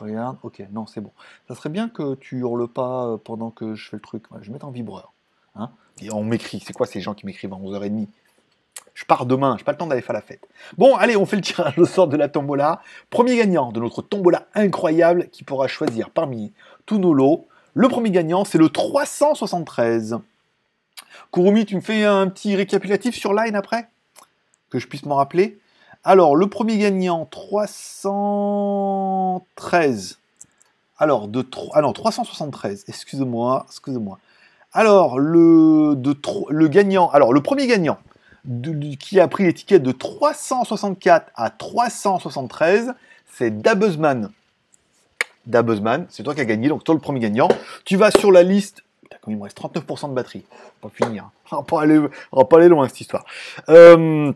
Regarde, 0.00 0.36
ok, 0.42 0.62
non, 0.72 0.86
c'est 0.86 1.00
bon. 1.00 1.12
Ça 1.48 1.54
serait 1.54 1.68
bien 1.68 1.88
que 1.88 2.14
tu 2.14 2.38
hurles 2.38 2.68
pas 2.68 3.06
euh, 3.06 3.16
pendant 3.16 3.50
que 3.50 3.74
je 3.74 3.88
fais 3.88 3.96
le 3.96 4.02
truc. 4.02 4.24
je 4.40 4.46
vais 4.46 4.52
mettre 4.52 4.66
en 4.66 4.70
vibreur. 4.70 5.12
Hein 5.56 5.70
Et 6.02 6.12
on 6.12 6.24
m'écrit. 6.24 6.60
C'est 6.64 6.72
quoi 6.72 6.86
ces 6.86 7.00
gens 7.00 7.14
qui 7.14 7.26
m'écrivent 7.26 7.52
à 7.52 7.56
11h30 7.56 8.08
Je 8.94 9.04
pars 9.04 9.26
demain, 9.26 9.56
j'ai 9.58 9.64
pas 9.64 9.72
le 9.72 9.78
temps 9.78 9.86
d'aller 9.86 10.02
faire 10.02 10.14
la 10.14 10.20
fête. 10.20 10.46
Bon, 10.78 10.96
allez, 10.96 11.16
on 11.16 11.26
fait 11.26 11.36
le 11.36 11.42
tirage 11.42 11.78
au 11.78 11.84
sort 11.84 12.08
de 12.08 12.16
la 12.16 12.28
tombola. 12.28 12.80
Premier 13.10 13.36
gagnant 13.36 13.72
de 13.72 13.80
notre 13.80 14.02
tombola 14.02 14.46
incroyable 14.54 15.28
qui 15.30 15.44
pourra 15.44 15.68
choisir 15.68 16.10
parmi 16.10 16.52
tous 16.86 16.98
nos 16.98 17.14
lots. 17.14 17.46
Le 17.74 17.88
premier 17.88 18.10
gagnant, 18.10 18.44
c'est 18.44 18.58
le 18.58 18.68
373. 18.68 20.18
Kurumi, 21.32 21.66
tu 21.66 21.76
me 21.76 21.80
fais 21.80 22.04
un 22.04 22.28
petit 22.28 22.56
récapitulatif 22.56 23.14
sur 23.14 23.32
Line 23.32 23.54
après? 23.54 23.88
Que 24.70 24.78
je 24.78 24.88
puisse 24.88 25.04
m'en 25.04 25.16
rappeler? 25.16 25.58
Alors, 26.02 26.34
le 26.34 26.46
premier 26.46 26.78
gagnant, 26.78 27.26
313. 27.26 30.18
Alors, 30.98 31.28
de 31.28 31.46
ah 31.74 31.82
non, 31.82 31.92
373, 31.92 32.86
excusez-moi, 32.88 33.66
excusez-moi. 33.68 34.18
Alors, 34.72 35.18
le, 35.18 35.96
de, 35.96 36.16
le 36.48 36.68
gagnant, 36.68 37.10
alors, 37.10 37.34
le 37.34 37.42
premier 37.42 37.66
gagnant 37.66 37.98
qui 38.98 39.20
a 39.20 39.28
pris 39.28 39.44
l'étiquette 39.44 39.82
de 39.82 39.92
364 39.92 41.30
à 41.34 41.50
373, 41.50 42.94
c'est 43.26 43.60
Dabuzman. 43.60 44.30
Dabuzman, 45.46 46.06
c'est 46.08 46.22
toi 46.22 46.34
qui 46.34 46.40
as 46.40 46.46
gagné, 46.46 46.68
donc 46.68 46.84
toi 46.84 46.94
le 46.94 47.00
premier 47.00 47.20
gagnant. 47.20 47.48
Tu 47.84 47.96
vas 47.96 48.10
sur 48.10 48.32
la 48.32 48.42
liste. 48.42 48.82
Putain, 49.02 49.18
il 49.28 49.36
me 49.36 49.42
reste 49.42 49.60
39% 49.60 50.08
de 50.10 50.14
batterie. 50.14 50.44
On 50.82 50.88
va 50.88 50.94
finir. 50.94 51.30
On 51.52 51.56
va 51.56 51.62
pas 51.62 51.82
aller, 51.82 51.98
on 52.32 52.38
va 52.38 52.44
pas 52.44 52.58
aller 52.58 52.68
loin 52.68 52.86
cette 52.88 53.00
histoire. 53.00 53.24
Euh, 53.68 54.32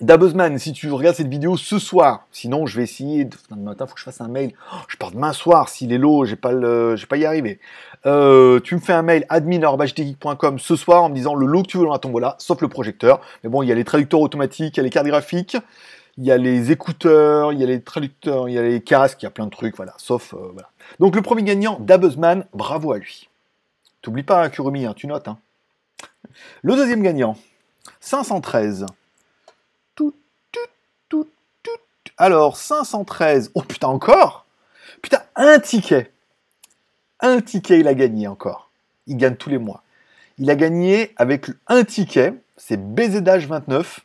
Dabuzman, 0.00 0.58
si 0.58 0.72
tu 0.72 0.90
regardes 0.90 1.16
cette 1.16 1.28
vidéo 1.28 1.58
ce 1.58 1.78
soir, 1.78 2.26
sinon 2.32 2.64
je 2.64 2.78
vais 2.78 2.84
essayer, 2.84 3.26
demain 3.50 3.62
matin, 3.62 3.86
faut 3.86 3.92
que 3.92 4.00
je 4.00 4.04
fasse 4.04 4.22
un 4.22 4.28
mail. 4.28 4.54
Oh, 4.72 4.78
je 4.88 4.96
pars 4.96 5.10
demain 5.10 5.34
soir, 5.34 5.68
s'il 5.68 5.92
est 5.92 5.98
low, 5.98 6.24
j'ai 6.24 6.36
pas 6.36 6.52
j'ai 6.96 7.06
pas 7.06 7.18
y 7.18 7.26
arriver. 7.26 7.60
Euh, 8.06 8.60
tu 8.60 8.74
me 8.74 8.80
fais 8.80 8.94
un 8.94 9.02
mail 9.02 9.26
admin.com 9.28 10.58
ce 10.58 10.76
soir 10.76 11.04
en 11.04 11.10
me 11.10 11.14
disant 11.14 11.34
le 11.34 11.46
lot 11.46 11.62
que 11.62 11.68
tu 11.68 11.76
veux 11.76 11.84
dans 11.84 11.92
la 11.92 11.98
tombola, 11.98 12.36
sauf 12.38 12.62
le 12.62 12.68
projecteur. 12.68 13.20
Mais 13.44 13.50
bon, 13.50 13.62
il 13.62 13.68
y 13.68 13.72
a 13.72 13.74
les 13.74 13.84
traducteurs 13.84 14.20
automatiques, 14.20 14.78
il 14.78 14.78
y 14.78 14.80
a 14.80 14.84
les 14.84 14.90
cartes 14.90 15.06
graphiques, 15.06 15.58
il 16.16 16.24
y 16.24 16.32
a 16.32 16.38
les 16.38 16.72
écouteurs, 16.72 17.52
il 17.52 17.60
y 17.60 17.62
a 17.62 17.66
les 17.66 17.82
traducteurs, 17.82 18.48
il 18.48 18.54
y 18.54 18.58
a 18.58 18.62
les 18.62 18.80
casques, 18.80 19.22
il 19.22 19.26
y 19.26 19.28
a 19.28 19.30
plein 19.30 19.44
de 19.44 19.50
trucs, 19.50 19.76
voilà, 19.76 19.92
sauf, 19.98 20.32
euh, 20.32 20.48
voilà. 20.52 20.70
Donc 20.98 21.14
le 21.14 21.20
premier 21.20 21.42
gagnant, 21.42 21.78
Dabuzman, 21.78 22.46
bravo 22.54 22.92
à 22.92 22.98
lui. 22.98 23.28
T'oublies 24.00 24.22
pas, 24.22 24.42
hein, 24.42 24.48
Kurumi, 24.48 24.86
hein, 24.86 24.94
tu 24.96 25.06
notes. 25.06 25.28
Hein. 25.28 25.38
Le 26.62 26.74
deuxième 26.74 27.02
gagnant, 27.02 27.36
513. 28.00 28.86
Alors, 32.20 32.58
513. 32.58 33.52
Oh 33.54 33.62
putain, 33.62 33.88
encore? 33.88 34.44
Putain, 35.00 35.22
un 35.36 35.58
ticket. 35.58 36.12
Un 37.20 37.40
ticket, 37.40 37.80
il 37.80 37.88
a 37.88 37.94
gagné 37.94 38.28
encore. 38.28 38.68
Il 39.06 39.16
gagne 39.16 39.36
tous 39.36 39.48
les 39.48 39.56
mois. 39.56 39.82
Il 40.36 40.50
a 40.50 40.54
gagné 40.54 41.14
avec 41.16 41.46
un 41.66 41.82
ticket, 41.82 42.34
c'est 42.58 42.76
BZH 42.76 43.46
29. 43.46 44.00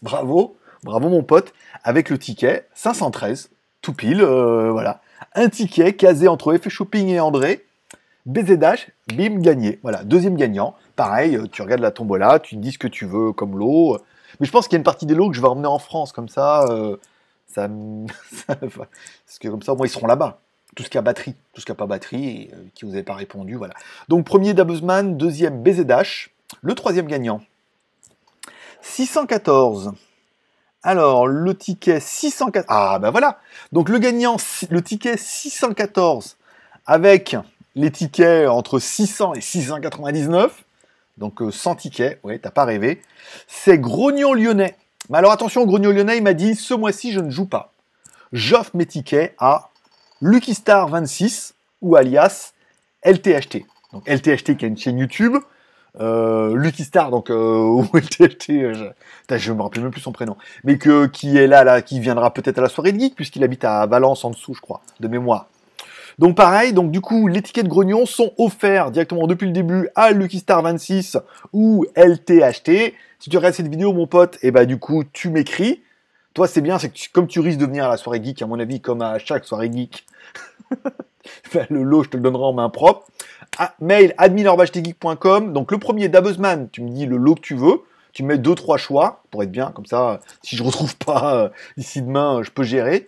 Bravo, 0.00 0.56
bravo 0.84 1.08
mon 1.08 1.24
pote, 1.24 1.52
avec 1.82 2.08
le 2.08 2.18
ticket 2.18 2.68
513, 2.74 3.50
tout 3.82 3.94
pile, 3.94 4.20
euh, 4.22 4.70
voilà. 4.70 5.00
Un 5.34 5.48
ticket 5.48 5.94
casé 5.94 6.28
entre 6.28 6.54
Effet 6.54 6.70
Shopping 6.70 7.08
et 7.08 7.18
André. 7.18 7.66
BZH, 8.26 8.92
bim, 9.08 9.40
gagné. 9.40 9.80
Voilà, 9.82 10.04
deuxième 10.04 10.36
gagnant. 10.36 10.76
Pareil, 10.94 11.34
euh, 11.34 11.48
tu 11.50 11.62
regardes 11.62 11.82
la 11.82 11.90
tombola, 11.90 12.38
tu 12.38 12.54
dis 12.54 12.70
ce 12.70 12.78
que 12.78 12.86
tu 12.86 13.06
veux 13.06 13.32
comme 13.32 13.58
lot. 13.58 13.98
Mais 14.38 14.46
je 14.46 14.52
pense 14.52 14.68
qu'il 14.68 14.74
y 14.74 14.76
a 14.76 14.78
une 14.78 14.84
partie 14.84 15.06
des 15.06 15.16
lots 15.16 15.30
que 15.30 15.34
je 15.34 15.40
vais 15.40 15.48
emmener 15.48 15.66
en 15.66 15.80
France, 15.80 16.12
comme 16.12 16.28
ça, 16.28 16.62
euh, 16.70 16.96
parce 18.46 19.38
que 19.40 19.48
comme 19.48 19.62
ça, 19.62 19.72
au 19.72 19.76
moins, 19.76 19.86
ils 19.86 19.90
seront 19.90 20.06
là-bas. 20.06 20.38
Tout 20.74 20.82
ce 20.82 20.90
qui 20.90 20.98
a 20.98 21.02
batterie, 21.02 21.34
tout 21.54 21.60
ce 21.60 21.66
qui 21.66 21.72
n'a 21.72 21.76
pas 21.76 21.86
batterie 21.86 22.28
et 22.28 22.50
euh, 22.52 22.64
qui 22.74 22.84
vous 22.84 22.92
avait 22.92 23.02
pas 23.02 23.14
répondu, 23.14 23.54
voilà. 23.54 23.72
Donc 24.08 24.26
premier 24.26 24.52
Dabuzman, 24.52 25.16
deuxième 25.16 25.62
BZH, 25.62 26.30
le 26.60 26.74
troisième 26.74 27.06
gagnant. 27.06 27.40
614. 28.82 29.92
Alors, 30.82 31.26
le 31.26 31.56
ticket 31.56 31.98
614. 31.98 32.66
Ah, 32.68 32.98
ben 33.00 33.10
voilà. 33.10 33.40
Donc, 33.72 33.88
le 33.88 33.98
gagnant, 33.98 34.36
le 34.70 34.82
ticket 34.82 35.16
614 35.16 36.36
avec 36.86 37.36
les 37.74 37.90
tickets 37.90 38.48
entre 38.48 38.78
600 38.78 39.34
et 39.34 39.40
699. 39.40 40.64
Donc, 41.18 41.40
100 41.50 41.72
euh, 41.72 41.74
tickets. 41.74 42.20
Oui, 42.22 42.38
t'as 42.40 42.52
pas 42.52 42.64
rêvé. 42.64 43.02
C'est 43.48 43.78
Grognon 43.78 44.32
Lyonnais. 44.32 44.76
Mais 45.10 45.18
alors, 45.18 45.32
attention, 45.32 45.64
Grognon 45.64 45.90
Lyonnais, 45.90 46.20
m'a 46.20 46.34
dit 46.34 46.54
ce 46.54 46.74
mois-ci, 46.74 47.12
je 47.12 47.20
ne 47.20 47.30
joue 47.30 47.46
pas. 47.46 47.72
J'offre 48.32 48.72
mes 48.74 48.86
tickets 48.86 49.34
à 49.38 49.70
Lucky 50.20 50.54
Star 50.54 50.88
26 50.88 51.54
ou 51.82 51.96
alias 51.96 52.52
LTHT. 53.04 53.64
Donc, 53.92 54.08
LTHT 54.08 54.56
qui 54.56 54.64
a 54.64 54.68
une 54.68 54.76
chaîne 54.76 54.98
YouTube. 54.98 55.36
Euh, 56.00 56.54
Lucky 56.56 56.84
Star, 56.84 57.10
donc 57.10 57.30
euh, 57.30 57.58
ou 57.60 57.88
LTHT, 57.94 58.50
euh, 58.50 58.74
je, 59.30 59.36
je 59.38 59.52
me 59.52 59.62
rappelle 59.62 59.82
même 59.82 59.90
plus 59.90 60.02
son 60.02 60.12
prénom, 60.12 60.36
mais 60.62 60.76
que 60.76 61.06
qui 61.06 61.38
est 61.38 61.46
là, 61.46 61.64
là, 61.64 61.80
qui 61.80 62.00
viendra 62.00 62.34
peut-être 62.34 62.58
à 62.58 62.60
la 62.60 62.68
soirée 62.68 62.92
de 62.92 63.00
geek 63.00 63.14
puisqu'il 63.14 63.42
habite 63.42 63.64
à 63.64 63.86
Valence 63.86 64.22
en 64.24 64.30
dessous, 64.30 64.52
je 64.52 64.60
crois, 64.60 64.82
de 65.00 65.08
mémoire. 65.08 65.46
Donc 66.18 66.34
pareil, 66.34 66.72
donc 66.72 66.90
du 66.90 67.00
coup, 67.02 67.28
les 67.28 67.42
tickets 67.42 67.64
de 67.64 67.68
Grognon 67.68 68.06
sont 68.06 68.32
offerts 68.38 68.90
directement 68.90 69.26
depuis 69.26 69.46
le 69.46 69.52
début 69.52 69.88
à 69.94 70.12
Lucky 70.12 70.38
Star 70.38 70.62
26 70.62 71.18
ou 71.52 71.84
LTHT. 71.94 72.94
Si 73.18 73.30
tu 73.30 73.36
regardes 73.36 73.54
cette 73.54 73.68
vidéo, 73.68 73.92
mon 73.92 74.06
pote, 74.06 74.36
et 74.36 74.48
eh 74.48 74.50
bah 74.50 74.60
ben, 74.60 74.66
du 74.66 74.78
coup, 74.78 75.04
tu 75.12 75.28
m'écris. 75.28 75.82
Toi, 76.32 76.46
c'est 76.48 76.62
bien, 76.62 76.78
c'est 76.78 76.88
que 76.88 76.98
comme 77.12 77.26
tu 77.26 77.40
risques 77.40 77.58
de 77.58 77.66
venir 77.66 77.84
à 77.84 77.88
la 77.88 77.96
soirée 77.98 78.22
geek, 78.22 78.40
à 78.40 78.46
mon 78.46 78.58
avis, 78.58 78.80
comme 78.80 79.02
à 79.02 79.18
chaque 79.18 79.44
soirée 79.44 79.70
geek, 79.70 80.06
le 81.70 81.82
lot, 81.82 82.04
je 82.04 82.10
te 82.10 82.16
le 82.16 82.22
donnerai 82.22 82.44
en 82.44 82.52
main 82.54 82.68
propre. 82.70 83.06
Ah, 83.58 83.74
mail 83.80 84.14
admin.geek.com. 84.16 85.52
Donc 85.52 85.70
le 85.70 85.78
premier, 85.78 86.08
Dabuzman, 86.08 86.68
tu 86.70 86.82
me 86.82 86.90
dis 86.90 87.06
le 87.06 87.16
lot 87.16 87.34
que 87.34 87.40
tu 87.40 87.54
veux. 87.54 87.82
Tu 88.12 88.22
mets 88.22 88.38
deux, 88.38 88.54
trois 88.54 88.78
choix 88.78 89.22
pour 89.30 89.42
être 89.42 89.50
bien. 89.50 89.70
Comme 89.72 89.86
ça, 89.86 90.20
si 90.42 90.56
je 90.56 90.62
ne 90.62 90.66
retrouve 90.66 90.96
pas 90.96 91.36
euh, 91.36 91.48
d'ici 91.76 92.00
demain, 92.00 92.42
je 92.42 92.50
peux 92.50 92.62
gérer. 92.62 93.06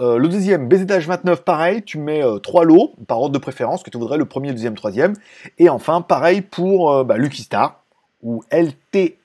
Euh, 0.00 0.18
le 0.18 0.28
deuxième, 0.28 0.68
BZH29, 0.68 1.36
pareil, 1.36 1.82
tu 1.82 1.98
mets 1.98 2.22
euh, 2.22 2.38
trois 2.38 2.64
lots 2.64 2.94
par 3.06 3.20
ordre 3.20 3.32
de 3.32 3.38
préférence 3.38 3.82
que 3.82 3.90
tu 3.90 3.98
voudrais, 3.98 4.18
le 4.18 4.24
premier, 4.24 4.48
le 4.48 4.54
deuxième, 4.54 4.74
le 4.74 4.78
troisième. 4.78 5.14
Et 5.58 5.68
enfin, 5.68 6.00
pareil 6.00 6.42
pour 6.42 7.04
bah, 7.04 7.16
Lucky 7.16 7.42
Star 7.42 7.82
ou 8.22 8.42
LTHT 8.50 9.18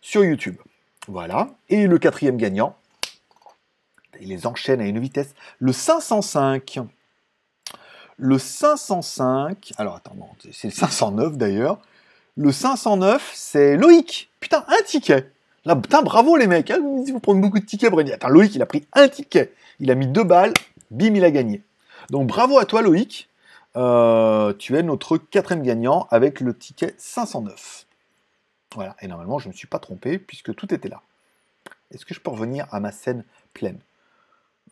sur 0.00 0.24
YouTube. 0.24 0.56
Voilà. 1.08 1.48
Et 1.68 1.86
le 1.86 1.98
quatrième 1.98 2.36
gagnant, 2.36 2.76
il 4.20 4.28
les 4.28 4.46
enchaîne 4.46 4.80
à 4.80 4.86
une 4.86 4.98
vitesse, 4.98 5.34
le 5.58 5.72
505. 5.72 6.80
Le 8.18 8.38
505, 8.38 9.72
alors 9.78 9.96
attends, 9.96 10.14
c'est 10.52 10.68
le 10.68 10.72
509 10.72 11.36
d'ailleurs. 11.36 11.78
Le 12.36 12.52
509, 12.52 13.32
c'est 13.34 13.76
Loïc. 13.76 14.30
Putain, 14.38 14.64
un 14.68 14.82
ticket. 14.86 15.31
Là, 15.64 15.76
putain, 15.76 16.02
bravo 16.02 16.36
les 16.36 16.46
mecs. 16.46 16.70
Hein, 16.70 16.80
vous 16.80 17.20
prenez 17.20 17.40
beaucoup 17.40 17.60
de 17.60 17.64
tickets, 17.64 17.90
Brady. 17.90 18.12
Attends, 18.12 18.28
Loïc, 18.28 18.54
il 18.54 18.62
a 18.62 18.66
pris 18.66 18.86
un 18.92 19.08
ticket. 19.08 19.52
Il 19.80 19.90
a 19.90 19.94
mis 19.94 20.06
deux 20.06 20.24
balles. 20.24 20.52
Bim, 20.90 21.14
il 21.14 21.24
a 21.24 21.30
gagné. 21.30 21.62
Donc 22.10 22.26
bravo 22.26 22.58
à 22.58 22.64
toi, 22.64 22.82
Loïc. 22.82 23.28
Euh, 23.76 24.52
tu 24.58 24.76
es 24.76 24.82
notre 24.82 25.16
quatrième 25.16 25.62
gagnant 25.62 26.06
avec 26.10 26.40
le 26.40 26.56
ticket 26.56 26.94
509. 26.98 27.86
Voilà. 28.74 28.96
Et 29.00 29.06
normalement, 29.06 29.38
je 29.38 29.48
ne 29.48 29.52
me 29.52 29.56
suis 29.56 29.68
pas 29.68 29.78
trompé 29.78 30.18
puisque 30.18 30.54
tout 30.54 30.72
était 30.74 30.88
là. 30.88 31.00
Est-ce 31.90 32.04
que 32.04 32.14
je 32.14 32.20
peux 32.20 32.30
revenir 32.30 32.66
à 32.70 32.80
ma 32.80 32.90
scène 32.92 33.24
pleine? 33.54 33.78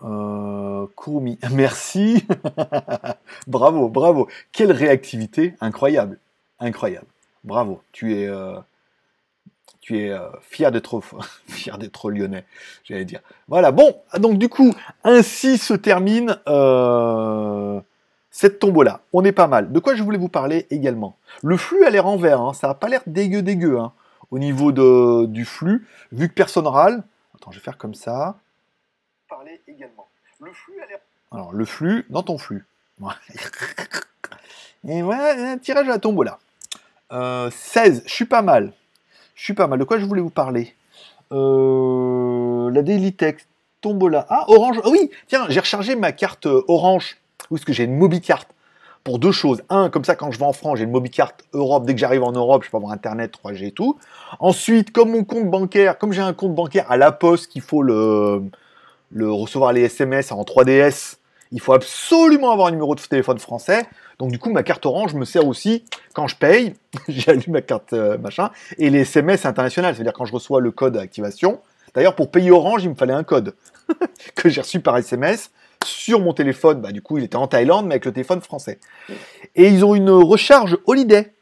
Euh, 0.02 0.86
merci. 1.52 2.26
bravo, 3.46 3.88
bravo. 3.88 4.28
Quelle 4.52 4.72
réactivité, 4.72 5.54
incroyable, 5.60 6.18
incroyable. 6.58 7.06
Bravo. 7.44 7.82
Tu 7.92 8.14
es, 8.16 8.26
euh, 8.26 8.58
tu 9.80 9.98
es 9.98 10.10
euh, 10.10 10.28
fier 10.42 10.70
d'être 10.70 11.00
fier 11.48 11.78
d'être 11.78 12.10
lyonnais, 12.10 12.44
j'allais 12.84 13.04
dire. 13.04 13.20
Voilà. 13.48 13.72
Bon, 13.72 13.96
donc 14.18 14.38
du 14.38 14.48
coup, 14.48 14.74
ainsi 15.04 15.58
se 15.58 15.74
termine 15.74 16.38
euh, 16.48 17.80
cette 18.30 18.58
tombola. 18.58 19.00
On 19.12 19.24
est 19.24 19.32
pas 19.32 19.46
mal. 19.46 19.72
De 19.72 19.78
quoi 19.78 19.94
je 19.94 20.02
voulais 20.02 20.18
vous 20.18 20.28
parler 20.28 20.66
également? 20.70 21.16
Le 21.42 21.56
flux 21.56 21.84
a 21.84 21.90
l'air 21.90 22.06
en 22.06 22.16
vert. 22.16 22.40
Hein. 22.40 22.52
Ça 22.52 22.68
n'a 22.68 22.74
pas 22.74 22.88
l'air 22.88 23.02
dégueu 23.06 23.42
dégueu 23.42 23.78
hein, 23.78 23.92
au 24.30 24.38
niveau 24.38 24.72
du 25.26 25.44
flux, 25.44 25.86
vu 26.12 26.28
que 26.28 26.34
personne 26.34 26.66
râle. 26.66 27.02
Attends, 27.34 27.50
je 27.50 27.58
vais 27.58 27.64
faire 27.64 27.78
comme 27.78 27.94
ça 27.94 28.36
parler 29.30 29.62
également. 29.68 30.08
Le 30.40 30.52
flux 30.52 30.80
a 30.82 30.86
l'air. 30.86 30.98
Alors, 31.30 31.52
le 31.52 31.64
flux 31.64 32.04
dans 32.10 32.22
ton 32.22 32.36
flux. 32.36 32.66
Et 34.88 35.02
voilà, 35.02 35.52
un 35.52 35.58
tirage 35.58 35.86
à 35.86 35.92
la 35.92 35.98
tombola. 35.98 36.38
Euh, 37.12 37.50
16, 37.50 38.02
je 38.06 38.12
suis 38.12 38.24
pas 38.24 38.42
mal. 38.42 38.72
Suis 39.40 39.54
pas 39.54 39.66
mal. 39.66 39.78
De 39.78 39.84
quoi 39.84 39.98
je 39.98 40.04
voulais 40.04 40.20
vous 40.20 40.28
parler 40.28 40.74
euh, 41.32 42.70
La 42.72 42.82
Daily 42.82 43.16
tombola. 43.80 44.26
Ah, 44.28 44.44
Orange. 44.48 44.82
Ah 44.84 44.90
oui, 44.90 45.10
tiens, 45.28 45.46
j'ai 45.48 45.60
rechargé 45.60 45.96
ma 45.96 46.12
carte 46.12 46.44
euh, 46.44 46.62
Orange. 46.68 47.16
Parce 47.48 47.64
que 47.64 47.72
j'ai 47.72 47.84
une 47.84 47.96
MobiCard 47.96 48.44
pour 49.02 49.18
deux 49.18 49.32
choses. 49.32 49.62
Un, 49.70 49.88
comme 49.88 50.04
ça, 50.04 50.14
quand 50.14 50.30
je 50.30 50.38
vais 50.38 50.44
en 50.44 50.52
France, 50.52 50.76
j'ai 50.76 50.84
une 50.84 50.90
MobiCard 50.90 51.32
Europe. 51.54 51.86
Dès 51.86 51.94
que 51.94 52.00
j'arrive 52.00 52.22
en 52.22 52.32
Europe, 52.32 52.64
je 52.64 52.70
peux 52.70 52.76
avoir 52.76 52.92
Internet, 52.92 53.32
3G 53.42 53.68
et 53.68 53.70
tout. 53.70 53.96
Ensuite, 54.40 54.92
comme 54.92 55.12
mon 55.12 55.24
compte 55.24 55.48
bancaire, 55.50 55.96
comme 55.96 56.12
j'ai 56.12 56.20
un 56.20 56.34
compte 56.34 56.54
bancaire 56.54 56.84
à 56.90 56.98
la 56.98 57.10
poste 57.10 57.50
qu'il 57.50 57.62
faut 57.62 57.82
le 57.82 58.42
recevoir 59.18 59.72
les 59.72 59.84
SMS 59.84 60.32
en 60.32 60.42
3DS, 60.42 61.16
il 61.52 61.60
faut 61.60 61.72
absolument 61.72 62.52
avoir 62.52 62.68
un 62.68 62.72
numéro 62.72 62.94
de 62.94 63.00
téléphone 63.00 63.38
français. 63.38 63.86
Donc 64.20 64.30
du 64.30 64.38
coup, 64.38 64.50
ma 64.50 64.62
carte 64.62 64.84
Orange 64.84 65.14
me 65.14 65.24
sert 65.24 65.46
aussi 65.46 65.86
quand 66.12 66.28
je 66.28 66.36
paye, 66.36 66.74
j'allume 67.08 67.54
ma 67.54 67.62
carte 67.62 67.94
euh, 67.94 68.18
machin, 68.18 68.50
et 68.76 68.90
les 68.90 69.00
SMS 69.00 69.46
internationales, 69.46 69.94
c'est-à-dire 69.94 70.12
quand 70.12 70.26
je 70.26 70.34
reçois 70.34 70.60
le 70.60 70.70
code 70.70 70.92
d'activation. 70.92 71.60
D'ailleurs, 71.94 72.14
pour 72.14 72.30
payer 72.30 72.50
Orange, 72.50 72.84
il 72.84 72.90
me 72.90 72.94
fallait 72.94 73.14
un 73.14 73.24
code 73.24 73.54
que 74.36 74.50
j'ai 74.50 74.60
reçu 74.60 74.80
par 74.80 74.98
SMS 74.98 75.50
sur 75.86 76.20
mon 76.20 76.34
téléphone. 76.34 76.82
Bah, 76.82 76.92
du 76.92 77.00
coup, 77.00 77.16
il 77.16 77.24
était 77.24 77.36
en 77.36 77.46
Thaïlande, 77.46 77.86
mais 77.86 77.94
avec 77.94 78.04
le 78.04 78.12
téléphone 78.12 78.42
français. 78.42 78.78
Et 79.56 79.68
ils 79.68 79.86
ont 79.86 79.94
une 79.94 80.10
recharge 80.10 80.76
Holiday, 80.84 81.32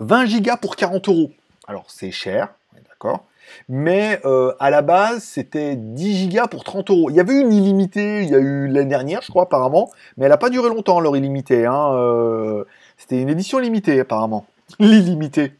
20 0.00 0.26
gigas 0.26 0.56
pour 0.56 0.74
40 0.74 1.08
euros. 1.08 1.30
Alors 1.68 1.84
c'est 1.88 2.10
cher, 2.10 2.48
d'accord 2.74 3.24
mais 3.68 4.20
euh, 4.24 4.52
à 4.60 4.70
la 4.70 4.82
base, 4.82 5.22
c'était 5.22 5.76
10 5.76 6.16
gigas 6.16 6.46
pour 6.46 6.64
30 6.64 6.90
euros. 6.90 7.10
Il 7.10 7.16
y 7.16 7.20
avait 7.20 7.40
une 7.40 7.52
illimitée, 7.52 8.22
il 8.22 8.30
y 8.30 8.34
a 8.34 8.38
eu 8.38 8.68
l'année 8.68 8.88
dernière, 8.88 9.22
je 9.22 9.28
crois, 9.28 9.44
apparemment, 9.44 9.90
mais 10.16 10.24
elle 10.26 10.30
n'a 10.30 10.36
pas 10.36 10.50
duré 10.50 10.68
longtemps, 10.68 11.00
leur 11.00 11.16
illimitée. 11.16 11.66
Hein, 11.66 11.92
euh, 11.94 12.64
c'était 12.96 13.20
une 13.20 13.28
édition 13.28 13.58
limitée, 13.58 14.00
apparemment. 14.00 14.46
L'illimité. 14.78 15.52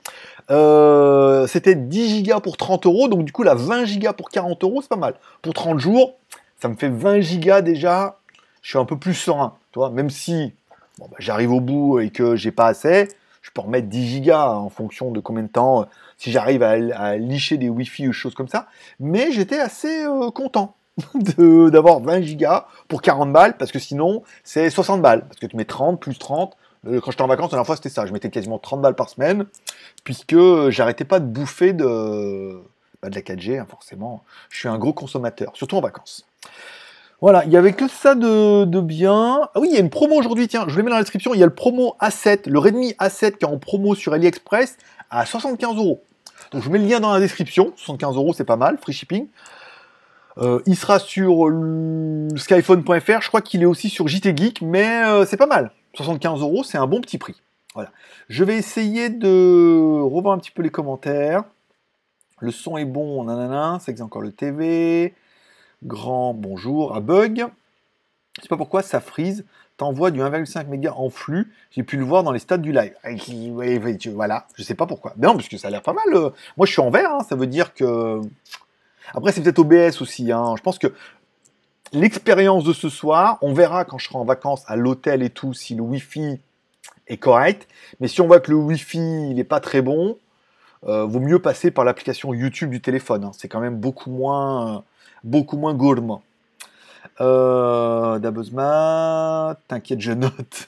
Euh, 0.51 1.47
c'était 1.47 1.75
10 1.75 2.09
gigas 2.09 2.41
pour 2.41 2.57
30 2.57 2.87
euros, 2.87 3.09
donc 3.09 3.25
du 3.25 3.33
coup, 3.33 3.43
la 3.43 3.55
20 3.55 3.85
gigas 3.85 4.13
pour 4.13 4.31
40 4.31 4.63
euros, 4.65 4.83
c'est 4.83 4.89
pas 4.89 4.97
mal. 4.97 5.15
Pour 5.43 5.55
30 5.55 5.79
jours, 5.79 6.15
ça 6.61 6.69
me 6.69 6.77
fait 6.77 6.89
20 6.89 7.21
gigas 7.21 7.63
déjà. 7.63 8.19
Je 8.63 8.71
suis 8.71 8.79
un 8.79 8.85
peu 8.85 8.97
plus 8.97 9.15
serein, 9.15 9.55
toi, 9.73 9.91
même 9.91 10.11
si 10.11 10.53
bah, 10.99 11.07
j'arrive 11.19 11.53
au 11.53 11.61
bout 11.61 12.01
et 12.01 12.11
que 12.11 12.37
j'ai 12.37 12.51
pas 12.51 12.67
assez, 12.67 13.09
je 13.47 13.53
peux 13.53 13.61
remettre 13.61 13.87
10 13.87 14.09
gigas 14.09 14.49
en 14.49 14.69
fonction 14.69 15.13
de 15.13 15.21
combien 15.21 15.45
de 15.45 15.49
temps 15.49 15.87
si 16.19 16.33
j'arrive 16.33 16.65
à, 16.65 17.17
licher 17.17 17.59
des 17.59 17.69
Wi-Fi 17.69 18.09
ou 18.09 18.13
choses 18.13 18.35
comme 18.35 18.49
ça. 18.49 18.67
Mais 18.99 19.31
j'étais 19.31 19.61
assez 19.61 20.05
euh, 20.05 20.33
content 20.33 20.75
d'avoir 21.15 22.01
20 22.01 22.23
gigas 22.23 22.67
pour 22.89 23.03
40 23.03 23.33
balles, 23.33 23.57
parce 23.57 23.71
que 23.71 23.79
sinon, 23.79 24.25
c'est 24.43 24.69
60 24.69 25.01
balles. 25.01 25.29
Parce 25.29 25.39
que 25.39 25.47
tu 25.47 25.57
mets 25.57 25.65
30 25.65 26.01
plus 26.01 26.19
30. 26.19 26.57
Euh, 26.89 27.01
quand 27.01 27.13
j'étais 27.13 27.23
en 27.23 27.29
vacances, 27.29 27.53
la 27.53 27.59
dernière 27.59 27.67
fois, 27.67 27.77
c'était 27.77 27.89
ça. 27.89 28.05
Je 28.05 28.13
mettais 28.13 28.31
quasiment 28.31 28.59
30 28.59 28.81
balles 28.81 28.97
par 28.97 29.09
semaine, 29.09 29.47
puisque 30.03 30.37
j'arrêtais 30.71 31.05
pas 31.05 31.21
de 31.21 31.27
bouffer 31.27 31.73
de, 31.73 32.61
Pas 33.01 33.11
de 33.11 33.15
la 33.15 33.21
4G, 33.21 33.61
hein, 33.61 33.67
forcément. 33.69 34.25
Je 34.51 34.59
suis 34.59 34.69
un 34.69 34.79
gros 34.79 34.93
consommateur, 34.93 35.53
surtout 35.55 35.77
en 35.77 35.83
vacances. 35.83 36.27
Voilà, 37.23 37.45
il 37.47 37.53
y 37.53 37.57
avait 37.57 37.73
que 37.73 37.89
ça 37.89 38.15
de, 38.15 38.81
bien. 38.81 39.49
Ah 39.55 39.61
oui, 39.61 39.69
il 39.71 39.75
y 39.75 39.79
a 39.79 39.81
une 39.81 39.91
promo 39.91 40.17
aujourd'hui, 40.17 40.49
tiens, 40.49 40.67
je 40.69 40.77
le 40.77 40.83
mets 40.83 40.91
dans 40.91 40.97
la 40.97 41.03
description. 41.03 41.33
Il 41.33 41.41
y 41.41 41.43
a 41.43 41.47
le 41.47 41.55
promo 41.55 41.97
A7, 42.01 42.49
le 42.49 42.59
Redmi 42.59 42.93
A7 43.01 43.39
qui 43.39 43.45
est 43.45 43.49
en 43.49 43.59
promo 43.59 43.95
sur 43.95 44.13
AliExpress 44.13 44.77
à 45.11 45.25
75 45.25 45.77
euros. 45.77 46.03
Donc 46.53 46.63
je 46.63 46.69
mets 46.69 46.79
le 46.79 46.87
lien 46.87 47.01
dans 47.01 47.13
la 47.13 47.21
description. 47.21 47.73
75 47.77 48.17
euros, 48.17 48.35
c'est 48.35 48.45
pas 48.45 48.57
mal, 48.57 48.77
free 48.79 48.93
shipping. 48.93 49.29
Euh, 50.39 50.61
il 50.67 50.77
sera 50.77 50.99
sur 50.99 51.51
skyphone.fr. 52.37 53.23
Je 53.23 53.29
crois 53.29 53.41
qu'il 53.41 53.63
est 53.63 53.67
aussi 53.67 53.89
sur 53.89 54.07
JT 54.09 54.37
Geek, 54.37 54.61
mais 54.61 55.05
euh, 55.05 55.25
c'est 55.25 55.39
pas 55.39 55.47
mal. 55.47 55.71
75 55.95 56.41
euros, 56.41 56.63
c'est 56.63 56.77
un 56.77 56.87
bon 56.87 57.01
petit 57.01 57.17
prix. 57.17 57.41
Voilà. 57.75 57.91
Je 58.29 58.45
vais 58.45 58.57
essayer 58.57 59.09
de 59.09 60.01
revoir 60.03 60.35
un 60.35 60.39
petit 60.39 60.51
peu 60.51 60.63
les 60.63 60.71
commentaires. 60.71 61.45
Le 62.41 62.51
son 62.51 62.77
est 62.77 62.85
bon, 62.85 63.25
nanana, 63.25 63.79
c'est 63.81 63.99
encore 64.03 64.21
le 64.21 64.33
TV. 64.33 65.15
Grand 65.85 66.33
bonjour 66.33 66.97
à 66.97 67.01
Bug. 67.01 67.47
Je 68.37 68.43
sais 68.43 68.49
pas 68.49 68.57
pourquoi 68.57 68.83
ça 68.83 69.01
freeze. 69.01 69.45
T'envoies 69.77 70.11
du 70.11 70.21
1,5 70.21 70.69
mégas 70.69 70.93
en 70.93 71.11
flux. 71.11 71.53
J'ai 71.71 71.83
pu 71.83 71.99
le 71.99 72.05
voir 72.05 72.23
dans 72.23 72.33
les 72.33 72.39
stats 72.39 72.57
du 72.57 72.73
live. 72.73 72.95
Voilà, 74.15 74.47
je 74.57 74.62
sais 74.62 74.75
pas 74.75 74.87
pourquoi. 74.87 75.12
Mais 75.19 75.27
non, 75.27 75.35
parce 75.35 75.49
que 75.49 75.59
ça 75.59 75.69
a 75.69 75.71
l'air 75.71 75.83
pas 75.83 75.93
mal. 75.93 76.15
Euh. 76.15 76.31
Moi, 76.57 76.67
je 76.67 76.73
suis 76.73 76.81
en 76.81 76.89
vert. 76.89 77.12
Hein. 77.12 77.27
Ça 77.29 77.37
veut 77.37 77.47
dire 77.47 77.75
que. 77.75 78.23
Après, 79.12 79.33
c'est 79.33 79.43
peut-être 79.43 79.59
OBS 79.59 80.01
aussi. 80.01 80.33
Hein. 80.33 80.55
Je 80.57 80.62
pense 80.62 80.79
que 80.79 80.95
l'expérience 81.93 82.65
de 82.65 82.73
ce 82.73 82.89
soir, 82.89 83.39
on 83.43 83.53
verra 83.53 83.85
quand 83.85 83.99
je 83.99 84.07
serai 84.07 84.17
en 84.17 84.25
vacances 84.25 84.65
à 84.67 84.77
l'hôtel 84.77 85.23
et 85.23 85.31
tout 85.31 85.53
si 85.53 85.75
le 85.75 85.83
Wi-Fi 85.83 86.41
est 87.07 87.17
correct. 87.19 87.69
Mais 88.01 88.09
si 88.09 88.23
on 88.23 88.27
voit 88.27 88.41
que 88.41 88.51
le 88.51 88.57
Wi-Fi 88.57 89.35
n'est 89.35 89.45
pas 89.45 89.61
très 89.61 89.83
bon, 89.83 90.17
euh, 90.85 91.05
vaut 91.05 91.21
mieux 91.21 91.39
passer 91.39 91.71
par 91.71 91.85
l'application 91.85 92.33
YouTube 92.33 92.71
du 92.71 92.81
téléphone. 92.81 93.25
Hein. 93.25 93.33
C'est 93.37 93.49
quand 93.49 93.61
même 93.61 93.77
beaucoup 93.77 94.11
moins, 94.11 94.85
beaucoup 95.27 95.57
moins 95.57 95.75
gourmand. 95.75 96.23
Euh, 97.21 98.19
t'inquiète, 99.69 100.01
je 100.01 100.12
note. 100.12 100.67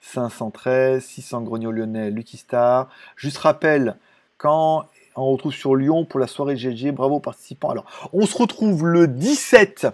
513, 0.00 1.02
600 1.02 1.42
Grognon 1.42 1.70
Lyonnais, 1.72 2.10
Lucky 2.10 2.36
Star. 2.36 2.88
Juste 3.16 3.38
rappel, 3.38 3.96
quand 4.38 4.86
on 5.16 5.32
retrouve 5.32 5.52
sur 5.52 5.74
Lyon 5.74 6.04
pour 6.04 6.20
la 6.20 6.26
soirée 6.26 6.56
GG, 6.56 6.92
bravo 6.92 7.18
participants. 7.18 7.70
Alors, 7.70 7.84
on 8.12 8.26
se 8.26 8.36
retrouve 8.36 8.86
le 8.86 9.08
17 9.08 9.88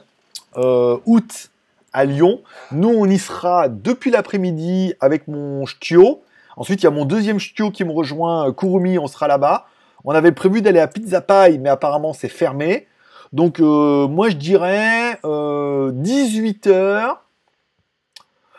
euh, 0.58 0.98
août 1.06 1.50
à 1.92 2.04
Lyon. 2.04 2.42
Nous, 2.72 2.88
on 2.88 3.06
y 3.06 3.18
sera 3.18 3.68
depuis 3.68 4.10
l'après-midi 4.10 4.94
avec 5.00 5.28
mon 5.28 5.64
ch'tio. 5.64 6.22
Ensuite, 6.56 6.82
il 6.82 6.84
y 6.84 6.88
a 6.88 6.90
mon 6.90 7.04
deuxième 7.04 7.38
ch'tio 7.38 7.70
qui 7.70 7.84
me 7.84 7.92
rejoint, 7.92 8.52
Kurumi, 8.52 8.98
on 8.98 9.06
sera 9.06 9.28
là-bas. 9.28 9.66
On 10.04 10.12
avait 10.12 10.32
prévu 10.32 10.60
d'aller 10.60 10.80
à 10.80 10.88
Pizza 10.88 11.20
Pie, 11.20 11.58
mais 11.58 11.68
apparemment 11.68 12.12
c'est 12.12 12.28
fermé. 12.28 12.88
Donc 13.32 13.60
euh, 13.60 14.08
moi 14.08 14.30
je 14.30 14.36
dirais 14.36 15.18
18h. 15.22 17.16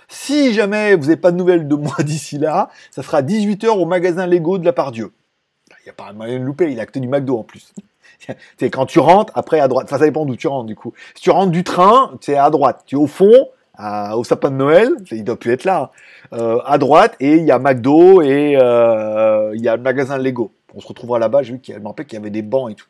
Si 0.07 0.53
jamais 0.53 0.95
vous 0.95 1.03
n'avez 1.03 1.17
pas 1.17 1.31
de 1.31 1.38
nouvelles 1.38 1.67
de 1.67 1.75
moi 1.75 1.95
d'ici 2.03 2.38
là, 2.38 2.69
ça 2.91 3.01
sera 3.03 3.21
18h 3.21 3.69
au 3.69 3.86
magasin 3.86 4.27
Lego 4.27 4.57
de 4.57 4.65
la 4.65 4.73
Pardieu. 4.73 5.12
Il 5.81 5.88
n'y 5.88 5.89
a 5.89 5.93
pas 5.93 6.13
moyen 6.13 6.39
de 6.39 6.43
louper, 6.43 6.71
il 6.71 6.79
a 6.79 6.83
acté 6.83 6.99
du 6.99 7.07
McDo 7.07 7.38
en 7.38 7.43
plus. 7.43 7.73
c'est 8.57 8.69
quand 8.69 8.86
tu 8.86 8.99
rentres, 8.99 9.33
après 9.36 9.59
à 9.59 9.67
droite. 9.67 9.88
Enfin, 9.88 9.97
ça 9.97 10.05
dépend 10.05 10.25
d'où 10.25 10.36
tu 10.36 10.47
rentres 10.47 10.67
du 10.67 10.75
coup. 10.75 10.93
Si 11.15 11.23
tu 11.23 11.29
rentres 11.29 11.51
du 11.51 11.63
train, 11.63 12.12
c'est 12.21 12.38
à 12.38 12.49
droite. 12.49 12.83
Tu 12.86 12.95
es 12.95 12.97
au 12.97 13.07
fond, 13.07 13.49
au 13.79 14.23
sapin 14.23 14.51
de 14.51 14.55
Noël, 14.55 14.89
il 15.12 15.23
doit 15.23 15.38
plus 15.38 15.51
être 15.51 15.65
là. 15.65 15.81
Hein. 15.81 15.89
Euh, 16.33 16.59
à 16.65 16.77
droite, 16.77 17.15
et 17.19 17.36
il 17.36 17.43
y 17.43 17.51
a 17.51 17.59
McDo 17.59 18.21
et 18.21 18.57
euh, 18.59 19.51
il 19.55 19.62
y 19.62 19.67
a 19.67 19.75
le 19.75 19.81
magasin 19.81 20.17
Lego. 20.17 20.51
On 20.73 20.79
se 20.79 20.88
retrouvera 20.88 21.19
là-bas. 21.19 21.43
J'ai 21.43 21.53
vu 21.53 21.59
qu'il 21.59 21.75
y 21.75 22.17
avait 22.17 22.29
des 22.29 22.41
bancs 22.41 22.71
et 22.71 22.75
tout. 22.75 22.88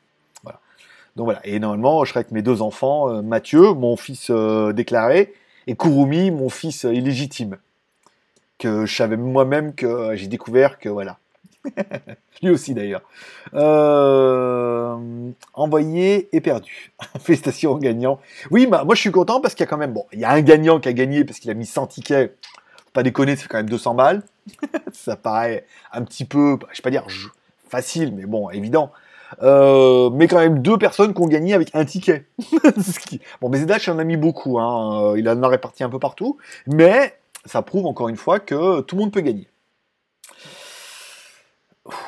Donc 1.15 1.25
voilà. 1.25 1.41
Et 1.45 1.59
normalement, 1.59 2.03
je 2.03 2.09
serai 2.09 2.19
avec 2.21 2.31
mes 2.31 2.41
deux 2.41 2.61
enfants, 2.61 3.09
euh, 3.09 3.21
Mathieu, 3.21 3.73
mon 3.73 3.95
fils 3.95 4.31
déclaré, 4.73 5.33
et 5.67 5.75
Kurumi, 5.75 6.31
mon 6.31 6.49
fils 6.49 6.83
illégitime. 6.83 7.57
Que 8.57 8.85
je 8.85 8.95
savais 8.95 9.17
moi-même 9.17 9.73
que 9.73 10.15
j'ai 10.15 10.27
découvert 10.27 10.79
que 10.79 10.89
voilà. 10.89 11.17
Lui 12.41 12.49
aussi 12.49 12.73
d'ailleurs. 12.73 13.01
Euh, 13.53 14.97
envoyé 15.53 16.29
et 16.35 16.41
perdu. 16.41 16.91
Félicitations 17.19 17.71
au 17.71 17.77
gagnant. 17.77 18.19
Oui, 18.51 18.67
bah, 18.67 18.83
moi 18.83 18.95
je 18.95 19.01
suis 19.01 19.11
content 19.11 19.39
parce 19.41 19.55
qu'il 19.55 19.63
y 19.63 19.67
a 19.67 19.69
quand 19.69 19.77
même, 19.77 19.93
bon, 19.93 20.05
il 20.11 20.19
y 20.19 20.25
a 20.25 20.31
un 20.31 20.41
gagnant 20.41 20.79
qui 20.79 20.89
a 20.89 20.93
gagné 20.93 21.23
parce 21.23 21.39
qu'il 21.39 21.51
a 21.51 21.53
mis 21.53 21.65
100 21.65 21.87
tickets. 21.87 22.37
Faut 22.77 22.91
pas 22.93 23.03
déconner, 23.03 23.35
c'est 23.35 23.47
quand 23.47 23.57
même 23.57 23.69
200 23.69 23.95
balles. 23.95 24.23
Ça 24.91 25.15
paraît 25.15 25.65
un 25.91 26.03
petit 26.03 26.25
peu, 26.25 26.57
je 26.71 26.77
sais 26.77 26.81
pas 26.81 26.91
dire 26.91 27.05
facile, 27.69 28.13
mais 28.13 28.25
bon, 28.25 28.49
évident. 28.49 28.91
Euh, 29.41 30.09
mais 30.11 30.27
quand 30.27 30.39
même 30.39 30.59
deux 30.59 30.77
personnes 30.77 31.13
qui 31.13 31.21
ont 31.21 31.27
gagné 31.27 31.53
avec 31.53 31.69
un 31.73 31.85
ticket. 31.85 32.25
bon, 33.41 33.49
mais 33.49 33.57
Zedash 33.57 33.89
en 33.89 33.99
a 33.99 34.03
mis 34.03 34.17
beaucoup, 34.17 34.59
hein. 34.59 35.13
il 35.17 35.27
en 35.29 35.41
a 35.41 35.47
réparti 35.47 35.83
un 35.83 35.89
peu 35.89 35.99
partout, 35.99 36.37
mais 36.67 37.17
ça 37.45 37.61
prouve 37.61 37.85
encore 37.85 38.09
une 38.09 38.17
fois 38.17 38.39
que 38.39 38.81
tout 38.81 38.95
le 38.95 39.01
monde 39.01 39.11
peut 39.11 39.21
gagner. 39.21 39.49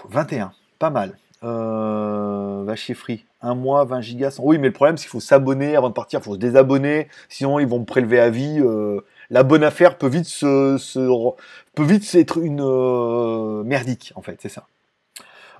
21, 0.09 0.51
pas 0.79 0.89
mal. 0.89 1.17
Euh, 1.43 2.63
va 2.65 2.75
chez 2.75 2.93
Free, 2.93 3.25
un 3.41 3.55
mois, 3.55 3.85
20 3.85 4.01
gigas. 4.01 4.39
Oui, 4.41 4.57
mais 4.57 4.67
le 4.67 4.73
problème, 4.73 4.97
c'est 4.97 5.03
qu'il 5.03 5.11
faut 5.11 5.19
s'abonner 5.19 5.75
avant 5.75 5.89
de 5.89 5.93
partir, 5.93 6.19
il 6.19 6.23
faut 6.23 6.33
se 6.33 6.39
désabonner, 6.39 7.07
sinon 7.29 7.59
ils 7.59 7.67
vont 7.67 7.79
me 7.79 7.85
prélever 7.85 8.19
à 8.19 8.29
vie. 8.29 8.59
Euh, 8.59 9.01
la 9.29 9.43
bonne 9.43 9.63
affaire 9.63 9.97
peut 9.97 10.07
vite 10.07 10.25
se, 10.25 10.77
peut 11.75 11.83
vite 11.83 12.15
être 12.15 12.39
une 12.39 12.61
euh, 12.61 13.63
merdique, 13.63 14.13
en 14.15 14.21
fait, 14.21 14.39
c'est 14.41 14.49
ça. 14.49 14.67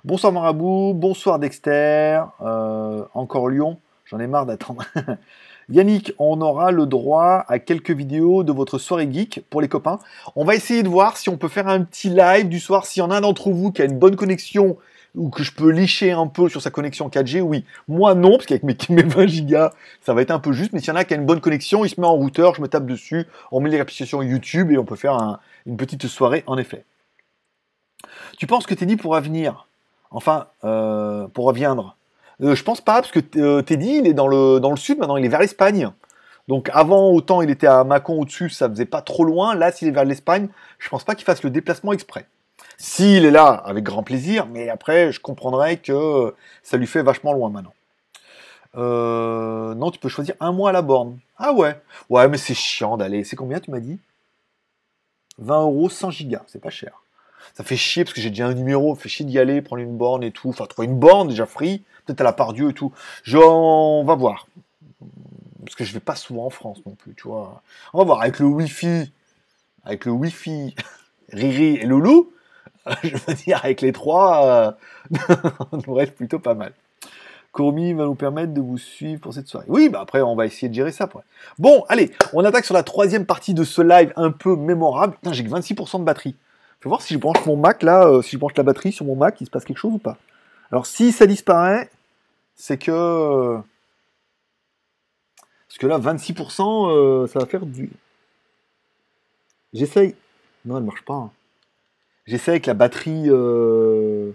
Bonsoir 0.06 0.32
Marabout, 0.32 0.94
bonsoir 0.94 1.40
Dexter, 1.40 2.20
euh, 2.40 3.04
encore 3.12 3.48
Lyon, 3.48 3.80
j'en 4.04 4.20
ai 4.20 4.28
marre 4.28 4.46
d'attendre. 4.46 4.84
Yannick, 5.68 6.12
on 6.20 6.40
aura 6.40 6.70
le 6.70 6.86
droit 6.86 7.44
à 7.48 7.58
quelques 7.58 7.90
vidéos 7.90 8.44
de 8.44 8.52
votre 8.52 8.78
soirée 8.78 9.08
geek 9.12 9.40
pour 9.50 9.60
les 9.60 9.66
copains. 9.66 9.98
On 10.36 10.44
va 10.44 10.54
essayer 10.54 10.84
de 10.84 10.88
voir 10.88 11.16
si 11.16 11.28
on 11.28 11.36
peut 11.36 11.48
faire 11.48 11.66
un 11.66 11.82
petit 11.82 12.08
live 12.08 12.48
du 12.48 12.60
soir. 12.60 12.86
S'il 12.86 13.00
y 13.00 13.02
en 13.02 13.10
a 13.10 13.20
d'entre 13.20 13.50
vous 13.50 13.72
qui 13.72 13.82
a 13.82 13.84
une 13.84 13.98
bonne 13.98 14.14
connexion 14.14 14.76
ou 15.16 15.28
que 15.28 15.42
je 15.42 15.50
peux 15.50 15.70
licher 15.70 16.12
un 16.12 16.28
peu 16.28 16.48
sur 16.48 16.62
sa 16.62 16.70
connexion 16.70 17.08
4G, 17.08 17.40
oui. 17.40 17.64
Moi 17.88 18.14
non, 18.14 18.36
parce 18.36 18.46
qu'avec 18.46 18.62
mes, 18.62 19.02
20 19.02 19.26
gigas, 19.26 19.72
ça 20.02 20.14
va 20.14 20.22
être 20.22 20.30
un 20.30 20.38
peu 20.38 20.52
juste. 20.52 20.72
Mais 20.72 20.78
s'il 20.78 20.90
y 20.90 20.92
en 20.92 20.96
a 20.96 21.04
qui 21.04 21.14
a 21.14 21.16
une 21.16 21.26
bonne 21.26 21.40
connexion, 21.40 21.84
il 21.84 21.88
se 21.88 22.00
met 22.00 22.06
en 22.06 22.14
routeur, 22.14 22.54
je 22.54 22.62
me 22.62 22.68
tape 22.68 22.86
dessus, 22.86 23.26
on 23.50 23.58
met 23.58 23.76
l'application 23.76 24.22
YouTube 24.22 24.70
et 24.70 24.78
on 24.78 24.84
peut 24.84 24.94
faire 24.94 25.40
une 25.66 25.76
petite 25.76 26.06
soirée 26.06 26.44
en 26.46 26.58
effet. 26.58 26.84
Tu 28.38 28.46
penses 28.46 28.68
que 28.68 28.74
Teddy 28.74 28.94
pourra 28.94 29.20
venir? 29.20 29.65
Enfin, 30.10 30.46
euh, 30.64 31.28
pourra 31.28 31.52
viendre 31.52 31.96
euh, 32.42 32.54
je 32.54 32.62
pense 32.62 32.82
pas, 32.82 33.00
parce 33.00 33.10
que 33.10 33.20
euh, 33.36 33.62
Teddy, 33.62 33.96
il 33.96 34.06
est 34.06 34.12
dans 34.12 34.28
le, 34.28 34.76
sud, 34.76 34.98
maintenant 34.98 35.16
il 35.16 35.24
est 35.24 35.28
vers 35.28 35.40
l'Espagne. 35.40 35.90
Donc 36.48 36.68
avant, 36.74 37.10
autant 37.10 37.40
il 37.40 37.48
était 37.48 37.66
à 37.66 37.82
Mâcon 37.82 38.20
au-dessus, 38.20 38.50
ça 38.50 38.68
faisait 38.68 38.84
pas 38.84 39.00
trop 39.00 39.24
loin. 39.24 39.54
Là, 39.54 39.72
s'il 39.72 39.88
est 39.88 39.92
vers 39.92 40.04
l'Espagne, 40.04 40.48
je 40.78 40.88
pense 40.90 41.02
pas 41.02 41.14
qu'il 41.14 41.24
fasse 41.24 41.42
le 41.42 41.48
déplacement 41.48 41.94
exprès. 41.94 42.26
S'il 42.76 43.24
est 43.24 43.30
là, 43.30 43.46
avec 43.46 43.84
grand 43.84 44.02
plaisir, 44.02 44.46
mais 44.52 44.68
après, 44.68 45.12
je 45.12 45.20
comprendrais 45.20 45.78
que 45.78 46.34
ça 46.62 46.76
lui 46.76 46.86
fait 46.86 47.02
vachement 47.02 47.32
loin 47.32 47.48
maintenant. 47.48 47.72
Non, 48.74 49.90
tu 49.90 49.98
peux 49.98 50.10
choisir 50.10 50.34
un 50.40 50.52
mois 50.52 50.68
à 50.70 50.72
la 50.74 50.82
borne. 50.82 51.18
Ah 51.38 51.54
ouais. 51.54 51.80
Ouais, 52.10 52.28
mais 52.28 52.36
c'est 52.36 52.52
chiant 52.52 52.98
d'aller. 52.98 53.24
C'est 53.24 53.36
combien, 53.36 53.60
tu 53.60 53.70
m'as 53.70 53.80
dit? 53.80 53.98
20 55.38 55.62
euros, 55.62 55.88
100 55.88 56.10
gigas. 56.10 56.42
C'est 56.46 56.60
pas 56.60 56.68
cher. 56.68 57.02
Ça 57.54 57.64
fait 57.64 57.76
chier 57.76 58.04
parce 58.04 58.14
que 58.14 58.20
j'ai 58.20 58.30
déjà 58.30 58.46
un 58.46 58.54
numéro. 58.54 58.94
Fait 58.94 59.08
chier 59.08 59.24
d'y 59.24 59.38
aller, 59.38 59.62
prendre 59.62 59.82
une 59.82 59.96
borne 59.96 60.22
et 60.22 60.30
tout. 60.30 60.48
Enfin, 60.48 60.66
trouver 60.66 60.88
une 60.88 60.98
borne 60.98 61.28
déjà 61.28 61.46
free 61.46 61.82
peut-être 62.06 62.20
à 62.20 62.24
la 62.24 62.32
part 62.32 62.52
Dieu 62.52 62.70
et 62.70 62.72
tout. 62.72 62.92
Je, 63.24 63.36
on 63.36 64.04
va 64.04 64.14
voir. 64.14 64.46
Parce 65.64 65.74
que 65.74 65.84
je 65.84 65.92
vais 65.92 66.00
pas 66.00 66.14
souvent 66.14 66.46
en 66.46 66.50
France 66.50 66.78
non 66.86 66.94
plus, 66.94 67.14
tu 67.14 67.28
vois. 67.28 67.62
On 67.92 67.98
va 67.98 68.04
voir 68.04 68.20
avec 68.22 68.38
le 68.38 68.46
Wi-Fi, 68.46 69.12
avec 69.84 70.04
le 70.04 70.12
Wi-Fi, 70.12 70.74
Riri 71.32 71.76
et 71.76 71.86
Loulou, 71.86 72.32
je 73.02 73.16
veux 73.16 73.34
dire, 73.34 73.60
avec 73.64 73.80
les 73.80 73.92
trois, 73.92 74.46
euh, 74.46 75.34
on 75.72 75.78
nous 75.84 75.94
reste 75.94 76.14
plutôt 76.14 76.38
pas 76.38 76.54
mal. 76.54 76.72
Courmi 77.50 77.94
va 77.94 78.04
nous 78.04 78.14
permettre 78.14 78.52
de 78.52 78.60
vous 78.60 78.76
suivre 78.76 79.20
pour 79.20 79.32
cette 79.32 79.48
soirée. 79.48 79.66
Oui, 79.68 79.88
bah 79.88 80.00
après, 80.02 80.20
on 80.20 80.36
va 80.36 80.44
essayer 80.44 80.68
de 80.68 80.74
gérer 80.74 80.92
ça. 80.92 81.08
Bon, 81.58 81.84
allez, 81.88 82.12
on 82.34 82.44
attaque 82.44 82.66
sur 82.66 82.74
la 82.74 82.82
troisième 82.82 83.24
partie 83.24 83.54
de 83.54 83.64
ce 83.64 83.80
live 83.80 84.12
un 84.16 84.30
peu 84.30 84.56
mémorable. 84.56 85.14
Putain, 85.14 85.32
j'ai 85.32 85.42
que 85.42 85.48
26% 85.48 86.00
de 86.00 86.04
batterie. 86.04 86.36
Je 86.80 86.84
vais 86.84 86.90
voir 86.90 87.02
si 87.02 87.14
je 87.14 87.18
branche 87.18 87.44
mon 87.46 87.56
Mac 87.56 87.82
là, 87.82 88.06
euh, 88.06 88.22
si 88.22 88.32
je 88.32 88.38
branche 88.38 88.56
la 88.56 88.62
batterie 88.62 88.92
sur 88.92 89.04
mon 89.04 89.16
Mac, 89.16 89.40
il 89.40 89.46
se 89.46 89.50
passe 89.50 89.64
quelque 89.64 89.78
chose 89.78 89.94
ou 89.94 89.98
pas. 89.98 90.18
Alors, 90.70 90.86
si 90.86 91.12
ça 91.12 91.26
disparaît, 91.26 91.90
c'est 92.54 92.78
que. 92.78 93.58
Parce 95.68 95.78
que 95.78 95.86
là, 95.86 95.98
26%, 95.98 96.90
euh, 96.90 97.26
ça 97.26 97.38
va 97.38 97.46
faire 97.46 97.66
du. 97.66 97.90
J'essaye. 99.72 100.14
Non, 100.64 100.78
elle 100.78 100.84
marche 100.84 101.04
pas. 101.04 101.14
Hein. 101.14 101.30
J'essaye 102.26 102.52
avec 102.52 102.66
la 102.66 102.74
batterie. 102.74 103.24
Euh, 103.26 104.32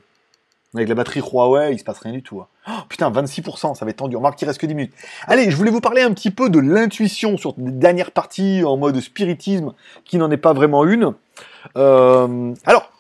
avec 0.73 0.87
la 0.87 0.95
batterie 0.95 1.19
Huawei, 1.19 1.73
il 1.73 1.79
se 1.79 1.83
passe 1.83 1.99
rien 1.99 2.13
du 2.13 2.23
tout. 2.23 2.39
Hein. 2.39 2.47
Oh, 2.69 2.83
putain, 2.87 3.11
26%, 3.11 3.75
ça 3.75 3.83
va 3.83 3.91
être 3.91 3.97
tendu. 3.97 4.15
On 4.15 4.19
remarque 4.19 4.37
qu'il 4.37 4.47
reste 4.47 4.61
que 4.61 4.65
10 4.65 4.75
minutes. 4.75 4.93
Allez, 5.27 5.51
je 5.51 5.57
voulais 5.57 5.71
vous 5.71 5.81
parler 5.81 6.01
un 6.01 6.13
petit 6.13 6.31
peu 6.31 6.49
de 6.49 6.59
l'intuition 6.59 7.37
sur 7.37 7.55
les 7.57 7.71
dernières 7.71 8.11
parties 8.11 8.63
en 8.63 8.77
mode 8.77 8.97
spiritisme, 9.01 9.73
qui 10.05 10.17
n'en 10.17 10.31
est 10.31 10.37
pas 10.37 10.53
vraiment 10.53 10.85
une. 10.85 11.13
Euh, 11.77 12.53
alors, 12.65 12.91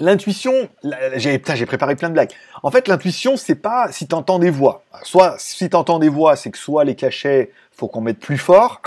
L'intuition, 0.00 0.68
j'ai 1.14 1.38
préparé 1.38 1.94
plein 1.94 2.08
de 2.08 2.14
blagues. 2.14 2.32
En 2.64 2.72
fait, 2.72 2.88
l'intuition, 2.88 3.36
c'est 3.36 3.54
pas 3.54 3.92
si 3.92 4.08
t'entends 4.08 4.40
des 4.40 4.50
voix. 4.50 4.82
Soit 5.04 5.36
si 5.38 5.68
t'entends 5.68 6.00
des 6.00 6.08
voix, 6.08 6.34
c'est 6.34 6.50
que 6.50 6.58
soit 6.58 6.82
les 6.84 6.96
cachets, 6.96 7.52
faut 7.70 7.86
qu'on 7.88 8.00
mette 8.00 8.18
plus 8.18 8.38
fort. 8.38 8.80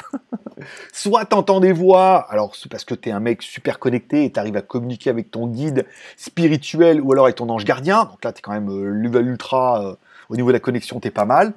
soit 0.93 1.23
t'entends 1.25 1.61
des 1.61 1.71
voix, 1.71 2.25
alors 2.29 2.55
c'est 2.55 2.69
parce 2.69 2.83
que 2.83 2.95
t'es 2.95 3.11
un 3.11 3.21
mec 3.21 3.43
super 3.43 3.79
connecté 3.79 4.25
et 4.25 4.31
t'arrives 4.31 4.57
à 4.57 4.61
communiquer 4.61 5.09
avec 5.09 5.31
ton 5.31 5.47
guide 5.47 5.85
spirituel 6.17 6.99
ou 6.99 7.13
alors 7.13 7.25
avec 7.25 7.37
ton 7.37 7.49
ange 7.49 7.65
gardien. 7.65 8.05
Donc 8.05 8.23
là, 8.23 8.33
t'es 8.33 8.41
quand 8.41 8.53
même 8.53 8.69
euh, 8.69 9.21
ultra 9.21 9.85
euh, 9.85 9.95
au 10.29 10.35
niveau 10.35 10.49
de 10.49 10.53
la 10.53 10.59
connexion, 10.59 10.99
t'es 10.99 11.11
pas 11.11 11.25
mal. 11.25 11.53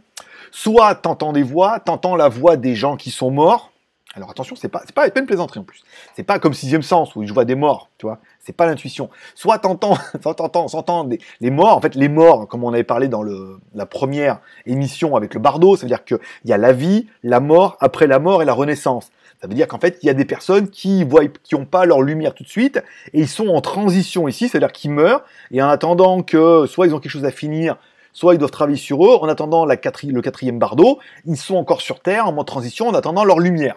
Soit 0.50 0.94
t'entends 0.94 1.32
des 1.32 1.42
voix, 1.42 1.80
t'entends 1.80 2.16
la 2.16 2.28
voix 2.28 2.56
des 2.56 2.74
gens 2.74 2.96
qui 2.96 3.10
sont 3.10 3.30
morts. 3.30 3.72
Alors 4.14 4.30
attention, 4.30 4.56
c'est 4.56 4.68
pas, 4.68 4.82
pas, 4.94 5.08
une 5.14 5.26
plaisanterie 5.26 5.60
en 5.60 5.64
plus. 5.64 5.82
C'est 6.16 6.22
pas 6.22 6.38
comme 6.38 6.54
sixième 6.54 6.82
sens 6.82 7.14
où 7.14 7.24
je 7.26 7.32
vois 7.32 7.44
des 7.44 7.54
morts, 7.54 7.90
tu 7.98 8.06
vois. 8.06 8.18
C'est 8.40 8.54
pas 8.54 8.66
l'intuition. 8.66 9.10
Soit 9.34 9.58
t'entends, 9.58 9.98
t'entends, 10.22 11.08
les 11.40 11.50
morts. 11.50 11.76
En 11.76 11.80
fait, 11.80 11.94
les 11.94 12.08
morts, 12.08 12.48
comme 12.48 12.64
on 12.64 12.72
avait 12.72 12.84
parlé 12.84 13.08
dans 13.08 13.22
le, 13.22 13.58
la 13.74 13.84
première 13.84 14.40
émission 14.64 15.14
avec 15.14 15.34
le 15.34 15.40
bardo, 15.40 15.76
ça 15.76 15.82
veut 15.82 15.88
dire 15.88 16.04
qu'il 16.04 16.18
y 16.46 16.52
a 16.54 16.56
la 16.56 16.72
vie, 16.72 17.06
la 17.22 17.40
mort, 17.40 17.76
après 17.80 18.06
la 18.06 18.18
mort 18.18 18.40
et 18.40 18.46
la 18.46 18.54
renaissance. 18.54 19.10
Ça 19.42 19.46
veut 19.46 19.54
dire 19.54 19.68
qu'en 19.68 19.78
fait, 19.78 19.98
il 20.02 20.06
y 20.06 20.10
a 20.10 20.14
des 20.14 20.24
personnes 20.24 20.68
qui 20.70 21.04
voient, 21.04 21.26
qui 21.42 21.54
ont 21.54 21.66
pas 21.66 21.84
leur 21.84 22.00
lumière 22.00 22.34
tout 22.34 22.42
de 22.42 22.48
suite 22.48 22.82
et 23.12 23.20
ils 23.20 23.28
sont 23.28 23.48
en 23.48 23.60
transition 23.60 24.26
ici, 24.26 24.48
c'est-à-dire 24.48 24.72
qu'ils 24.72 24.90
meurent 24.90 25.22
et 25.50 25.62
en 25.62 25.68
attendant 25.68 26.22
que 26.22 26.66
soit 26.66 26.86
ils 26.86 26.94
ont 26.94 26.98
quelque 26.98 27.12
chose 27.12 27.26
à 27.26 27.30
finir, 27.30 27.76
soit 28.12 28.34
ils 28.34 28.38
doivent 28.38 28.50
travailler 28.50 28.78
sur 28.78 29.04
eux. 29.06 29.16
En 29.20 29.28
attendant 29.28 29.66
la 29.66 29.76
le 29.76 30.20
quatrième 30.22 30.58
bardo, 30.58 30.98
ils 31.26 31.36
sont 31.36 31.56
encore 31.56 31.82
sur 31.82 32.00
Terre 32.00 32.26
en 32.26 32.32
mode 32.32 32.46
transition 32.46 32.88
en 32.88 32.94
attendant 32.94 33.24
leur 33.24 33.38
lumière. 33.38 33.76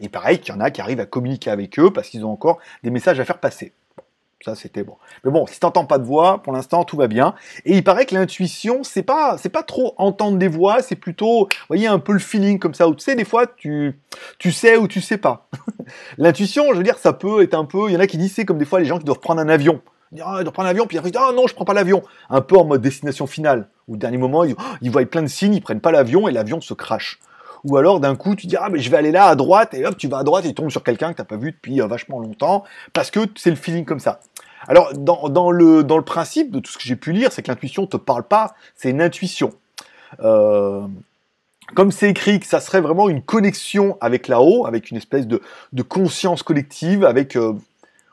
Et 0.00 0.08
pareil, 0.08 0.38
qu'il 0.38 0.54
y 0.54 0.56
en 0.56 0.60
a 0.60 0.70
qui 0.70 0.80
arrivent 0.80 1.00
à 1.00 1.06
communiquer 1.06 1.50
avec 1.50 1.78
eux 1.78 1.92
parce 1.92 2.08
qu'ils 2.08 2.24
ont 2.24 2.32
encore 2.32 2.58
des 2.82 2.90
messages 2.90 3.18
à 3.20 3.24
faire 3.24 3.38
passer. 3.38 3.72
Ça 4.44 4.54
c'était 4.54 4.84
bon. 4.84 4.96
Mais 5.24 5.32
bon, 5.32 5.46
si 5.48 5.58
t'entends 5.58 5.84
pas 5.84 5.98
de 5.98 6.04
voix, 6.04 6.40
pour 6.42 6.52
l'instant 6.52 6.84
tout 6.84 6.96
va 6.96 7.08
bien. 7.08 7.34
Et 7.64 7.76
il 7.76 7.82
paraît 7.82 8.06
que 8.06 8.14
l'intuition, 8.14 8.84
c'est 8.84 9.02
pas, 9.02 9.36
pas 9.52 9.62
trop 9.64 9.94
entendre 9.96 10.38
des 10.38 10.46
voix, 10.46 10.80
c'est 10.80 10.94
plutôt, 10.94 11.48
voyez, 11.66 11.88
un 11.88 11.98
peu 11.98 12.12
le 12.12 12.20
feeling 12.20 12.60
comme 12.60 12.74
ça. 12.74 12.86
Où 12.86 12.94
tu 12.94 13.02
sais, 13.02 13.16
des 13.16 13.24
fois, 13.24 13.46
tu, 13.48 13.98
sais 14.52 14.76
ou 14.76 14.86
tu 14.86 15.00
sais 15.00 15.18
pas. 15.18 15.48
L'intuition, 16.18 16.66
je 16.70 16.76
veux 16.76 16.84
dire, 16.84 16.98
ça 16.98 17.12
peut 17.12 17.42
être 17.42 17.54
un 17.54 17.64
peu. 17.64 17.88
Il 17.88 17.94
y 17.94 17.96
en 17.96 18.00
a 18.00 18.06
qui 18.06 18.16
disent 18.16 18.34
c'est 18.34 18.44
comme 18.44 18.58
des 18.58 18.64
fois 18.64 18.78
les 18.78 18.86
gens 18.86 18.98
qui 18.98 19.04
doivent 19.04 19.18
prendre 19.18 19.40
un 19.40 19.48
avion. 19.48 19.80
Ils 20.12 20.22
Ah, 20.24 20.42
doivent 20.42 20.52
prendre 20.52 20.68
un 20.68 20.70
avion, 20.70 20.86
puis 20.86 20.98
après 20.98 21.10
ah 21.16 21.32
non, 21.34 21.48
je 21.48 21.54
prends 21.54 21.64
pas 21.64 21.74
l'avion. 21.74 22.04
Un 22.30 22.40
peu 22.40 22.56
en 22.56 22.64
mode 22.64 22.80
destination 22.80 23.26
finale. 23.26 23.68
Au 23.88 23.96
dernier 23.96 24.18
moment, 24.18 24.44
ils, 24.44 24.54
ils 24.82 24.90
voient 24.92 25.04
plein 25.04 25.22
de 25.22 25.26
signes, 25.26 25.54
ils 25.54 25.60
prennent 25.60 25.80
pas 25.80 25.90
l'avion 25.90 26.28
et 26.28 26.32
l'avion 26.32 26.60
se 26.60 26.74
crache. 26.74 27.18
Ou 27.64 27.76
alors 27.76 28.00
d'un 28.00 28.16
coup 28.16 28.34
tu 28.34 28.46
dis 28.46 28.56
ah 28.56 28.68
mais 28.70 28.78
je 28.78 28.90
vais 28.90 28.96
aller 28.96 29.12
là 29.12 29.26
à 29.26 29.34
droite 29.34 29.74
et 29.74 29.84
hop 29.84 29.96
tu 29.96 30.08
vas 30.08 30.18
à 30.18 30.24
droite 30.24 30.44
et 30.44 30.48
tu 30.48 30.54
tombes 30.54 30.70
sur 30.70 30.82
quelqu'un 30.82 31.12
que 31.12 31.18
t'as 31.18 31.24
pas 31.24 31.36
vu 31.36 31.52
depuis 31.52 31.80
euh, 31.80 31.86
vachement 31.86 32.20
longtemps 32.20 32.64
parce 32.92 33.10
que 33.10 33.20
c'est 33.36 33.50
le 33.50 33.56
feeling 33.56 33.84
comme 33.84 34.00
ça. 34.00 34.20
Alors 34.66 34.92
dans, 34.94 35.50
le 35.50 35.84
dans 35.84 35.96
le 35.96 36.04
principe 36.04 36.50
de 36.50 36.60
tout 36.60 36.70
ce 36.70 36.78
que 36.78 36.84
j'ai 36.84 36.96
pu 36.96 37.12
lire 37.12 37.32
c'est 37.32 37.42
que 37.42 37.48
l'intuition 37.48 37.86
te 37.86 37.96
parle 37.96 38.24
pas 38.24 38.54
c'est 38.74 38.90
une 38.90 39.02
intuition. 39.02 39.52
Euh, 40.20 40.86
comme 41.74 41.92
c'est 41.92 42.08
écrit 42.08 42.40
que 42.40 42.46
ça 42.46 42.60
serait 42.60 42.80
vraiment 42.80 43.08
une 43.08 43.22
connexion 43.22 43.98
avec 44.00 44.28
là-haut, 44.28 44.66
avec 44.66 44.90
une 44.90 44.96
espèce 44.96 45.26
de, 45.26 45.42
de 45.72 45.82
conscience 45.82 46.42
collective, 46.42 47.04
avec, 47.04 47.36
euh, 47.36 47.52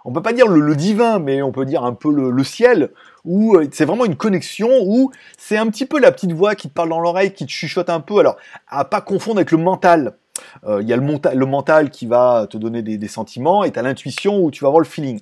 on 0.06 0.14
peut 0.14 0.22
pas 0.22 0.34
dire 0.34 0.48
le, 0.48 0.76
divin, 0.76 1.18
mais 1.18 1.42
on 1.42 1.52
peut 1.52 1.66
dire 1.66 1.84
un 1.84 1.94
peu 1.94 2.12
le, 2.12 2.44
ciel, 2.44 2.92
où 3.26 3.56
euh, 3.56 3.68
c'est 3.72 3.86
vraiment 3.86 4.06
une 4.06 4.16
connexion, 4.16 4.70
où 4.86 5.12
c'est 5.38 5.58
un 5.58 5.68
petit 5.68 5.88
peu 5.88 6.00
la 6.00 6.12
petite 6.12 6.32
voix 6.32 6.54
qui 6.54 6.70
te 6.70 6.74
parle 6.74 6.90
dans 6.90 7.00
l'oreille, 7.00 7.34
qui 7.34 7.46
te 7.46 7.52
chuchote 7.52 7.90
un 7.90 8.00
peu, 8.00 8.20
alors 8.20 8.38
à 8.68 8.86
pas 8.86 9.02
confondre 9.02 9.38
avec 9.38 9.52
le 9.52 9.58
mental. 9.58 10.18
Euh, 10.66 10.82
Il 10.84 10.88
y 10.88 10.94
a 10.94 10.98
le, 10.98 11.20
le 11.34 11.46
mental 11.46 11.90
qui 11.90 12.06
va 12.06 12.46
te 12.48 12.56
donner 12.56 12.84
des, 12.84 13.08
sentiments, 13.08 13.64
et 13.64 13.72
tu 13.72 13.80
as 13.80 13.82
l'intuition 13.82 14.40
où 14.44 14.52
tu 14.52 14.64
vas 14.64 14.68
avoir 14.68 14.80
le 14.80 14.86
feeling. 14.86 15.22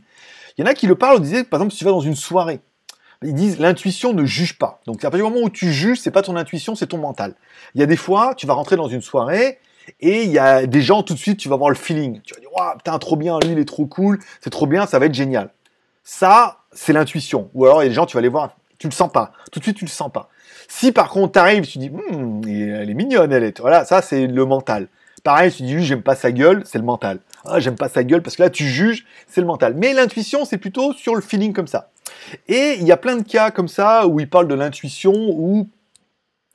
Il 0.58 0.66
y 0.66 0.68
en 0.68 0.70
a 0.70 0.74
qui 0.74 0.86
le 0.86 0.96
parlent, 0.96 1.18
on 1.18 1.22
disait, 1.22 1.46
par 1.46 1.60
exemple, 1.60 1.72
si 1.72 1.80
tu 1.80 1.86
vas 1.86 1.92
dans 1.92 2.02
une 2.02 2.16
soirée, 2.16 2.60
ils 3.24 3.34
disent 3.34 3.60
l'intuition 3.60 4.12
ne 4.12 4.26
juge 4.26 4.58
pas. 4.58 4.82
Donc 4.86 5.06
à 5.06 5.10
partir 5.10 5.26
du 5.26 5.34
moment 5.34 5.46
où 5.46 5.50
tu 5.50 5.72
juges, 5.72 6.02
c'est 6.02 6.12
pas 6.12 6.24
ton 6.24 6.36
intuition, 6.36 6.76
c'est 6.76 6.88
ton 6.88 6.98
mental. 6.98 7.36
Il 7.74 7.80
y 7.80 7.84
a 7.84 7.88
des 7.88 7.96
fois, 7.96 8.34
tu 8.36 8.46
vas 8.46 8.54
rentrer 8.54 8.76
dans 8.76 8.90
une 8.90 9.02
soirée 9.02 9.60
et 10.00 10.24
il 10.24 10.32
y 10.32 10.40
a 10.40 10.66
des 10.66 10.82
gens 10.82 11.04
tout 11.04 11.14
de 11.14 11.20
suite, 11.20 11.38
tu 11.38 11.50
vas 11.50 11.56
avoir 11.56 11.70
le 11.70 11.76
feeling. 11.76 12.22
Tu 12.22 12.34
vas 12.34 12.40
dire 12.40 12.50
waouh, 12.54 12.78
putain 12.78 12.98
trop 13.00 13.16
bien, 13.16 13.40
lui 13.40 13.52
il 13.52 13.60
est 13.60 13.66
trop 13.66 13.86
cool, 13.86 14.20
c'est 14.42 14.50
trop 14.50 14.68
bien, 14.68 14.86
ça 14.86 15.00
va 15.00 15.06
être 15.06 15.14
génial. 15.14 15.50
Ça, 16.04 16.60
c'est 16.72 16.94
l'intuition. 16.94 17.50
Ou 17.54 17.66
alors 17.66 17.82
il 17.82 17.86
y 17.86 17.88
a 17.88 17.90
des 17.90 17.96
gens, 17.96 18.06
tu 18.06 18.18
vas 18.18 18.22
les 18.22 18.30
voir, 18.30 18.56
tu 18.78 18.88
le 18.88 18.94
sens 18.94 19.12
pas. 19.12 19.32
Tout 19.52 19.60
de 19.60 19.66
suite, 19.66 19.78
tu 19.78 19.86
le 19.86 19.90
sens 19.90 20.12
pas. 20.12 20.30
Si 20.68 20.92
par 20.92 21.10
contre 21.10 21.34
t'arrives, 21.34 21.66
tu 21.68 21.78
dis 21.78 21.90
Hmm, 21.90 22.42
elle 22.46 22.90
est 22.90 22.94
mignonne, 22.94 23.32
elle 23.32 23.44
est. 23.44 23.60
Voilà, 23.60 23.86
ça 23.86 24.02
c'est 24.02 24.28
le 24.28 24.46
mental. 24.46 24.88
Pareil, 25.24 25.52
tu 25.52 25.64
dis 25.64 25.74
lui, 25.74 25.84
j'aime 25.86 26.02
pas 26.02 26.16
sa 26.16 26.32
gueule, 26.32 26.64
c'est 26.66 26.78
le 26.78 26.84
mental. 26.84 27.20
Ah, 27.46 27.60
j'aime 27.60 27.76
pas 27.76 27.90
sa 27.90 28.04
gueule 28.04 28.22
parce 28.22 28.36
que 28.36 28.44
là 28.44 28.50
tu 28.50 28.68
juges, 28.68 29.06
c'est 29.28 29.42
le 29.42 29.48
mental. 29.48 29.74
Mais 29.78 29.94
l'intuition, 29.94 30.46
c'est 30.46 30.58
plutôt 30.58 30.94
sur 30.94 31.16
le 31.16 31.22
feeling 31.22 31.54
comme 31.54 31.68
ça. 31.68 31.90
Et 32.48 32.76
il 32.80 32.84
y 32.84 32.92
a 32.92 32.98
plein 32.98 33.16
de 33.16 33.24
cas 33.24 33.52
comme 33.52 33.68
ça 33.68 34.08
où 34.08 34.20
il 34.20 34.30
parle 34.30 34.48
de 34.48 34.56
l'intuition, 34.56 35.14
où 35.14 35.70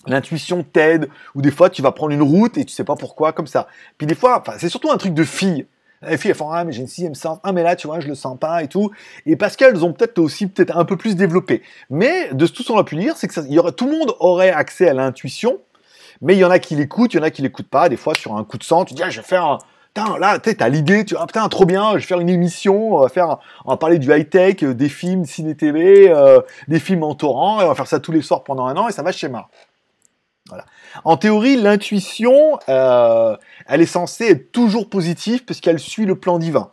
l'intuition 0.06 0.62
t'aide, 0.62 1.08
ou 1.34 1.42
des 1.42 1.50
fois 1.50 1.70
tu 1.70 1.82
vas 1.82 1.92
prendre 1.92 2.12
une 2.12 2.22
route 2.22 2.56
et 2.56 2.64
tu 2.64 2.72
sais 2.72 2.84
pas 2.84 2.96
pourquoi, 2.96 3.32
comme 3.32 3.46
ça. 3.46 3.66
Puis 3.96 4.06
des 4.06 4.14
fois, 4.14 4.42
c'est 4.58 4.68
surtout 4.68 4.90
un 4.90 4.96
truc 4.96 5.14
de 5.14 5.24
filles. 5.24 5.66
Les 6.08 6.16
filles, 6.16 6.30
elles 6.30 6.36
font 6.36 6.50
Ah, 6.50 6.64
mais 6.64 6.72
j'ai 6.72 6.82
une 6.82 6.86
sixième 6.86 7.16
sens. 7.16 7.38
Ah, 7.42 7.52
mais 7.52 7.64
là, 7.64 7.74
tu 7.74 7.88
vois, 7.88 7.98
je 7.98 8.06
le 8.06 8.14
sens 8.14 8.38
pas 8.38 8.62
et 8.62 8.68
tout. 8.68 8.90
Et 9.26 9.34
parce 9.34 9.56
qu'elles 9.56 9.84
ont 9.84 9.92
peut-être 9.92 10.18
aussi 10.18 10.46
peut-être 10.46 10.76
un 10.76 10.84
peu 10.84 10.96
plus 10.96 11.16
développé. 11.16 11.62
Mais 11.90 12.32
de 12.32 12.46
tout 12.46 12.62
ce 12.62 12.68
qu'on 12.68 12.78
a 12.78 12.84
pu 12.84 12.94
lire, 12.94 13.16
c'est 13.16 13.26
que 13.26 13.34
ça, 13.34 13.42
il 13.48 13.52
y 13.52 13.58
aurait, 13.58 13.72
tout 13.72 13.86
le 13.86 13.98
monde 13.98 14.14
aurait 14.20 14.50
accès 14.50 14.88
à 14.88 14.94
l'intuition. 14.94 15.58
Mais 16.20 16.34
il 16.34 16.38
y 16.38 16.44
en 16.44 16.50
a 16.50 16.60
qui 16.60 16.76
l'écoutent, 16.76 17.14
il 17.14 17.16
y 17.16 17.20
en 17.20 17.24
a 17.24 17.30
qui 17.30 17.42
l'écoutent 17.42 17.68
pas. 17.68 17.88
Des 17.88 17.96
fois, 17.96 18.14
sur 18.14 18.36
un 18.36 18.44
coup 18.44 18.58
de 18.58 18.64
sang, 18.64 18.84
tu 18.84 18.94
dis 18.94 19.02
Ah, 19.02 19.10
je 19.10 19.20
vais 19.20 19.26
faire 19.26 19.44
un. 19.44 19.58
Là, 20.20 20.38
tu 20.38 20.56
t'as 20.56 20.68
l'idée, 20.68 21.04
tu 21.04 21.16
ah, 21.18 21.26
putain, 21.26 21.48
trop 21.48 21.64
bien, 21.64 21.92
je 21.92 21.96
vais 21.96 22.02
faire 22.02 22.20
une 22.20 22.28
émission, 22.28 22.94
on 22.94 23.00
va 23.00 23.08
faire, 23.08 23.38
on 23.64 23.70
va 23.70 23.76
parler 23.76 23.98
du 23.98 24.12
high-tech, 24.12 24.62
euh, 24.62 24.74
des 24.74 24.88
films 24.88 25.24
ciné-tv, 25.24 26.10
euh, 26.10 26.40
des 26.68 26.78
films 26.78 27.02
en 27.02 27.14
torrent, 27.14 27.60
et 27.60 27.64
on 27.64 27.68
va 27.68 27.74
faire 27.74 27.86
ça 27.86 27.98
tous 27.98 28.12
les 28.12 28.22
soirs 28.22 28.44
pendant 28.44 28.66
un 28.66 28.76
an, 28.76 28.88
et 28.88 28.92
ça 28.92 29.02
va 29.02 29.10
schéma. 29.10 29.48
En 31.04 31.16
théorie, 31.16 31.56
l'intuition, 31.56 32.58
euh, 32.68 33.36
elle 33.66 33.80
est 33.80 33.86
censée 33.86 34.26
être 34.26 34.52
toujours 34.52 34.88
positive 34.88 35.44
parce 35.44 35.60
qu'elle 35.60 35.78
suit 35.78 36.06
le 36.06 36.16
plan 36.16 36.38
divin. 36.38 36.70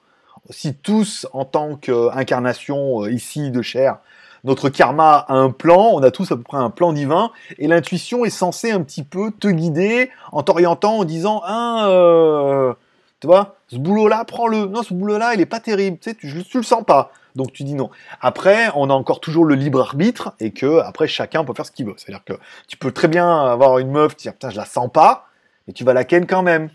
Si 0.50 0.76
tous, 0.76 1.28
en 1.34 1.46
tant 1.46 1.76
qu'incarnation 1.76 3.04
euh, 3.04 3.12
ici 3.12 3.52
de 3.52 3.62
chair, 3.62 3.98
notre 4.44 4.70
karma 4.70 5.26
a 5.28 5.34
un 5.34 5.50
plan, 5.50 5.90
on 5.94 6.04
a 6.04 6.12
tous 6.12 6.32
à 6.32 6.38
peu 6.38 6.44
près 6.44 6.58
un 6.58 6.70
plan 6.70 6.94
divin, 6.94 7.32
et 7.58 7.68
l'intuition 7.68 8.26
est 8.26 8.30
censée 8.30 8.72
un 8.72 8.82
petit 8.82 9.04
peu 9.04 9.32
te 9.32 9.48
guider 9.48 10.12
en 10.32 10.44
t'orientant 10.44 11.00
en 11.00 11.04
disant 11.04 11.42
ah, 11.46 11.88
euh, 11.90 12.74
tu 13.20 13.28
vois, 13.28 13.56
ce 13.68 13.78
boulot-là, 13.78 14.24
prends-le. 14.26 14.68
Non, 14.68 14.84
ce 14.84 14.94
boulot-là, 14.94 15.34
il 15.34 15.42
est 15.42 15.48
pas 15.48 15.60
terrible, 15.60 15.98
tu 15.98 16.12
sais, 16.12 16.16
tu, 16.16 16.44
tu 16.44 16.58
le 16.58 16.64
sens 16.64 16.84
pas. 16.86 17.12
Donc 17.36 17.52
tu 17.52 17.64
dis 17.64 17.74
non. 17.74 17.90
Après, 18.22 18.70
on 18.76 18.90
a 18.90 18.94
encore 18.94 19.20
toujours 19.20 19.46
le 19.46 19.56
libre 19.56 19.82
arbitre 19.82 20.34
et 20.40 20.52
que 20.52 20.80
après 20.80 21.08
chacun 21.08 21.44
peut 21.44 21.54
faire 21.54 21.66
ce 21.66 21.72
qu'il 21.72 21.86
veut. 21.86 21.96
C'est-à-dire 21.98 22.24
que 22.24 22.34
tu 22.68 22.78
peux 22.78 22.92
très 22.92 23.08
bien 23.08 23.46
avoir 23.46 23.80
une 23.80 23.92
meuf, 23.92 24.16
dire 24.16 24.34
putain 24.34 24.50
je 24.50 24.58
la 24.58 24.66
sens 24.66 24.90
pas, 24.92 25.28
mais 25.68 25.74
tu 25.74 25.84
vas 25.84 25.94
la 25.94 26.04
ken 26.06 26.26
quand 26.26 26.44
même. 26.44 26.70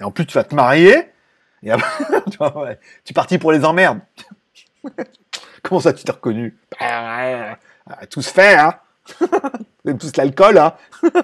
Et 0.00 0.04
en 0.04 0.10
plus 0.10 0.26
tu 0.26 0.34
vas 0.34 0.44
te 0.44 0.54
marier 0.54 1.12
et 1.62 1.70
après, 1.70 2.04
tu, 2.30 2.38
tu 3.04 3.10
es 3.10 3.14
parti 3.14 3.38
pour 3.38 3.52
les 3.52 3.64
emmerdes. 3.64 4.00
Comment 5.62 5.80
ça 5.80 5.92
tu 5.92 6.04
t'es 6.04 6.12
reconnu? 6.12 6.58
Bah, 6.80 7.56
ouais, 7.88 8.06
Tout 8.10 8.22
se 8.22 8.32
fait, 8.32 8.54
hein 8.56 8.74
Vous 9.20 9.90
aimez 9.90 9.98
tous 9.98 10.16
l'alcool, 10.16 10.58
hein 10.58 10.74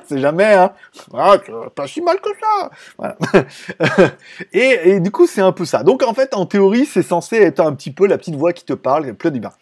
C'est 0.06 0.18
jamais, 0.18 0.52
hein 0.52 0.72
ah, 1.14 1.36
Pas 1.74 1.86
si 1.86 2.02
mal 2.02 2.18
que 2.20 2.30
ça 2.40 2.70
et, 4.52 4.90
et 4.90 5.00
du 5.00 5.10
coup, 5.12 5.26
c'est 5.26 5.40
un 5.40 5.52
peu 5.52 5.64
ça. 5.64 5.84
Donc, 5.84 6.02
en 6.02 6.12
fait, 6.12 6.34
en 6.34 6.44
théorie, 6.44 6.84
c'est 6.84 7.02
censé 7.02 7.36
être 7.36 7.60
un 7.60 7.72
petit 7.74 7.92
peu 7.92 8.06
la 8.06 8.18
petite 8.18 8.34
voix 8.34 8.52
qui 8.52 8.64
te 8.64 8.72
parle, 8.72 9.06
le 9.06 9.14
plus 9.14 9.30
divin. 9.30 9.52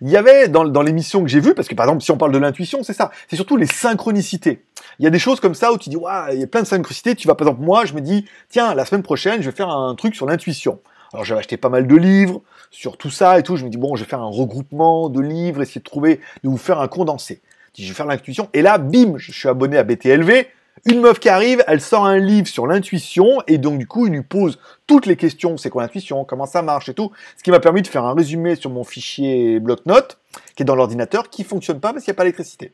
Il 0.00 0.08
y 0.08 0.16
avait, 0.16 0.48
dans, 0.48 0.64
dans 0.64 0.82
l'émission 0.82 1.22
que 1.22 1.28
j'ai 1.28 1.40
vue, 1.40 1.54
parce 1.54 1.68
que 1.68 1.74
par 1.74 1.84
exemple, 1.84 2.02
si 2.02 2.10
on 2.10 2.16
parle 2.16 2.32
de 2.32 2.38
l'intuition, 2.38 2.82
c'est 2.82 2.94
ça, 2.94 3.10
c'est 3.28 3.36
surtout 3.36 3.56
les 3.56 3.66
synchronicités. 3.66 4.64
Il 4.98 5.04
y 5.04 5.06
a 5.06 5.10
des 5.10 5.18
choses 5.18 5.40
comme 5.40 5.54
ça 5.54 5.72
où 5.72 5.78
tu 5.78 5.90
dis, 5.90 5.96
ouais, 5.96 6.10
il 6.32 6.40
y 6.40 6.44
a 6.44 6.46
plein 6.46 6.62
de 6.62 6.66
synchronicités. 6.66 7.14
Tu 7.14 7.28
vas, 7.28 7.34
par 7.34 7.46
exemple, 7.48 7.64
moi, 7.64 7.84
je 7.84 7.92
me 7.92 8.00
dis, 8.00 8.26
tiens, 8.48 8.74
la 8.74 8.86
semaine 8.86 9.02
prochaine, 9.02 9.42
je 9.42 9.50
vais 9.50 9.56
faire 9.56 9.68
un 9.68 9.94
truc 9.94 10.14
sur 10.14 10.26
l'intuition. 10.26 10.80
Alors 11.12 11.24
j'avais 11.24 11.40
acheté 11.40 11.56
pas 11.56 11.68
mal 11.68 11.86
de 11.86 11.96
livres 11.96 12.40
sur 12.72 12.96
tout 12.96 13.10
ça 13.10 13.38
et 13.38 13.44
tout. 13.44 13.54
Je 13.54 13.64
me 13.64 13.70
dis 13.70 13.76
bon, 13.76 13.94
je 13.94 14.02
vais 14.02 14.10
faire 14.10 14.20
un 14.20 14.30
regroupement 14.30 15.08
de 15.08 15.20
livres, 15.20 15.62
essayer 15.62 15.80
de 15.80 15.84
trouver, 15.84 16.18
de 16.42 16.48
vous 16.48 16.56
faire 16.56 16.80
un 16.80 16.88
condensé. 16.88 17.40
Je 17.78 17.86
vais 17.86 17.94
faire 17.94 18.06
l'intuition. 18.06 18.48
Et 18.52 18.62
là, 18.62 18.78
bim, 18.78 19.14
je 19.16 19.30
suis 19.30 19.48
abonné 19.48 19.78
à 19.78 19.84
BTLV. 19.84 20.46
Une 20.86 21.00
meuf 21.00 21.20
qui 21.20 21.28
arrive, 21.28 21.62
elle 21.68 21.80
sort 21.80 22.06
un 22.06 22.18
livre 22.18 22.48
sur 22.48 22.66
l'intuition 22.66 23.40
et 23.46 23.58
donc 23.58 23.78
du 23.78 23.86
coup, 23.86 24.06
il 24.06 24.12
lui 24.14 24.22
pose 24.22 24.58
toutes 24.86 25.06
les 25.06 25.16
questions. 25.16 25.56
C'est 25.56 25.70
quoi 25.70 25.82
l'intuition? 25.82 26.24
Comment 26.24 26.46
ça 26.46 26.62
marche 26.62 26.88
et 26.88 26.94
tout? 26.94 27.12
Ce 27.36 27.42
qui 27.42 27.50
m'a 27.50 27.60
permis 27.60 27.82
de 27.82 27.86
faire 27.86 28.04
un 28.04 28.14
résumé 28.14 28.56
sur 28.56 28.70
mon 28.70 28.82
fichier 28.82 29.60
bloc-notes 29.60 30.18
qui 30.56 30.62
est 30.62 30.66
dans 30.66 30.74
l'ordinateur, 30.74 31.30
qui 31.30 31.44
fonctionne 31.44 31.78
pas 31.78 31.92
parce 31.92 32.04
qu'il 32.04 32.10
n'y 32.10 32.16
a 32.16 32.18
pas 32.18 32.24
d'électricité. 32.24 32.72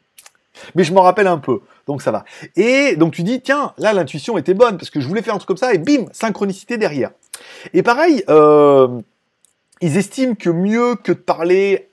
Mais 0.74 0.84
je 0.84 0.92
m'en 0.92 1.02
rappelle 1.02 1.26
un 1.26 1.38
peu, 1.38 1.60
donc 1.86 2.02
ça 2.02 2.10
va. 2.10 2.24
Et 2.56 2.96
donc 2.96 3.12
tu 3.12 3.22
dis, 3.22 3.40
tiens, 3.40 3.74
là 3.78 3.92
l'intuition 3.92 4.38
était 4.38 4.54
bonne 4.54 4.78
parce 4.78 4.90
que 4.90 5.00
je 5.00 5.06
voulais 5.06 5.22
faire 5.22 5.34
un 5.34 5.38
truc 5.38 5.48
comme 5.48 5.56
ça 5.56 5.74
et 5.74 5.78
bim, 5.78 6.06
synchronicité 6.12 6.78
derrière. 6.78 7.10
Et 7.74 7.82
pareil, 7.82 8.24
euh, 8.28 8.88
ils 9.80 9.96
estiment 9.96 10.34
que 10.34 10.50
mieux 10.50 10.96
que 10.96 11.12
de 11.12 11.18
parler 11.18 11.88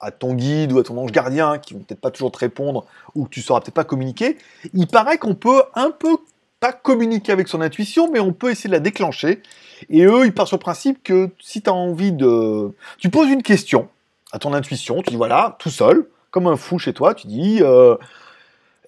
à 0.00 0.10
ton 0.10 0.34
guide 0.34 0.72
ou 0.72 0.78
à 0.78 0.82
ton 0.82 0.98
ange 0.98 1.12
gardien, 1.12 1.58
qui 1.58 1.74
vont 1.74 1.80
peut-être 1.80 2.00
pas 2.00 2.10
toujours 2.10 2.32
te 2.32 2.38
répondre 2.38 2.86
ou 3.14 3.24
que 3.24 3.30
tu 3.30 3.40
sauras 3.40 3.60
peut-être 3.60 3.74
pas 3.74 3.84
communiquer, 3.84 4.36
il 4.74 4.86
paraît 4.86 5.18
qu'on 5.18 5.34
peut 5.34 5.62
un 5.74 5.90
peu 5.90 6.16
pas 6.60 6.72
communiquer 6.72 7.32
avec 7.32 7.48
son 7.48 7.60
intuition, 7.60 8.10
mais 8.10 8.20
on 8.20 8.32
peut 8.32 8.50
essayer 8.50 8.68
de 8.68 8.74
la 8.74 8.80
déclencher. 8.80 9.42
Et 9.90 10.04
eux, 10.04 10.24
ils 10.24 10.32
partent 10.32 10.48
sur 10.48 10.56
le 10.56 10.62
principe 10.62 11.02
que 11.02 11.30
si 11.40 11.62
tu 11.62 11.70
as 11.70 11.74
envie 11.74 12.12
de... 12.12 12.72
Tu 12.98 13.10
poses 13.10 13.28
une 13.28 13.42
question, 13.42 13.88
à 14.34 14.38
ton 14.38 14.52
intuition. 14.52 15.00
Tu 15.02 15.10
dis 15.10 15.16
voilà, 15.16 15.56
tout 15.58 15.70
seul, 15.70 16.06
comme 16.30 16.48
un 16.48 16.56
fou 16.56 16.78
chez 16.78 16.92
toi, 16.92 17.14
tu 17.14 17.28
dis 17.28 17.60
euh, 17.62 17.96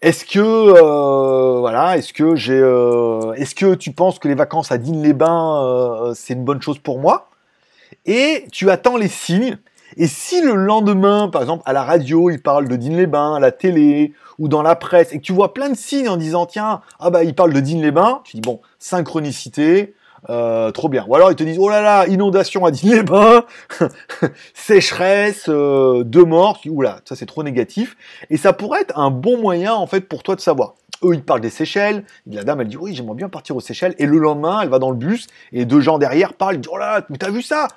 est-ce 0.02 0.26
que 0.26 0.40
euh, 0.40 1.60
voilà, 1.60 1.96
est-ce 1.96 2.12
que 2.12 2.34
j'ai, 2.34 2.58
euh, 2.58 3.32
est-ce 3.34 3.54
que 3.54 3.74
tu 3.74 3.92
penses 3.92 4.18
que 4.18 4.28
les 4.28 4.34
vacances 4.34 4.72
à 4.72 4.78
Digne-les-Bains 4.78 6.12
c'est 6.14 6.34
une 6.34 6.44
bonne 6.44 6.60
chose 6.60 6.78
pour 6.78 6.98
moi? 6.98 7.30
Et 8.04 8.46
tu 8.52 8.70
attends 8.70 8.96
les 8.96 9.08
signes. 9.08 9.58
Et 9.96 10.06
si 10.06 10.42
le 10.42 10.54
lendemain, 10.54 11.28
par 11.28 11.42
exemple, 11.42 11.62
à 11.64 11.72
la 11.72 11.82
radio, 11.82 12.28
il 12.28 12.42
parle 12.42 12.68
de 12.68 12.76
Digne-les-Bains, 12.76 13.36
à 13.36 13.40
la 13.40 13.50
télé 13.50 14.12
ou 14.38 14.48
dans 14.48 14.62
la 14.62 14.76
presse, 14.76 15.12
et 15.12 15.18
que 15.18 15.22
tu 15.22 15.32
vois 15.32 15.54
plein 15.54 15.70
de 15.70 15.76
signes 15.76 16.08
en 16.08 16.16
disant 16.16 16.44
tiens, 16.44 16.82
ah 17.00 17.08
bah 17.08 17.24
il 17.24 17.34
parle 17.34 17.54
de 17.54 17.60
Digne-les-Bains, 17.60 18.20
tu 18.24 18.36
dis 18.36 18.42
bon, 18.42 18.60
synchronicité, 18.78 19.94
euh, 20.28 20.70
trop 20.72 20.88
bien. 20.88 21.06
Ou 21.08 21.14
alors 21.14 21.30
ils 21.30 21.36
te 21.36 21.44
disent 21.44 21.58
oh 21.58 21.68
là 21.68 21.80
là, 21.80 22.06
inondation 22.08 22.64
à 22.66 22.70
Digne-les-Bains, 22.70 23.44
sécheresse, 24.54 25.46
euh, 25.48 26.02
deux 26.04 26.24
morts. 26.24 26.60
Oula, 26.68 27.00
ça 27.04 27.16
c'est 27.16 27.26
trop 27.26 27.42
négatif. 27.42 27.96
Et 28.28 28.36
ça 28.36 28.52
pourrait 28.52 28.82
être 28.82 28.98
un 28.98 29.10
bon 29.10 29.40
moyen 29.40 29.74
en 29.74 29.86
fait 29.86 30.02
pour 30.02 30.22
toi 30.22 30.34
de 30.34 30.40
savoir. 30.40 30.74
Eux 31.02 31.14
ils 31.14 31.22
parlent 31.22 31.40
des 31.40 31.50
Seychelles. 31.50 32.04
La 32.26 32.44
dame 32.44 32.60
elle 32.60 32.68
dit 32.68 32.76
oui 32.76 32.94
j'aimerais 32.94 33.16
bien 33.16 33.28
partir 33.28 33.56
aux 33.56 33.60
Seychelles. 33.60 33.94
Et 33.98 34.06
le 34.06 34.18
lendemain 34.18 34.60
elle 34.62 34.68
va 34.68 34.78
dans 34.78 34.90
le 34.90 34.96
bus 34.96 35.26
et 35.52 35.64
deux 35.64 35.80
gens 35.80 35.98
derrière 35.98 36.34
parlent. 36.34 36.58
Disent 36.58 36.70
oh 36.72 36.78
là 36.78 37.04
mais 37.08 37.18
t'as 37.18 37.30
vu 37.30 37.42
ça? 37.42 37.68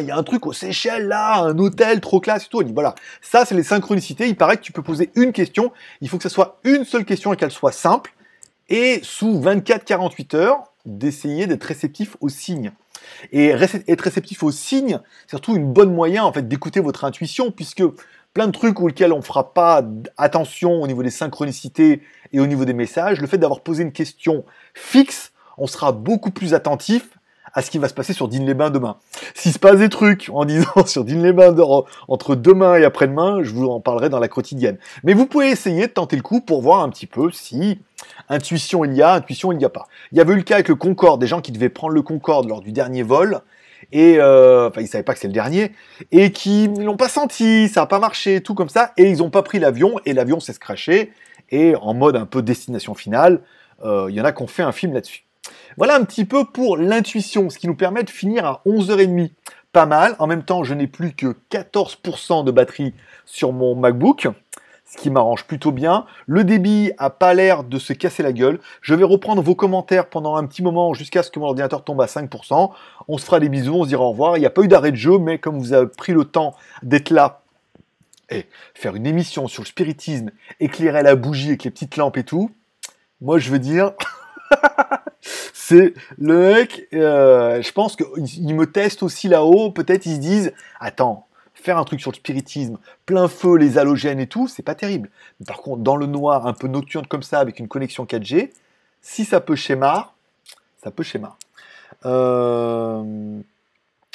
Il 0.00 0.06
y 0.06 0.10
a 0.10 0.16
un 0.16 0.22
truc 0.22 0.46
aux 0.46 0.52
Seychelles 0.52 1.08
là, 1.08 1.42
un 1.42 1.58
hôtel 1.58 2.00
trop 2.00 2.20
classe 2.20 2.46
et 2.46 2.48
tout. 2.48 2.60
Elle 2.60 2.68
dit 2.68 2.74
voilà 2.74 2.94
ça 3.20 3.44
c'est 3.44 3.54
les 3.54 3.62
synchronicités. 3.62 4.28
Il 4.28 4.36
paraît 4.36 4.56
que 4.56 4.62
tu 4.62 4.72
peux 4.72 4.82
poser 4.82 5.10
une 5.14 5.32
question. 5.32 5.72
Il 6.00 6.08
faut 6.08 6.16
que 6.16 6.24
ce 6.24 6.28
soit 6.28 6.58
une 6.64 6.84
seule 6.84 7.04
question 7.04 7.32
et 7.32 7.36
qu'elle 7.36 7.50
soit 7.50 7.72
simple. 7.72 8.14
Et 8.68 9.00
sous 9.02 9.38
24-48 9.40 10.36
heures, 10.36 10.64
d'essayer 10.86 11.46
d'être 11.46 11.64
réceptif 11.64 12.16
aux 12.20 12.28
signes. 12.28 12.72
Et 13.32 13.48
être 13.48 14.00
réceptif 14.00 14.42
aux 14.42 14.50
signes, 14.50 14.98
c'est 15.22 15.30
surtout 15.30 15.56
une 15.56 15.72
bonne 15.72 15.92
moyen 15.92 16.24
en 16.24 16.32
fait 16.32 16.48
d'écouter 16.48 16.80
votre 16.80 17.04
intuition, 17.04 17.50
puisque 17.50 17.82
plein 18.34 18.46
de 18.46 18.52
trucs 18.52 18.80
auxquels 18.80 19.12
on 19.12 19.18
ne 19.18 19.22
fera 19.22 19.52
pas 19.52 19.82
attention 20.16 20.80
au 20.80 20.86
niveau 20.86 21.02
des 21.02 21.10
synchronicités 21.10 22.02
et 22.32 22.40
au 22.40 22.46
niveau 22.46 22.64
des 22.64 22.72
messages, 22.72 23.20
le 23.20 23.26
fait 23.26 23.38
d'avoir 23.38 23.60
posé 23.60 23.82
une 23.82 23.92
question 23.92 24.44
fixe, 24.74 25.32
on 25.58 25.66
sera 25.66 25.92
beaucoup 25.92 26.30
plus 26.30 26.54
attentif 26.54 27.18
à 27.54 27.60
ce 27.60 27.70
qui 27.70 27.78
va 27.78 27.88
se 27.88 27.94
passer 27.94 28.14
sur 28.14 28.28
Digne-les-Bains 28.28 28.70
demain. 28.70 28.96
S'il 29.34 29.52
se 29.52 29.58
passe 29.58 29.76
des 29.76 29.90
trucs 29.90 30.30
en 30.32 30.46
disant 30.46 30.70
sur 30.86 31.04
Digne-les-Bains 31.04 31.54
entre 32.08 32.34
demain 32.34 32.76
et 32.76 32.84
après-demain, 32.84 33.42
je 33.42 33.50
vous 33.50 33.68
en 33.68 33.80
parlerai 33.80 34.08
dans 34.08 34.18
la 34.18 34.28
quotidienne. 34.28 34.78
Mais 35.04 35.12
vous 35.12 35.26
pouvez 35.26 35.50
essayer 35.50 35.86
de 35.86 35.92
tenter 35.92 36.16
le 36.16 36.22
coup 36.22 36.40
pour 36.40 36.62
voir 36.62 36.82
un 36.82 36.88
petit 36.88 37.06
peu 37.06 37.30
si 37.30 37.78
intuition 38.30 38.84
il 38.84 38.94
y 38.94 39.02
a, 39.02 39.12
intuition 39.12 39.52
il 39.52 39.58
n'y 39.58 39.64
a 39.64 39.68
pas. 39.68 39.86
Il 40.12 40.18
y 40.18 40.20
avait 40.22 40.32
eu 40.32 40.36
le 40.36 40.42
cas 40.42 40.54
avec 40.54 40.68
le 40.68 40.76
Concorde, 40.76 41.20
des 41.20 41.26
gens 41.26 41.42
qui 41.42 41.52
devaient 41.52 41.68
prendre 41.68 41.92
le 41.92 42.02
Concorde 42.02 42.48
lors 42.48 42.62
du 42.62 42.72
dernier 42.72 43.02
vol 43.02 43.42
et 43.90 44.18
euh, 44.18 44.68
enfin 44.68 44.80
ils 44.80 44.88
savaient 44.88 45.04
pas 45.04 45.14
que 45.14 45.20
c'est 45.20 45.26
le 45.26 45.32
dernier 45.32 45.72
et 46.10 46.30
qui 46.32 46.68
l'ont 46.68 46.96
pas 46.96 47.08
senti, 47.08 47.68
ça 47.68 47.80
n'a 47.80 47.86
pas 47.86 47.98
marché, 47.98 48.40
tout 48.40 48.54
comme 48.54 48.68
ça 48.68 48.92
et 48.96 49.10
ils 49.10 49.18
n'ont 49.18 49.30
pas 49.30 49.42
pris 49.42 49.58
l'avion 49.58 49.98
et 50.06 50.12
l'avion 50.12 50.40
s'est 50.40 50.52
scratché 50.52 51.12
et 51.50 51.74
en 51.76 51.94
mode 51.94 52.16
un 52.16 52.26
peu 52.26 52.42
destination 52.42 52.94
finale, 52.94 53.42
euh, 53.84 54.06
il 54.08 54.14
y 54.14 54.20
en 54.20 54.24
a 54.24 54.32
qui 54.32 54.42
ont 54.42 54.46
fait 54.46 54.62
un 54.62 54.72
film 54.72 54.94
là-dessus. 54.94 55.24
Voilà 55.76 55.96
un 55.96 56.04
petit 56.04 56.24
peu 56.24 56.44
pour 56.44 56.76
l'intuition, 56.76 57.50
ce 57.50 57.58
qui 57.58 57.66
nous 57.66 57.74
permet 57.74 58.02
de 58.02 58.10
finir 58.10 58.44
à 58.44 58.62
11h30. 58.66 59.30
Pas 59.72 59.86
mal. 59.86 60.16
En 60.18 60.26
même 60.26 60.44
temps, 60.44 60.64
je 60.64 60.74
n'ai 60.74 60.86
plus 60.86 61.14
que 61.14 61.34
14% 61.50 62.44
de 62.44 62.50
batterie 62.50 62.94
sur 63.24 63.52
mon 63.52 63.74
MacBook, 63.74 64.28
ce 64.92 65.00
qui 65.00 65.10
m'arrange 65.10 65.44
plutôt 65.44 65.72
bien. 65.72 66.04
Le 66.26 66.44
débit 66.44 66.92
a 66.98 67.08
pas 67.08 67.32
l'air 67.32 67.64
de 67.64 67.78
se 67.78 67.94
casser 67.94 68.22
la 68.22 68.32
gueule. 68.32 68.60
Je 68.82 68.94
vais 68.94 69.04
reprendre 69.04 69.40
vos 69.40 69.54
commentaires 69.54 70.06
pendant 70.06 70.36
un 70.36 70.44
petit 70.44 70.62
moment 70.62 70.92
jusqu'à 70.92 71.22
ce 71.22 71.30
que 71.30 71.38
mon 71.38 71.46
ordinateur 71.46 71.82
tombe 71.82 72.00
à 72.02 72.06
5%. 72.06 72.70
On 73.08 73.18
se 73.18 73.24
fera 73.24 73.40
des 73.40 73.48
bisous, 73.48 73.74
on 73.74 73.84
se 73.84 73.88
dira 73.88 74.02
au 74.02 74.10
revoir. 74.10 74.36
Il 74.36 74.40
n'y 74.40 74.46
a 74.46 74.50
pas 74.50 74.62
eu 74.62 74.68
d'arrêt 74.68 74.90
de 74.90 74.96
jeu, 74.96 75.18
mais 75.18 75.38
comme 75.38 75.58
vous 75.58 75.72
avez 75.72 75.86
pris 75.86 76.12
le 76.12 76.24
temps 76.24 76.54
d'être 76.82 77.10
là 77.10 77.40
et 78.28 78.46
faire 78.74 78.94
une 78.94 79.06
émission 79.06 79.48
sur 79.48 79.62
le 79.62 79.68
spiritisme, 79.68 80.30
éclairer 80.60 81.02
la 81.02 81.16
bougie 81.16 81.48
avec 81.48 81.64
les 81.64 81.70
petites 81.70 81.96
lampes 81.96 82.18
et 82.18 82.24
tout, 82.24 82.50
moi 83.20 83.38
je 83.38 83.50
veux 83.50 83.58
dire... 83.58 83.92
c'est 85.54 85.94
le 86.18 86.54
mec, 86.54 86.88
euh, 86.92 87.62
je 87.62 87.72
pense 87.72 87.96
qu'ils 87.96 88.54
me 88.54 88.66
testent 88.66 89.02
aussi 89.02 89.28
là-haut, 89.28 89.70
peut-être 89.70 90.04
ils 90.04 90.16
se 90.16 90.20
disent, 90.20 90.52
attends, 90.80 91.26
faire 91.62 91.78
un 91.78 91.84
truc 91.84 92.00
sur 92.00 92.10
le 92.10 92.16
spiritisme, 92.16 92.78
plein 93.06 93.28
feu, 93.28 93.56
les 93.56 93.78
halogènes 93.78 94.20
et 94.20 94.26
tout, 94.26 94.48
c'est 94.48 94.62
pas 94.62 94.74
terrible. 94.74 95.10
par 95.46 95.58
contre, 95.58 95.82
dans 95.82 95.96
le 95.96 96.06
noir, 96.06 96.46
un 96.46 96.52
peu 96.52 96.66
nocturne 96.66 97.06
comme 97.06 97.22
ça, 97.22 97.38
avec 97.38 97.60
une 97.60 97.68
connexion 97.68 98.04
4G, 98.04 98.50
si 99.00 99.24
ça 99.24 99.40
peut 99.40 99.54
schémar, 99.54 100.14
ça 100.82 100.90
peut 100.90 101.04
schémar. 101.04 101.38
Euh, 102.04 103.40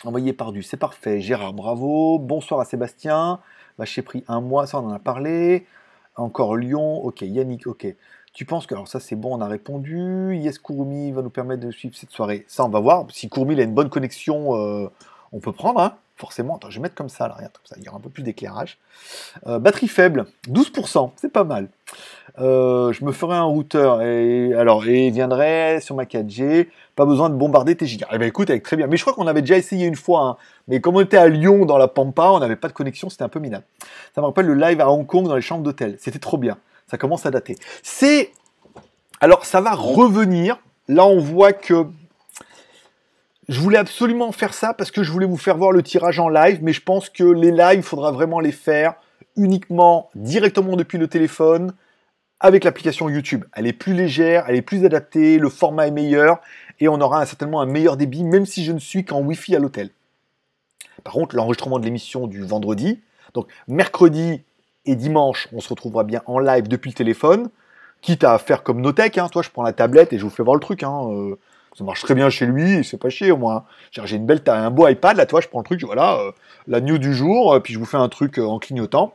envoyé 0.04 0.34
par 0.34 0.52
du, 0.52 0.62
c'est 0.62 0.78
parfait. 0.78 1.22
Gérard, 1.22 1.54
bravo. 1.54 2.20
Bonsoir 2.20 2.60
à 2.60 2.66
Sébastien. 2.66 3.40
Bah, 3.78 3.86
j'ai 3.86 4.02
pris 4.02 4.24
un 4.28 4.42
mois, 4.42 4.68
ça 4.68 4.80
on 4.80 4.88
en 4.88 4.94
a 4.94 5.00
parlé. 5.00 5.66
Encore 6.16 6.58
Lyon, 6.58 7.04
ok. 7.06 7.22
Yannick, 7.22 7.68
ok. 7.68 7.88
Tu 8.34 8.46
penses 8.46 8.68
que, 8.68 8.76
alors 8.76 8.88
ça 8.88 9.00
c'est 9.00 9.16
bon, 9.16 9.38
on 9.38 9.42
a 9.42 9.48
répondu. 9.48 10.36
Yes, 10.36 10.60
Kurumi 10.60 11.12
va 11.12 11.22
nous 11.22 11.30
permettre 11.30 11.66
de 11.66 11.72
suivre 11.72 11.96
cette 11.96 12.12
soirée. 12.12 12.46
Ça, 12.48 12.66
on 12.66 12.70
va 12.70 12.80
voir. 12.80 13.06
Si 13.10 13.30
Kurumi 13.30 13.60
a 13.60 13.64
une 13.64 13.74
bonne 13.74 13.90
connexion, 13.90 14.56
euh, 14.56 14.90
on 15.32 15.40
peut 15.40 15.54
prendre, 15.54 15.80
hein, 15.82 15.96
forcément. 16.18 16.58
Attends, 16.58 16.70
je 16.70 16.78
vais 16.78 16.84
mettre 16.84 16.96
comme 16.96 17.10
ça, 17.10 17.28
là, 17.28 17.36
regarde, 17.36 17.54
ça, 17.64 17.76
il 17.78 17.84
y 17.84 17.90
aura 17.90 17.98
un 17.98 18.02
peu 18.02 18.10
plus 18.10 18.24
d'éclairage. 18.24 18.78
Euh, 19.48 19.60
batterie 19.60 19.88
faible, 19.88 20.26
12%, 20.50 21.12
c'est 21.16 21.32
pas 21.32 21.44
mal. 21.44 21.70
Euh, 22.40 22.92
je 22.92 23.06
me 23.06 23.12
ferai 23.12 23.36
un 23.36 23.44
routeur 23.44 24.02
et 24.02 24.54
alors 24.54 24.86
et 24.86 25.10
viendrait 25.10 25.80
sur 25.80 25.96
ma 25.96 26.04
4G. 26.04 26.68
Pas 26.96 27.06
besoin 27.06 27.30
de 27.30 27.36
bombarder 27.36 27.76
tes 27.76 27.86
gigas. 27.86 28.08
Eh 28.12 28.18
ben 28.18 28.28
écoute, 28.28 28.50
avec 28.50 28.64
très 28.64 28.76
bien. 28.76 28.88
Mais 28.88 28.98
je 28.98 29.04
crois 29.04 29.14
qu'on 29.14 29.28
avait 29.28 29.42
déjà 29.42 29.58
essayé 29.58 29.88
une 29.88 29.96
fois. 29.96 30.22
Hein. 30.22 30.38
Mais 30.68 30.82
comme 30.82 30.96
on 30.98 31.02
était 31.02 31.18
à 31.18 31.30
Lyon 31.30 31.66
dans 31.66 31.78
la 31.78 31.88
Pampa, 31.88 32.30
on 32.32 32.40
n'avait 32.40 32.56
pas 32.56 32.68
de 32.68 32.74
connexion, 32.74 33.10
c'était 33.10 33.24
un 33.24 33.30
peu 33.30 33.40
minable. 33.40 33.64
Ça 34.14 34.22
me 34.22 34.28
rappelle 34.28 34.46
le 34.46 34.56
live 34.56 34.82
à 34.82 34.90
Hong 34.92 35.06
Kong 35.06 35.28
dans 35.28 35.36
les 35.36 35.42
chambres 35.42 35.64
d'hôtel. 35.64 35.96
C'était 36.00 36.20
trop 36.20 36.38
bien 36.38 36.58
ça 36.88 36.98
commence 36.98 37.26
à 37.26 37.32
dater. 37.32 37.56
C'est 37.84 38.32
alors 39.20 39.46
ça 39.46 39.62
va 39.62 39.74
revenir. 39.74 40.60
Là, 40.88 41.06
on 41.06 41.20
voit 41.20 41.54
que 41.54 41.86
je 43.50 43.60
voulais 43.60 43.78
absolument 43.78 44.32
faire 44.32 44.54
ça 44.54 44.74
parce 44.74 44.92
que 44.92 45.04
je 45.04 45.12
voulais 45.12 45.26
vous 45.26 45.38
faire 45.38 45.58
voir 45.58 45.72
le 45.72 45.84
tirage 45.84 46.20
en 46.20 46.30
live, 46.30 46.60
mais 46.62 46.74
je 46.74 46.82
pense 46.82 47.10
que 47.10 47.24
les 47.24 47.52
lives, 47.52 47.80
il 47.80 47.84
faudra 47.84 48.12
vraiment 48.12 48.40
les 48.40 48.52
faire 48.52 48.96
uniquement 49.36 50.10
directement 50.16 50.76
depuis 50.76 50.98
le 50.98 51.08
téléphone 51.08 51.74
avec 52.40 52.64
l'application 52.64 53.10
YouTube. 53.10 53.46
Elle 53.54 53.68
est 53.68 53.74
plus 53.74 53.94
légère, 53.94 54.46
elle 54.48 54.56
est 54.56 54.62
plus 54.62 54.86
adaptée, 54.86 55.40
le 55.40 55.50
format 55.50 55.88
est 55.88 55.92
meilleur 55.92 56.40
et 56.80 56.88
on 56.88 57.00
aura 57.00 57.26
certainement 57.26 57.62
un 57.62 57.66
meilleur 57.66 57.98
débit, 57.98 58.24
même 58.24 58.46
si 58.46 58.64
je 58.64 58.72
ne 58.72 58.80
suis 58.80 59.06
qu'en 59.06 59.22
Wi-Fi 59.22 59.56
à 59.56 59.60
l'hôtel. 59.60 59.90
Par 61.04 61.14
contre, 61.14 61.36
l'enregistrement 61.36 61.80
de 61.80 61.86
l'émission 61.86 62.28
du 62.28 62.44
vendredi, 62.44 63.02
donc 63.34 63.48
mercredi, 63.68 64.42
et 64.88 64.96
dimanche, 64.96 65.48
on 65.54 65.60
se 65.60 65.70
retrouvera 65.70 66.04
bien 66.04 66.22
en 66.26 66.40
live 66.40 66.68
depuis 66.68 66.90
le 66.90 66.96
téléphone, 66.96 67.50
quitte 68.02 68.24
à 68.24 68.38
faire 68.38 68.64
comme 68.64 68.82
Notech. 68.82 69.18
Hein. 69.18 69.28
Toi, 69.30 69.42
je 69.42 69.50
prends 69.50 69.64
la 69.64 69.74
tablette 69.74 70.14
et 70.14 70.18
je 70.18 70.24
vous 70.24 70.30
fais 70.30 70.44
voir 70.44 70.56
le 70.56 70.62
truc. 70.62 70.84
Hein. 70.84 71.10
Euh, 71.12 71.38
ça 71.78 71.84
marche 71.84 72.02
très 72.02 72.16
bien 72.16 72.32
chez 72.32 72.48
lui, 72.48 72.84
c'est 72.84 72.98
pas 72.98 73.10
chier 73.10 73.32
au 73.32 73.38
moins. 73.38 73.64
J'ai 73.92 74.16
une 74.16 74.26
belle, 74.26 74.42
un 74.48 74.72
beau 74.72 74.88
iPad 74.88 75.16
là, 75.16 75.28
toi, 75.28 75.42
je 75.42 75.48
prends 75.48 75.60
le 75.60 75.66
truc, 75.66 75.84
voilà, 75.84 76.18
euh, 76.20 76.32
la 76.68 76.82
news 76.82 76.98
du 76.98 77.14
jour, 77.14 77.54
euh, 77.54 77.60
puis 77.60 77.72
je 77.72 77.78
vous 77.78 77.86
fais 77.86 77.98
un 77.98 78.10
truc 78.10 78.40
en 78.40 78.58
clignotant. 78.58 79.14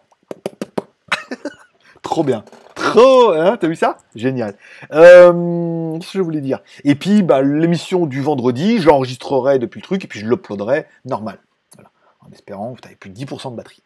Trop 2.02 2.22
bien. 2.22 2.44
Trop, 2.76 3.32
hein, 3.32 3.56
t'as 3.56 3.66
vu 3.66 3.74
ça? 3.74 3.98
Génial. 4.14 4.54
Qu'est-ce 4.90 6.12
que 6.12 6.18
je 6.18 6.20
voulais 6.20 6.40
dire? 6.40 6.60
Et 6.84 6.94
puis, 6.94 7.22
bah, 7.22 7.42
l'émission 7.42 8.06
du 8.06 8.20
vendredi, 8.20 8.78
j'enregistrerai 8.78 9.58
depuis 9.58 9.80
le 9.80 9.84
truc 9.84 10.04
et 10.04 10.06
puis 10.06 10.20
je 10.20 10.26
l'uploaderai 10.26 10.86
normal. 11.04 11.38
Voilà. 11.74 11.90
En 12.20 12.30
espérant 12.30 12.74
que 12.74 12.86
avez 12.86 12.94
plus 12.94 13.10
de 13.10 13.18
10% 13.18 13.50
de 13.50 13.56
batterie. 13.56 13.82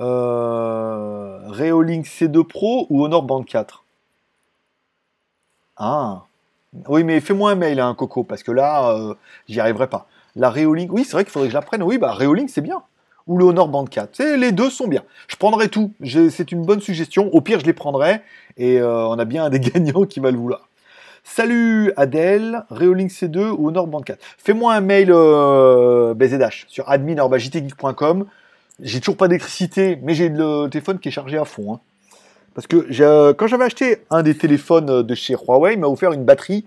Euh, 0.00 1.40
Reolink 1.48 2.06
C2 2.06 2.44
Pro 2.44 2.86
ou 2.88 3.04
Honor 3.04 3.22
Band 3.22 3.42
4 3.42 3.84
Ah 5.76 6.26
Oui, 6.88 7.04
mais 7.04 7.20
fais-moi 7.20 7.52
un 7.52 7.54
mail, 7.54 7.80
hein, 7.80 7.94
Coco, 7.94 8.24
parce 8.24 8.42
que 8.42 8.52
là, 8.52 8.90
euh, 8.90 9.14
j'y 9.48 9.60
arriverai 9.60 9.88
pas. 9.88 10.06
La 10.34 10.50
Reolink, 10.50 10.92
oui, 10.92 11.04
c'est 11.04 11.12
vrai 11.12 11.24
qu'il 11.24 11.32
faudrait 11.32 11.48
que 11.48 11.52
je 11.52 11.56
la 11.56 11.62
prenne. 11.62 11.82
Oui, 11.82 11.98
bah 11.98 12.12
Reolink, 12.12 12.50
c'est 12.50 12.60
bien. 12.60 12.82
Ou 13.26 13.38
le 13.38 13.44
Honor 13.46 13.68
Band 13.68 13.86
4. 13.86 14.22
Les 14.36 14.52
deux 14.52 14.70
sont 14.70 14.86
bien. 14.86 15.02
Je 15.28 15.36
prendrai 15.36 15.68
tout. 15.68 15.92
C'est 16.04 16.52
une 16.52 16.62
bonne 16.62 16.80
suggestion. 16.80 17.28
Au 17.32 17.40
pire, 17.40 17.58
je 17.60 17.64
les 17.64 17.72
prendrai. 17.72 18.20
Et 18.56 18.80
euh, 18.80 19.06
on 19.06 19.18
a 19.18 19.24
bien 19.24 19.48
des 19.50 19.60
gagnants 19.60 20.04
qui 20.04 20.20
va 20.20 20.30
le 20.30 20.36
vouloir. 20.36 20.68
Salut 21.24 21.92
Adèle, 21.96 22.64
Reolink 22.70 23.10
C2 23.10 23.50
ou 23.50 23.68
Honor 23.68 23.88
Band 23.88 24.02
4. 24.02 24.18
Fais-moi 24.38 24.74
un 24.74 24.80
mail 24.80 25.08
BZH 25.08 26.66
sur 26.68 26.88
admin.jtgeek.com 26.88 28.26
j'ai 28.80 29.00
toujours 29.00 29.16
pas 29.16 29.28
d'électricité, 29.28 29.98
mais 30.02 30.14
j'ai 30.14 30.28
le 30.28 30.68
téléphone 30.68 30.98
qui 30.98 31.08
est 31.08 31.12
chargé 31.12 31.38
à 31.38 31.44
fond. 31.44 31.74
Hein. 31.74 31.80
Parce 32.56 32.66
que 32.66 32.86
euh, 33.02 33.34
quand 33.34 33.46
j'avais 33.48 33.66
acheté 33.66 34.06
un 34.08 34.22
des 34.22 34.34
téléphones 34.34 35.02
de 35.02 35.14
chez 35.14 35.34
Huawei, 35.34 35.74
il 35.74 35.78
m'a 35.78 35.88
offert 35.88 36.12
une 36.12 36.24
batterie 36.24 36.66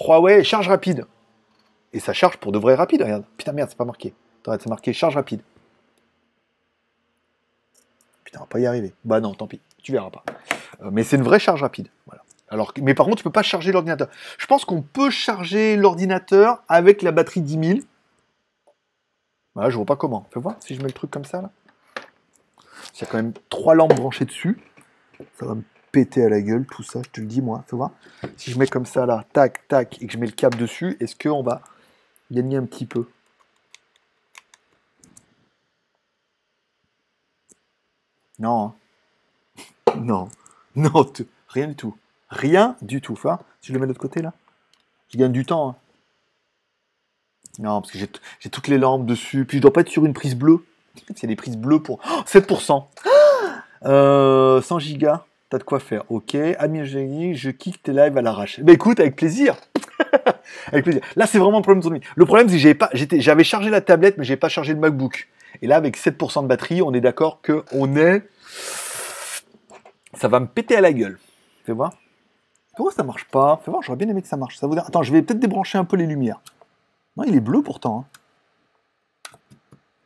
Huawei 0.00 0.44
charge 0.44 0.68
rapide. 0.68 1.06
Et 1.92 1.98
ça 1.98 2.12
charge 2.12 2.36
pour 2.36 2.52
de 2.52 2.58
vrai 2.58 2.76
rapide, 2.76 3.02
regarde. 3.02 3.24
Putain, 3.36 3.50
merde, 3.50 3.68
c'est 3.68 3.76
pas 3.76 3.84
marqué. 3.84 4.14
C'est 4.46 4.66
marqué 4.68 4.92
charge 4.92 5.16
rapide. 5.16 5.40
Putain, 8.22 8.38
on 8.38 8.42
va 8.44 8.46
pas 8.46 8.60
y 8.60 8.66
arriver. 8.66 8.94
Bah 9.04 9.18
non, 9.18 9.34
tant 9.34 9.48
pis, 9.48 9.60
tu 9.82 9.90
verras 9.90 10.10
pas. 10.10 10.22
Euh, 10.82 10.90
mais 10.92 11.02
c'est 11.02 11.16
une 11.16 11.24
vraie 11.24 11.40
charge 11.40 11.62
rapide. 11.62 11.88
Voilà. 12.06 12.22
Alors, 12.48 12.72
mais 12.80 12.94
par 12.94 13.06
contre, 13.06 13.18
tu 13.18 13.24
peux 13.24 13.30
pas 13.30 13.42
charger 13.42 13.72
l'ordinateur. 13.72 14.06
Je 14.38 14.46
pense 14.46 14.64
qu'on 14.64 14.82
peut 14.82 15.10
charger 15.10 15.74
l'ordinateur 15.74 16.62
avec 16.68 17.02
la 17.02 17.10
batterie 17.10 17.40
10 17.40 17.68
000 17.68 17.78
voilà, 19.56 19.70
je 19.70 19.76
vois 19.76 19.86
pas 19.86 19.96
comment. 19.96 20.26
Fais 20.32 20.40
voir 20.40 20.56
si 20.60 20.74
je 20.74 20.80
mets 20.80 20.88
le 20.88 20.92
truc 20.92 21.10
comme 21.10 21.24
ça 21.24 21.42
là. 21.42 21.50
Il 22.94 23.00
y 23.00 23.04
a 23.04 23.06
quand 23.06 23.16
même 23.16 23.32
trois 23.48 23.74
lampes 23.74 23.94
branchées 23.94 24.24
dessus. 24.24 24.58
Ça 25.38 25.46
va 25.46 25.54
me 25.54 25.62
péter 25.92 26.24
à 26.24 26.28
la 26.28 26.40
gueule 26.40 26.66
tout 26.66 26.82
ça, 26.82 27.00
je 27.04 27.10
te 27.10 27.20
le 27.20 27.26
dis 27.26 27.40
moi, 27.40 27.64
tu 27.68 27.76
vois. 27.76 27.92
Si 28.36 28.50
je 28.50 28.58
mets 28.58 28.66
comme 28.66 28.86
ça 28.86 29.06
là, 29.06 29.24
tac, 29.32 29.66
tac, 29.68 30.02
et 30.02 30.06
que 30.06 30.12
je 30.12 30.18
mets 30.18 30.26
le 30.26 30.32
câble 30.32 30.56
dessus, 30.58 30.96
est-ce 31.00 31.14
qu'on 31.16 31.42
va 31.42 31.62
gagner 32.30 32.56
un 32.56 32.64
petit 32.64 32.86
peu? 32.86 33.06
Non. 38.38 38.66
hein. 38.66 38.74
Non. 39.96 40.28
Non, 40.76 41.06
rien 41.48 41.68
du 41.68 41.76
tout. 41.76 41.96
Rien 42.28 42.76
du 42.82 43.00
tout. 43.00 43.16
Si 43.60 43.68
je 43.68 43.72
le 43.72 43.78
mets 43.78 43.86
de 43.86 43.90
l'autre 43.92 44.00
côté 44.00 44.22
là, 44.22 44.32
je 45.12 45.18
gagne 45.18 45.30
du 45.30 45.46
temps. 45.46 45.70
hein. 45.70 45.76
Non, 47.60 47.80
parce 47.80 47.92
que 47.92 47.98
j'ai 47.98 48.50
toutes 48.50 48.66
les 48.66 48.78
lampes 48.78 49.06
dessus. 49.06 49.44
Puis 49.44 49.58
je 49.58 49.62
dois 49.62 49.72
pas 49.72 49.82
être 49.82 49.88
sur 49.88 50.04
une 50.04 50.14
prise 50.14 50.34
bleue. 50.34 50.64
C'est 51.14 51.28
des 51.28 51.36
prises 51.36 51.56
bleues 51.56 51.80
pour 51.80 52.00
Oh, 52.10 52.22
7%. 52.26 52.84
Euh, 53.86 54.60
100 54.62 54.78
gigas, 54.78 55.24
t'as 55.50 55.58
de 55.58 55.64
quoi 55.64 55.80
faire. 55.80 56.04
Ok. 56.10 56.34
Admin 56.34 56.84
génie, 56.84 57.34
je 57.34 57.50
kick 57.50 57.82
tes 57.82 57.92
lives 57.92 58.16
à 58.16 58.22
l'arrache. 58.22 58.60
Bah 58.60 58.72
écoute, 58.72 59.00
avec 59.00 59.16
plaisir. 59.16 59.56
avec 60.72 60.84
plaisir. 60.84 61.02
Là, 61.16 61.26
c'est 61.26 61.38
vraiment 61.38 61.58
le 61.58 61.62
problème 61.62 61.82
de. 61.82 62.00
Le 62.14 62.24
problème, 62.24 62.48
c'est 62.48 62.74
que 62.76 63.20
j'avais 63.20 63.44
chargé 63.44 63.70
la 63.70 63.80
tablette, 63.80 64.16
mais 64.18 64.24
j'ai 64.24 64.36
pas 64.36 64.48
chargé 64.48 64.72
le 64.72 64.80
MacBook. 64.80 65.28
Et 65.62 65.66
là, 65.66 65.76
avec 65.76 65.96
7% 65.96 66.42
de 66.42 66.48
batterie, 66.48 66.82
on 66.82 66.92
est 66.92 67.00
d'accord 67.00 67.40
que 67.42 67.64
on 67.72 67.96
est. 67.96 68.28
Ça 70.14 70.28
va 70.28 70.40
me 70.40 70.46
péter 70.46 70.76
à 70.76 70.80
la 70.80 70.92
gueule. 70.92 71.18
Fais 71.64 71.72
voir. 71.72 71.92
Pourquoi 72.76 72.92
ça 72.92 73.04
marche 73.04 73.24
pas 73.26 73.60
Fais 73.64 73.70
voir, 73.70 73.82
j'aurais 73.82 73.96
bien 73.98 74.08
aimé 74.08 74.22
que 74.22 74.28
ça 74.28 74.36
marche. 74.36 74.58
Attends, 74.62 75.02
je 75.02 75.12
vais 75.12 75.22
peut-être 75.22 75.38
débrancher 75.38 75.78
un 75.78 75.84
peu 75.84 75.96
les 75.96 76.06
lumières. 76.06 76.40
Non, 77.16 77.24
il 77.24 77.36
est 77.36 77.40
bleu 77.40 77.62
pourtant. 77.62 78.06
hein. 78.10 79.36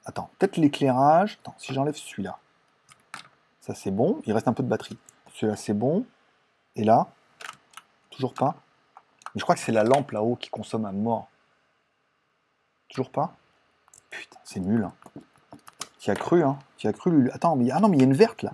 Attends, 0.04 0.30
peut-être 0.38 0.56
l'éclairage. 0.56 1.38
Attends, 1.42 1.54
si 1.58 1.72
j'enlève 1.72 1.94
celui-là. 1.94 2.38
C'est 3.74 3.90
bon, 3.90 4.20
il 4.24 4.32
reste 4.32 4.48
un 4.48 4.52
peu 4.52 4.62
de 4.62 4.68
batterie. 4.68 4.98
Celui-là 5.34 5.56
c'est 5.56 5.74
bon. 5.74 6.04
Et 6.76 6.84
là, 6.84 7.08
toujours 8.10 8.34
pas. 8.34 8.54
Je 9.34 9.42
crois 9.42 9.54
que 9.54 9.60
c'est 9.60 9.72
la 9.72 9.84
lampe 9.84 10.10
là-haut 10.12 10.36
qui 10.36 10.48
consomme 10.50 10.84
à 10.86 10.92
mort. 10.92 11.28
Toujours 12.88 13.10
pas 13.10 13.36
Putain, 14.10 14.38
c'est 14.44 14.60
nul. 14.60 14.84
Hein. 14.84 14.92
Tu 15.98 16.10
as 16.10 16.14
cru, 16.16 16.42
hein 16.42 16.58
Tu 16.78 16.86
as 16.88 16.92
cru, 16.92 17.10
Lulu. 17.10 17.30
Attends, 17.32 17.56
mais... 17.56 17.70
Ah 17.70 17.80
non, 17.80 17.88
mais 17.88 17.96
il 17.98 18.00
y 18.00 18.02
a 18.04 18.06
une 18.06 18.14
verte 18.14 18.42
là. 18.42 18.52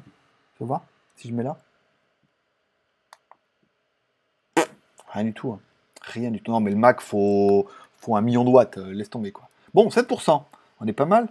Tu 0.57 0.65
vois 0.65 0.83
Si 1.17 1.29
je 1.29 1.35
mets 1.35 1.43
là 1.45 1.57
Rien 5.09 5.25
du 5.25 5.33
tout. 5.33 5.53
hein. 5.53 5.61
Rien 6.03 6.31
du 6.33 6.41
tout. 6.43 6.51
Non, 6.51 6.61
mais 6.61 6.71
le 6.71 6.77
Mac, 6.77 7.01
faut, 7.01 7.69
faut 7.99 8.17
un 8.17 8.21
million 8.21 8.45
de 8.45 8.51
watts. 8.51 8.79
euh, 8.79 8.93
laisse 8.93 9.11
tomber, 9.11 9.31
quoi. 9.31 9.49
Bon, 9.73 9.89
7%. 9.89 10.43
On 10.81 10.87
est 10.87 10.93
pas 10.93 11.07
mal. 11.07 11.29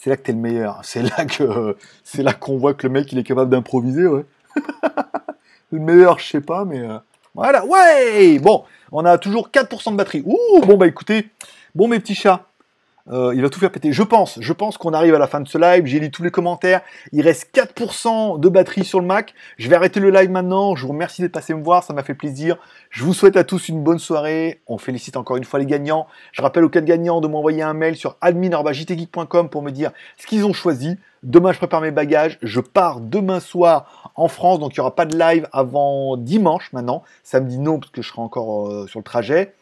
C'est 0.00 0.10
là 0.10 0.16
que 0.16 0.22
t'es 0.22 0.32
le 0.32 0.38
meilleur. 0.38 0.78
C'est 0.84 1.02
là 1.02 1.24
que 1.24 1.76
c'est 2.04 2.22
là 2.22 2.32
qu'on 2.32 2.56
voit 2.56 2.72
que 2.72 2.86
le 2.86 2.92
mec, 2.92 3.12
il 3.12 3.18
est 3.18 3.24
capable 3.24 3.50
d'improviser, 3.50 4.06
ouais. 4.06 4.24
le 5.72 5.80
meilleur, 5.80 6.18
je 6.20 6.28
sais 6.28 6.40
pas, 6.40 6.64
mais... 6.64 6.80
euh, 6.80 6.98
Voilà, 7.34 7.66
ouais 7.66 8.38
Bon, 8.38 8.64
on 8.92 9.04
a 9.04 9.18
toujours 9.18 9.48
4% 9.50 9.90
de 9.92 9.96
batterie. 9.96 10.22
Ouh, 10.24 10.60
bon, 10.64 10.76
bah 10.76 10.86
écoutez, 10.86 11.28
bon, 11.74 11.88
mes 11.88 11.98
petits 11.98 12.14
chats, 12.14 12.44
euh, 13.10 13.32
il 13.34 13.42
va 13.42 13.48
tout 13.48 13.58
faire 13.58 13.72
péter. 13.72 13.92
Je 13.92 14.02
pense, 14.02 14.38
je 14.40 14.52
pense 14.52 14.76
qu'on 14.76 14.92
arrive 14.92 15.14
à 15.14 15.18
la 15.18 15.26
fin 15.26 15.40
de 15.40 15.48
ce 15.48 15.56
live. 15.58 15.86
J'ai 15.86 15.98
lu 15.98 16.10
tous 16.10 16.22
les 16.22 16.30
commentaires. 16.30 16.82
Il 17.12 17.22
reste 17.22 17.50
4% 17.54 18.38
de 18.38 18.48
batterie 18.48 18.84
sur 18.84 19.00
le 19.00 19.06
Mac. 19.06 19.34
Je 19.56 19.68
vais 19.68 19.76
arrêter 19.76 20.00
le 20.00 20.10
live 20.10 20.30
maintenant. 20.30 20.76
Je 20.76 20.82
vous 20.82 20.92
remercie 20.92 21.22
d'être 21.22 21.32
passé 21.32 21.54
me 21.54 21.62
voir. 21.62 21.84
Ça 21.84 21.94
m'a 21.94 22.02
fait 22.02 22.14
plaisir. 22.14 22.56
Je 22.90 23.04
vous 23.04 23.14
souhaite 23.14 23.36
à 23.36 23.44
tous 23.44 23.68
une 23.68 23.82
bonne 23.82 23.98
soirée. 23.98 24.60
On 24.66 24.78
félicite 24.78 25.16
encore 25.16 25.36
une 25.36 25.44
fois 25.44 25.58
les 25.58 25.66
gagnants. 25.66 26.06
Je 26.32 26.42
rappelle 26.42 26.64
aux 26.64 26.68
quatre 26.68 26.84
gagnants 26.84 27.20
de 27.20 27.28
m'envoyer 27.28 27.62
un 27.62 27.74
mail 27.74 27.96
sur 27.96 28.16
admin.jtgeek.com 28.20 29.48
pour 29.48 29.62
me 29.62 29.70
dire 29.70 29.90
ce 30.16 30.26
qu'ils 30.26 30.44
ont 30.44 30.52
choisi. 30.52 30.98
Demain, 31.22 31.52
je 31.52 31.58
prépare 31.58 31.80
mes 31.80 31.90
bagages. 31.90 32.38
Je 32.42 32.60
pars 32.60 33.00
demain 33.00 33.40
soir 33.40 34.12
en 34.14 34.28
France. 34.28 34.60
Donc, 34.60 34.76
il 34.76 34.80
n'y 34.80 34.82
aura 34.82 34.94
pas 34.94 35.06
de 35.06 35.18
live 35.18 35.48
avant 35.52 36.16
dimanche 36.16 36.72
maintenant. 36.72 37.02
Samedi, 37.24 37.58
non, 37.58 37.80
parce 37.80 37.90
que 37.90 38.02
je 38.02 38.08
serai 38.08 38.22
encore 38.22 38.68
euh, 38.68 38.86
sur 38.86 39.00
le 39.00 39.04
trajet 39.04 39.54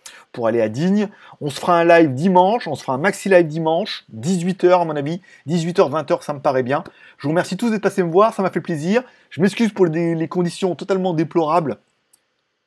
aller 0.44 0.60
à 0.60 0.68
Digne. 0.68 1.08
On 1.40 1.48
se 1.48 1.58
fera 1.58 1.78
un 1.78 1.84
live 1.84 2.12
dimanche, 2.12 2.68
on 2.68 2.74
se 2.74 2.82
fera 2.82 2.94
un 2.94 2.98
maxi 2.98 3.28
live 3.28 3.46
dimanche, 3.46 4.04
18h 4.14 4.82
à 4.82 4.84
mon 4.84 4.96
avis, 4.96 5.22
18h, 5.48 5.90
20h, 5.90 6.22
ça 6.22 6.34
me 6.34 6.40
paraît 6.40 6.62
bien. 6.62 6.84
Je 7.18 7.22
vous 7.22 7.30
remercie 7.30 7.56
tous 7.56 7.70
d'être 7.70 7.82
passés 7.82 8.02
me 8.02 8.10
voir, 8.10 8.34
ça 8.34 8.42
m'a 8.42 8.50
fait 8.50 8.60
plaisir. 8.60 9.02
Je 9.30 9.40
m'excuse 9.40 9.72
pour 9.72 9.86
les, 9.86 10.28
conditions 10.28 10.74
totalement 10.74 11.14
déplorables, 11.14 11.78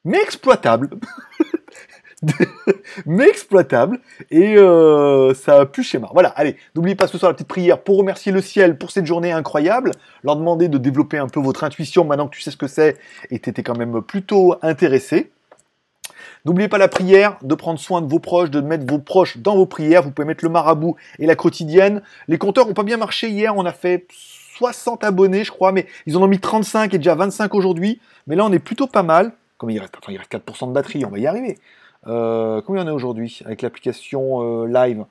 mais 0.05 0.21
exploitables. 0.21 0.89
mais 3.05 3.27
exploitables. 3.27 3.99
Et 4.31 4.57
euh, 4.57 5.33
ça 5.33 5.61
a 5.61 5.65
pu 5.65 5.83
schéma. 5.83 6.09
Voilà, 6.13 6.29
allez, 6.29 6.57
n'oubliez 6.75 6.95
pas 6.95 7.07
ce 7.07 7.17
soir 7.17 7.31
la 7.31 7.33
petite 7.33 7.47
prière 7.47 7.81
pour 7.81 7.97
remercier 7.97 8.31
le 8.31 8.41
ciel 8.41 8.77
pour 8.77 8.91
cette 8.91 9.05
journée 9.05 9.31
incroyable, 9.31 9.91
leur 10.23 10.35
demander 10.35 10.67
de 10.67 10.77
développer 10.77 11.17
un 11.17 11.27
peu 11.27 11.39
votre 11.39 11.63
intuition 11.63 12.05
maintenant 12.05 12.27
que 12.27 12.35
tu 12.35 12.41
sais 12.41 12.51
ce 12.51 12.57
que 12.57 12.67
c'est 12.67 12.97
et 13.29 13.39
t'étais 13.39 13.63
quand 13.63 13.77
même 13.77 14.01
plutôt 14.01 14.55
intéressé. 14.61 15.31
N'oubliez 16.45 16.67
pas 16.67 16.77
la 16.77 16.87
prière, 16.87 17.37
de 17.41 17.53
prendre 17.55 17.79
soin 17.79 18.01
de 18.01 18.07
vos 18.07 18.19
proches, 18.19 18.49
de 18.49 18.61
mettre 18.61 18.85
vos 18.85 18.99
proches 18.99 19.37
dans 19.37 19.55
vos 19.55 19.65
prières. 19.65 20.03
Vous 20.03 20.11
pouvez 20.11 20.25
mettre 20.25 20.43
le 20.43 20.49
marabout 20.49 20.95
et 21.19 21.25
la 21.25 21.35
quotidienne. 21.35 22.01
Les 22.27 22.37
compteurs 22.37 22.67
n'ont 22.67 22.73
pas 22.73 22.83
bien 22.83 22.97
marché 22.97 23.29
hier. 23.29 23.55
On 23.57 23.65
a 23.65 23.73
fait 23.73 24.07
60 24.57 25.03
abonnés, 25.03 25.43
je 25.43 25.51
crois, 25.51 25.71
mais 25.71 25.85
ils 26.05 26.17
en 26.17 26.21
ont 26.21 26.27
mis 26.27 26.39
35 26.39 26.93
et 26.93 26.97
déjà 26.97 27.15
25 27.15 27.53
aujourd'hui. 27.55 27.99
Mais 28.27 28.35
là, 28.35 28.45
on 28.45 28.51
est 28.51 28.59
plutôt 28.59 28.87
pas 28.87 29.03
mal. 29.03 29.33
Comme 29.57 29.69
il 29.69 29.79
reste, 29.79 29.93
il 30.07 30.17
reste 30.17 30.31
4% 30.31 30.69
de 30.69 30.73
batterie, 30.73 31.03
on 31.05 31.09
va 31.09 31.19
y 31.19 31.27
arriver. 31.27 31.57
Euh, 32.07 32.61
combien 32.61 32.85
on 32.85 32.87
est 32.87 32.91
aujourd'hui 32.91 33.41
avec 33.45 33.61
l'application 33.61 34.63
euh, 34.63 34.67
live? 34.67 35.05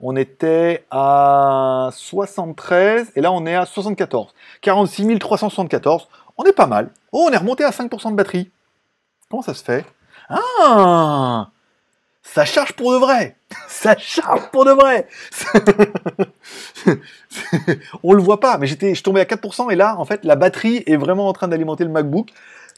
On 0.00 0.14
était 0.14 0.84
à 0.92 1.90
73 1.92 3.12
et 3.16 3.20
là, 3.20 3.32
on 3.32 3.44
est 3.46 3.56
à 3.56 3.66
74. 3.66 4.32
46 4.60 5.18
374. 5.18 6.08
On 6.36 6.44
est 6.44 6.52
pas 6.52 6.66
mal. 6.66 6.90
Oh, 7.10 7.26
on 7.28 7.32
est 7.32 7.36
remonté 7.36 7.64
à 7.64 7.70
5% 7.70 8.12
de 8.12 8.16
batterie. 8.16 8.50
Comment 9.28 9.42
ça 9.42 9.54
se 9.54 9.64
fait? 9.64 9.84
Ah 10.28 11.50
Ça 12.22 12.44
charge 12.44 12.72
pour 12.72 12.92
de 12.92 12.98
vrai 12.98 13.36
Ça 13.68 13.96
charge 13.96 14.50
pour 14.50 14.64
de 14.64 14.70
vrai 14.70 15.08
On 18.02 18.12
le 18.12 18.22
voit 18.22 18.40
pas, 18.40 18.58
mais 18.58 18.66
j'étais, 18.66 18.94
je 18.94 19.02
tombais 19.02 19.20
à 19.20 19.24
4% 19.24 19.70
et 19.70 19.76
là, 19.76 19.96
en 19.98 20.04
fait, 20.04 20.24
la 20.24 20.36
batterie 20.36 20.82
est 20.86 20.96
vraiment 20.96 21.28
en 21.28 21.32
train 21.32 21.48
d'alimenter 21.48 21.84
le 21.84 21.90
MacBook. 21.90 22.30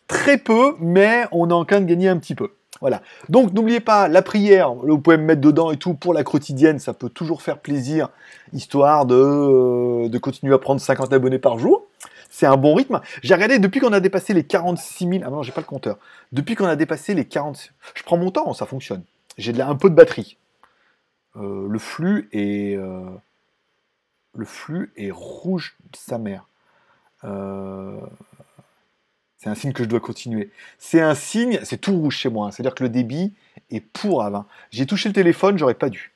Très 0.07 0.39
peu, 0.39 0.75
mais 0.81 1.25
on 1.33 1.51
est 1.51 1.53
en 1.53 1.65
train 1.65 1.81
de 1.81 1.87
gagner 1.87 2.09
un 2.09 2.19
petit 2.19 2.35
peu. 2.35 2.51
Voilà. 2.81 3.03
Donc 3.29 3.53
n'oubliez 3.53 3.81
pas 3.81 4.09
la 4.09 4.23
prière, 4.23 4.73
vous 4.73 4.99
pouvez 4.99 5.19
me 5.19 5.25
mettre 5.25 5.43
dedans 5.43 5.71
et 5.71 5.77
tout 5.77 5.95
pour 5.95 6.15
la 6.15 6.25
quotidienne, 6.25 6.79
ça 6.79 6.95
peut 6.95 7.11
toujours 7.11 7.43
faire 7.43 7.59
plaisir, 7.59 8.09
histoire 8.55 9.05
de, 9.05 9.15
euh, 9.15 10.09
de 10.09 10.19
continuer 10.19 10.55
à 10.55 10.59
prendre 10.59 10.81
50 10.81 11.13
abonnés 11.13 11.39
par 11.39 11.59
jour. 11.59 11.87
C'est 12.31 12.47
un 12.47 12.57
bon 12.57 12.75
rythme. 12.75 13.01
J'ai 13.23 13.35
regardé 13.35 13.59
depuis 13.59 13.81
qu'on 13.81 13.93
a 13.93 14.01
dépassé 14.01 14.33
les 14.35 14.45
46 14.45 15.09
000. 15.09 15.23
Ah 15.27 15.31
non, 15.31 15.43
j'ai 15.43 15.53
pas 15.53 15.61
le 15.61 15.67
compteur. 15.67 15.99
Depuis 16.33 16.55
qu'on 16.55 16.67
a 16.67 16.77
dépassé 16.77 17.13
les 17.13 17.25
40. 17.27 17.73
Je 17.95 18.03
prends 18.05 18.17
mon 18.17 18.31
temps, 18.31 18.53
ça 18.55 18.67
fonctionne. 18.67 19.03
J'ai 19.37 19.61
un 19.61 19.75
peu 19.75 19.91
de 19.91 19.95
batterie. 19.97 20.39
Euh, 21.37 21.67
le 21.69 21.79
flux 21.79 22.29
est. 22.33 22.77
euh, 22.77 23.03
le 24.35 24.45
flux 24.45 24.93
est 24.97 25.11
rouge 25.11 25.77
de 25.93 25.97
sa 25.97 26.19
mère. 26.19 26.47
Euh, 27.25 27.99
C'est 29.39 29.51
un 29.51 29.55
signe 29.57 29.73
que 29.73 29.83
je 29.83 29.89
dois 29.89 30.01
continuer. 30.01 30.51
C'est 30.79 31.01
un 31.01 31.15
signe, 31.15 31.59
c'est 31.65 31.79
tout 31.79 31.97
rouge 31.99 32.17
chez 32.17 32.29
moi. 32.29 32.47
hein. 32.47 32.51
C'est-à-dire 32.53 32.75
que 32.75 32.85
le 32.85 32.91
débit 32.91 33.33
est 33.71 33.81
pourrave. 33.81 34.35
hein. 34.37 34.47
J'ai 34.71 34.87
touché 34.87 35.09
le 35.09 35.15
téléphone, 35.15 35.59
j'aurais 35.59 35.75
pas 35.75 35.89
dû. 35.89 36.13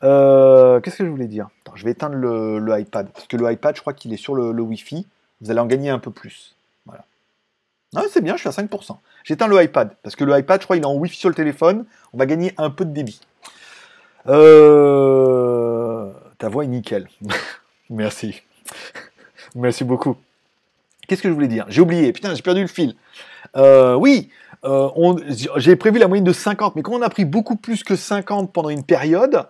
Qu'est-ce 0.00 0.96
que 0.96 1.04
je 1.04 1.10
voulais 1.10 1.28
dire? 1.28 1.48
Je 1.74 1.84
vais 1.84 1.92
éteindre 1.92 2.16
le, 2.16 2.80
iPad. 2.80 3.08
Parce 3.12 3.26
que 3.26 3.36
le 3.36 3.50
iPad, 3.52 3.76
je 3.76 3.80
crois 3.80 3.92
qu'il 3.92 4.12
est 4.12 4.16
sur 4.16 4.34
le 4.34 4.60
Wi-Fi. 4.60 5.06
Vous 5.42 5.50
allez 5.50 5.60
en 5.60 5.66
gagner 5.66 5.90
un 5.90 5.98
peu 5.98 6.10
plus. 6.10 6.54
Voilà. 6.86 7.04
Ah, 7.94 8.04
c'est 8.10 8.22
bien, 8.22 8.36
je 8.36 8.40
suis 8.40 8.48
à 8.48 8.52
5%. 8.52 8.96
J'éteins 9.24 9.48
le 9.48 9.62
iPad. 9.62 9.90
Parce 10.02 10.16
que 10.16 10.24
le 10.24 10.38
iPad, 10.38 10.60
je 10.60 10.66
crois, 10.66 10.76
il 10.76 10.82
est 10.82 10.86
en 10.86 10.94
Wi-Fi 10.94 11.18
sur 11.18 11.28
le 11.28 11.34
téléphone. 11.34 11.84
On 12.12 12.18
va 12.18 12.26
gagner 12.26 12.54
un 12.58 12.70
peu 12.70 12.84
de 12.84 12.92
débit. 12.92 13.20
Euh, 14.28 16.10
Ta 16.38 16.48
voix 16.48 16.64
est 16.64 16.68
nickel. 16.68 17.08
Merci. 17.90 18.42
Merci 19.54 19.84
beaucoup. 19.84 20.16
Qu'est-ce 21.08 21.22
que 21.22 21.28
je 21.28 21.34
voulais 21.34 21.48
dire? 21.48 21.66
J'ai 21.68 21.80
oublié. 21.80 22.12
Putain, 22.12 22.34
j'ai 22.34 22.42
perdu 22.42 22.62
le 22.62 22.68
fil. 22.68 22.94
Euh, 23.56 23.94
oui, 23.94 24.30
euh, 24.64 24.88
j'ai 25.56 25.76
prévu 25.76 25.98
la 25.98 26.06
moyenne 26.06 26.24
de 26.24 26.32
50, 26.32 26.76
mais 26.76 26.82
quand 26.82 26.92
on 26.92 27.02
a 27.02 27.10
pris 27.10 27.24
beaucoup 27.24 27.56
plus 27.56 27.82
que 27.82 27.96
50 27.96 28.52
pendant 28.52 28.70
une 28.70 28.84
période, 28.84 29.46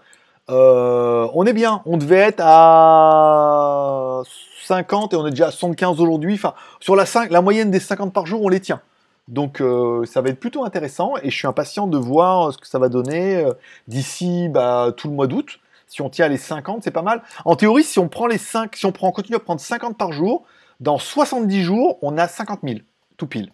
euh, 0.52 1.28
on 1.34 1.46
est 1.46 1.52
bien. 1.52 1.82
On 1.86 1.96
devait 1.96 2.18
être 2.18 2.42
à 2.44 4.22
50 4.64 5.14
et 5.14 5.16
on 5.16 5.26
est 5.26 5.30
déjà 5.30 5.48
à 5.48 5.50
75 5.50 6.00
aujourd'hui. 6.00 6.34
Enfin, 6.34 6.54
sur 6.78 6.94
la, 6.94 7.06
5, 7.06 7.30
la 7.30 7.40
moyenne 7.40 7.70
des 7.70 7.80
50 7.80 8.12
par 8.12 8.26
jour, 8.26 8.42
on 8.42 8.48
les 8.48 8.60
tient. 8.60 8.80
Donc 9.28 9.60
euh, 9.60 10.04
ça 10.04 10.20
va 10.20 10.28
être 10.30 10.40
plutôt 10.40 10.64
intéressant 10.64 11.14
et 11.22 11.30
je 11.30 11.36
suis 11.36 11.46
impatient 11.46 11.86
de 11.86 11.96
voir 11.96 12.52
ce 12.52 12.58
que 12.58 12.66
ça 12.66 12.78
va 12.78 12.88
donner 12.88 13.36
euh, 13.36 13.52
d'ici 13.88 14.48
bah, 14.48 14.92
tout 14.96 15.08
le 15.08 15.14
mois 15.14 15.26
d'août. 15.26 15.58
Si 15.86 16.02
on 16.02 16.10
tient 16.10 16.28
les 16.28 16.38
50, 16.38 16.82
c'est 16.82 16.90
pas 16.90 17.02
mal. 17.02 17.22
En 17.44 17.56
théorie, 17.56 17.84
si 17.84 17.98
on 17.98 18.08
prend 18.08 18.26
les 18.26 18.38
5, 18.38 18.76
si 18.76 18.86
on 18.86 18.92
prend, 18.92 19.08
on 19.08 19.12
continue 19.12 19.36
à 19.36 19.40
prendre 19.40 19.60
50 19.60 19.96
par 19.96 20.12
jour, 20.12 20.44
dans 20.80 20.98
70 20.98 21.62
jours, 21.62 21.98
on 22.02 22.18
a 22.18 22.28
50 22.28 22.60
000, 22.62 22.80
tout 23.16 23.26
pile. 23.26 23.52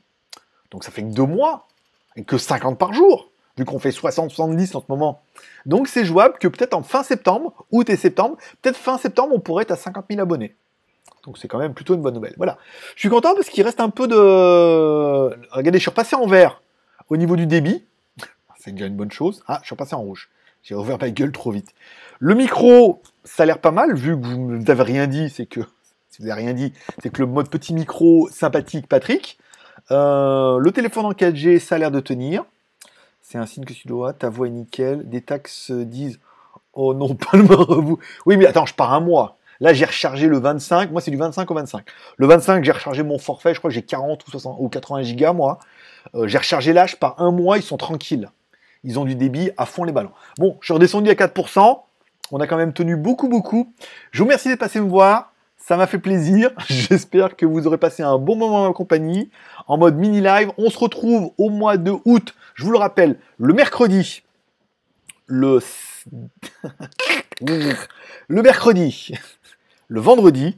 Donc 0.70 0.84
ça 0.84 0.90
fait 0.90 1.02
que 1.02 1.12
deux 1.12 1.26
mois, 1.26 1.66
et 2.18 2.24
que 2.24 2.36
50 2.36 2.78
par 2.78 2.92
jour, 2.92 3.30
vu 3.58 3.64
qu'on 3.64 3.78
fait 3.78 3.90
60-70 3.90 4.76
en 4.76 4.80
ce 4.80 4.86
moment. 4.88 5.20
Donc 5.66 5.88
c'est 5.88 6.04
jouable 6.04 6.38
que 6.38 6.48
peut-être 6.48 6.74
en 6.74 6.82
fin 6.82 7.02
septembre, 7.02 7.66
août 7.70 7.90
et 7.90 7.96
septembre, 7.96 8.36
peut-être 8.62 8.76
fin 8.76 8.96
septembre, 8.98 9.34
on 9.34 9.40
pourrait 9.40 9.62
être 9.62 9.72
à 9.72 9.76
50 9.76 10.06
000 10.08 10.20
abonnés. 10.20 10.54
Donc 11.24 11.36
c'est 11.36 11.48
quand 11.48 11.58
même 11.58 11.74
plutôt 11.74 11.94
une 11.94 12.00
bonne 12.00 12.14
nouvelle. 12.14 12.34
Voilà. 12.36 12.56
Je 12.94 13.00
suis 13.00 13.08
content 13.08 13.34
parce 13.34 13.48
qu'il 13.48 13.62
reste 13.64 13.80
un 13.80 13.90
peu 13.90 14.06
de... 14.08 14.16
Regardez, 15.50 15.78
je 15.78 15.82
suis 15.82 15.90
repassé 15.90 16.16
en 16.16 16.26
vert 16.26 16.62
au 17.08 17.16
niveau 17.16 17.36
du 17.36 17.46
débit. 17.46 17.84
C'est 18.58 18.72
déjà 18.72 18.86
une 18.86 18.96
bonne 18.96 19.10
chose. 19.10 19.42
Ah, 19.46 19.58
je 19.62 19.66
suis 19.66 19.74
repassé 19.74 19.94
en 19.94 20.00
rouge. 20.00 20.30
J'ai 20.62 20.74
ouvert 20.74 20.98
ma 21.00 21.10
gueule 21.10 21.32
trop 21.32 21.50
vite. 21.50 21.74
Le 22.18 22.34
micro, 22.34 23.02
ça 23.24 23.42
a 23.44 23.46
l'air 23.46 23.60
pas 23.60 23.70
mal, 23.70 23.94
vu 23.94 24.20
que 24.20 24.26
vous 24.26 24.56
n'avez 24.58 24.82
rien 24.82 25.06
dit, 25.06 25.30
c'est 25.30 25.46
que... 25.46 25.60
Si 26.10 26.22
vous 26.22 26.28
n'avez 26.28 26.42
rien 26.42 26.52
dit, 26.52 26.72
c'est 27.02 27.10
que 27.10 27.20
le 27.20 27.26
mode 27.26 27.48
petit 27.48 27.72
micro 27.72 28.28
sympathique 28.30 28.88
Patrick. 28.88 29.38
Euh, 29.90 30.58
le 30.58 30.72
téléphone 30.72 31.06
en 31.06 31.12
4G, 31.12 31.58
ça 31.58 31.76
a 31.76 31.78
l'air 31.78 31.90
de 31.90 32.00
tenir. 32.00 32.44
C'est 33.30 33.36
un 33.36 33.44
signe 33.44 33.66
que 33.66 33.74
tu 33.74 33.86
dois, 33.86 34.14
ta 34.14 34.30
voix 34.30 34.46
est 34.46 34.50
nickel. 34.50 35.06
Des 35.06 35.20
taxes 35.20 35.70
disent 35.70 36.18
Oh 36.72 36.94
non, 36.94 37.14
pas 37.14 37.36
le 37.36 37.42
vous. 37.42 37.98
Oui, 38.24 38.38
mais 38.38 38.46
attends, 38.46 38.64
je 38.64 38.72
pars 38.72 38.94
un 38.94 39.00
mois. 39.00 39.36
Là, 39.60 39.74
j'ai 39.74 39.84
rechargé 39.84 40.28
le 40.28 40.38
25. 40.38 40.90
Moi, 40.90 41.02
c'est 41.02 41.10
du 41.10 41.18
25 41.18 41.50
au 41.50 41.54
25. 41.54 41.84
Le 42.16 42.26
25, 42.26 42.64
j'ai 42.64 42.72
rechargé 42.72 43.02
mon 43.02 43.18
forfait. 43.18 43.52
Je 43.52 43.58
crois 43.58 43.68
que 43.68 43.74
j'ai 43.74 43.82
40 43.82 44.26
ou, 44.26 44.30
60, 44.30 44.56
ou 44.58 44.70
80 44.70 45.02
gigas, 45.02 45.34
moi. 45.34 45.58
Euh, 46.14 46.26
j'ai 46.26 46.38
rechargé 46.38 46.72
là, 46.72 46.86
je 46.86 46.96
pars 46.96 47.16
un 47.20 47.30
mois. 47.30 47.58
Ils 47.58 47.62
sont 47.62 47.76
tranquilles. 47.76 48.30
Ils 48.82 48.98
ont 48.98 49.04
du 49.04 49.14
débit 49.14 49.50
à 49.58 49.66
fond 49.66 49.84
les 49.84 49.92
ballons. 49.92 50.12
Bon, 50.38 50.56
je 50.62 50.66
suis 50.66 50.72
redescendu 50.72 51.10
à 51.10 51.14
4%. 51.14 51.82
On 52.32 52.40
a 52.40 52.46
quand 52.46 52.56
même 52.56 52.72
tenu 52.72 52.96
beaucoup, 52.96 53.28
beaucoup. 53.28 53.74
Je 54.10 54.20
vous 54.20 54.24
remercie 54.24 54.48
d'être 54.48 54.60
passé 54.60 54.80
me 54.80 54.88
voir. 54.88 55.34
Ça 55.58 55.76
m'a 55.76 55.86
fait 55.86 55.98
plaisir. 55.98 56.50
J'espère 56.68 57.36
que 57.36 57.44
vous 57.44 57.66
aurez 57.66 57.78
passé 57.78 58.02
un 58.02 58.16
bon 58.16 58.36
moment 58.36 58.64
en 58.64 58.72
compagnie. 58.72 59.30
En 59.66 59.76
mode 59.76 59.96
mini 59.96 60.20
live. 60.20 60.50
On 60.56 60.70
se 60.70 60.78
retrouve 60.78 61.32
au 61.36 61.50
mois 61.50 61.76
de 61.76 61.92
août. 62.04 62.34
Je 62.54 62.64
vous 62.64 62.72
le 62.72 62.78
rappelle, 62.78 63.18
le 63.36 63.52
mercredi. 63.52 64.22
Le 65.26 65.60
mercredi, 68.30 69.12
le 69.88 70.00
vendredi 70.00 70.56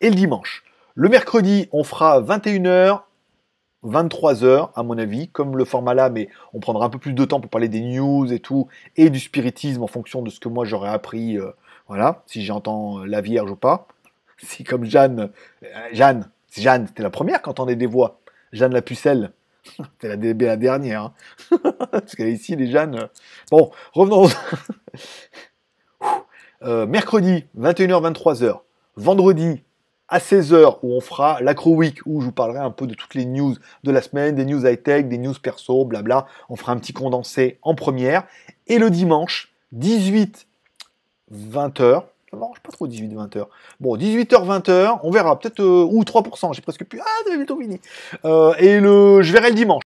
et 0.00 0.10
le 0.10 0.14
dimanche. 0.14 0.62
Le 0.94 1.08
mercredi, 1.08 1.68
on 1.72 1.84
fera 1.84 2.20
21h, 2.20 3.00
23h 3.84 4.70
à 4.74 4.82
mon 4.82 4.98
avis, 4.98 5.28
comme 5.28 5.56
le 5.56 5.64
format 5.64 5.94
là, 5.94 6.10
mais 6.10 6.28
on 6.52 6.60
prendra 6.60 6.86
un 6.86 6.90
peu 6.90 6.98
plus 6.98 7.14
de 7.14 7.24
temps 7.24 7.40
pour 7.40 7.50
parler 7.50 7.68
des 7.68 7.80
news 7.80 8.32
et 8.32 8.38
tout, 8.38 8.68
et 8.96 9.10
du 9.10 9.18
spiritisme 9.18 9.82
en 9.82 9.86
fonction 9.86 10.22
de 10.22 10.30
ce 10.30 10.38
que 10.38 10.48
moi 10.48 10.64
j'aurais 10.64 10.90
appris, 10.90 11.38
euh, 11.38 11.50
voilà, 11.88 12.22
si 12.26 12.44
j'entends 12.44 13.04
la 13.04 13.20
Vierge 13.20 13.50
ou 13.50 13.56
pas. 13.56 13.88
Si 14.42 14.64
comme 14.64 14.84
Jeanne, 14.84 15.30
euh, 15.62 15.88
Jeanne, 15.92 16.28
Jeanne, 16.56 16.86
c'était 16.88 17.02
la 17.02 17.10
première 17.10 17.42
qui 17.42 17.48
entendait 17.48 17.76
des 17.76 17.86
voix. 17.86 18.20
Jeanne 18.52 18.72
la 18.74 18.82
pucelle, 18.82 19.32
c'était 20.00 20.16
la, 20.16 20.56
dernière. 20.56 21.02
Hein. 21.02 21.14
Parce 21.90 22.14
qu'elle 22.14 22.28
est 22.28 22.32
ici, 22.32 22.56
les 22.56 22.70
Jeannes. 22.70 23.08
Bon, 23.50 23.70
revenons. 23.92 24.28
Euh, 26.64 26.86
mercredi, 26.86 27.44
21h, 27.58 28.12
23h. 28.12 28.60
Vendredi, 28.94 29.64
à 30.08 30.18
16h, 30.18 30.78
où 30.82 30.94
on 30.94 31.00
fera 31.00 31.40
l'Acro 31.40 31.74
Week, 31.74 31.98
où 32.06 32.20
je 32.20 32.26
vous 32.26 32.32
parlerai 32.32 32.60
un 32.60 32.70
peu 32.70 32.86
de 32.86 32.94
toutes 32.94 33.14
les 33.14 33.24
news 33.24 33.56
de 33.82 33.90
la 33.90 34.00
semaine, 34.00 34.36
des 34.36 34.44
news 34.44 34.64
high-tech, 34.64 35.06
des 35.08 35.18
news 35.18 35.34
perso, 35.42 35.84
blabla. 35.84 36.26
On 36.48 36.54
fera 36.54 36.70
un 36.70 36.76
petit 36.76 36.92
condensé 36.92 37.58
en 37.62 37.74
première. 37.74 38.24
Et 38.68 38.78
le 38.78 38.90
dimanche, 38.90 39.52
18, 39.72 40.46
20h. 41.34 42.04
Ça 42.32 42.38
m'arrange 42.38 42.60
pas 42.60 42.72
trop 42.72 42.88
18-20h. 42.88 43.44
Bon, 43.78 43.94
18h, 43.94 44.46
20h, 44.46 45.00
on 45.02 45.10
verra, 45.10 45.38
peut-être, 45.38 45.60
euh, 45.60 45.86
ou 45.86 46.02
3%, 46.02 46.54
j'ai 46.54 46.62
presque 46.62 46.82
plus. 46.84 46.98
Ah, 46.98 47.20
c'est 47.26 47.36
bientôt 47.36 47.60
fini. 47.60 47.78
Euh, 48.24 48.54
et 48.58 48.80
le, 48.80 49.20
je 49.20 49.30
verrai 49.34 49.50
le 49.50 49.54
dimanche. 49.54 49.80